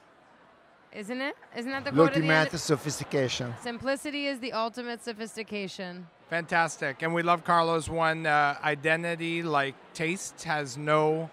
Isn't 0.93 1.21
it? 1.21 1.35
Isn't 1.55 1.71
that 1.71 1.85
the 1.85 1.91
quote 1.91 2.07
at 2.07 2.13
the 2.15 2.19
Ultimate 2.19 2.51
end? 2.51 2.59
sophistication. 2.59 3.53
Simplicity 3.61 4.27
is 4.27 4.39
the 4.39 4.51
ultimate 4.51 5.01
sophistication. 5.01 6.05
Fantastic. 6.29 7.01
And 7.01 7.13
we 7.13 7.23
love 7.23 7.43
Carlos 7.45 7.87
one 7.87 8.25
uh, 8.25 8.57
identity 8.63 9.43
like 9.43 9.75
taste 9.93 10.43
has 10.43 10.77
no 10.77 11.29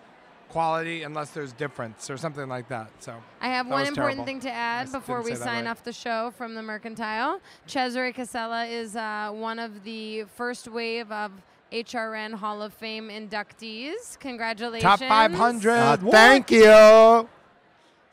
quality 0.49 1.03
unless 1.03 1.31
there's 1.31 1.53
difference 1.53 2.11
or 2.11 2.17
something 2.17 2.49
like 2.49 2.69
that. 2.69 2.91
So 3.01 3.15
I 3.41 3.49
have 3.49 3.67
one 3.67 3.87
important 3.87 3.97
terrible. 3.97 4.25
thing 4.25 4.41
to 4.41 4.51
add 4.51 4.89
I 4.89 4.93
before 4.93 5.23
we 5.23 5.35
sign 5.35 5.65
right. 5.65 5.71
off 5.71 5.85
the 5.85 5.93
show 5.93 6.33
from 6.37 6.55
the 6.55 6.63
Mercantile. 6.63 7.41
Cesare 7.67 8.13
Casella 8.13 8.67
is 8.67 8.97
uh, 8.97 9.31
one 9.33 9.59
of 9.59 9.85
the 9.85 10.25
first 10.37 10.69
wave 10.69 11.11
of 11.13 11.33
HRN 11.73 12.35
Hall 12.35 12.63
of 12.63 12.73
Fame 12.73 13.09
inductees. 13.09 14.19
Congratulations. 14.19 14.83
Top 14.83 15.01
500. 15.01 15.71
Uh, 15.71 15.97
thank 16.11 16.51
you. 16.51 17.29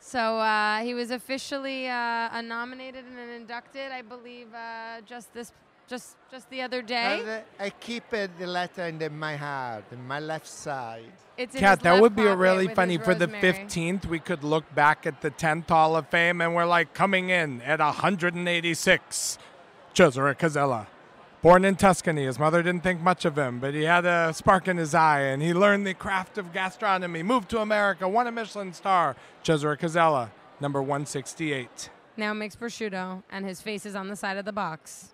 So 0.06 0.38
uh, 0.38 0.82
he 0.82 0.94
was 0.94 1.10
officially 1.10 1.88
uh, 1.88 2.40
nominated 2.42 3.04
and 3.06 3.30
inducted, 3.30 3.90
I 3.90 4.02
believe, 4.02 4.46
uh, 4.54 5.00
just 5.04 5.34
this, 5.34 5.52
just 5.88 6.16
just 6.30 6.50
the 6.50 6.62
other 6.62 6.82
day. 6.82 7.20
And, 7.20 7.28
uh, 7.28 7.40
I 7.58 7.70
keep 7.70 8.04
uh, 8.12 8.26
the 8.38 8.46
letter 8.46 8.86
in 8.86 8.98
the, 8.98 9.08
my 9.10 9.36
heart, 9.36 9.84
in 9.92 10.06
my 10.06 10.20
left 10.20 10.46
side. 10.46 11.12
It's 11.36 11.54
in 11.54 11.60
Kat, 11.60 11.80
that 11.80 12.00
would 12.00 12.16
be 12.16 12.26
a 12.26 12.34
really 12.34 12.68
funny 12.68 12.98
for 12.98 13.14
the 13.14 13.28
15th. 13.28 14.06
We 14.06 14.18
could 14.18 14.42
look 14.42 14.74
back 14.74 15.06
at 15.06 15.20
the 15.20 15.30
10th 15.30 15.68
Hall 15.68 15.96
of 15.96 16.08
Fame 16.08 16.40
and 16.40 16.54
we're 16.54 16.66
like 16.66 16.94
coming 16.94 17.30
in 17.30 17.60
at 17.62 17.78
186. 17.78 19.38
Cesare 19.94 20.34
Casella. 20.34 20.88
Born 21.42 21.64
in 21.64 21.76
Tuscany, 21.76 22.24
his 22.24 22.38
mother 22.38 22.62
didn't 22.62 22.82
think 22.82 23.00
much 23.00 23.24
of 23.24 23.38
him, 23.38 23.60
but 23.60 23.72
he 23.72 23.84
had 23.84 24.04
a 24.04 24.32
spark 24.34 24.66
in 24.68 24.78
his 24.78 24.94
eye 24.94 25.20
and 25.20 25.42
he 25.42 25.54
learned 25.54 25.86
the 25.86 25.94
craft 25.94 26.38
of 26.38 26.52
gastronomy. 26.52 27.22
Moved 27.22 27.50
to 27.50 27.60
America, 27.60 28.08
won 28.08 28.26
a 28.26 28.32
Michelin 28.32 28.72
star. 28.72 29.14
Cesare 29.42 29.76
Casella, 29.76 30.32
number 30.60 30.82
168. 30.82 31.90
Now 32.16 32.32
makes 32.32 32.56
prosciutto, 32.56 33.22
and 33.30 33.46
his 33.46 33.60
face 33.60 33.86
is 33.86 33.94
on 33.94 34.08
the 34.08 34.16
side 34.16 34.38
of 34.38 34.44
the 34.44 34.52
box. 34.52 35.12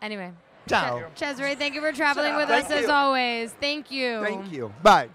Anyway. 0.00 0.32
Ciao. 0.68 1.04
Cesare, 1.14 1.54
thank 1.54 1.74
you 1.74 1.80
for 1.80 1.92
traveling 1.92 2.36
with 2.36 2.48
Thank 2.48 2.66
us 2.66 2.70
as 2.70 2.82
you. 2.84 2.90
always. 2.90 3.52
Thank 3.52 3.90
you. 3.90 4.22
Thank 4.22 4.52
you. 4.52 4.72
Bye. 4.82 5.08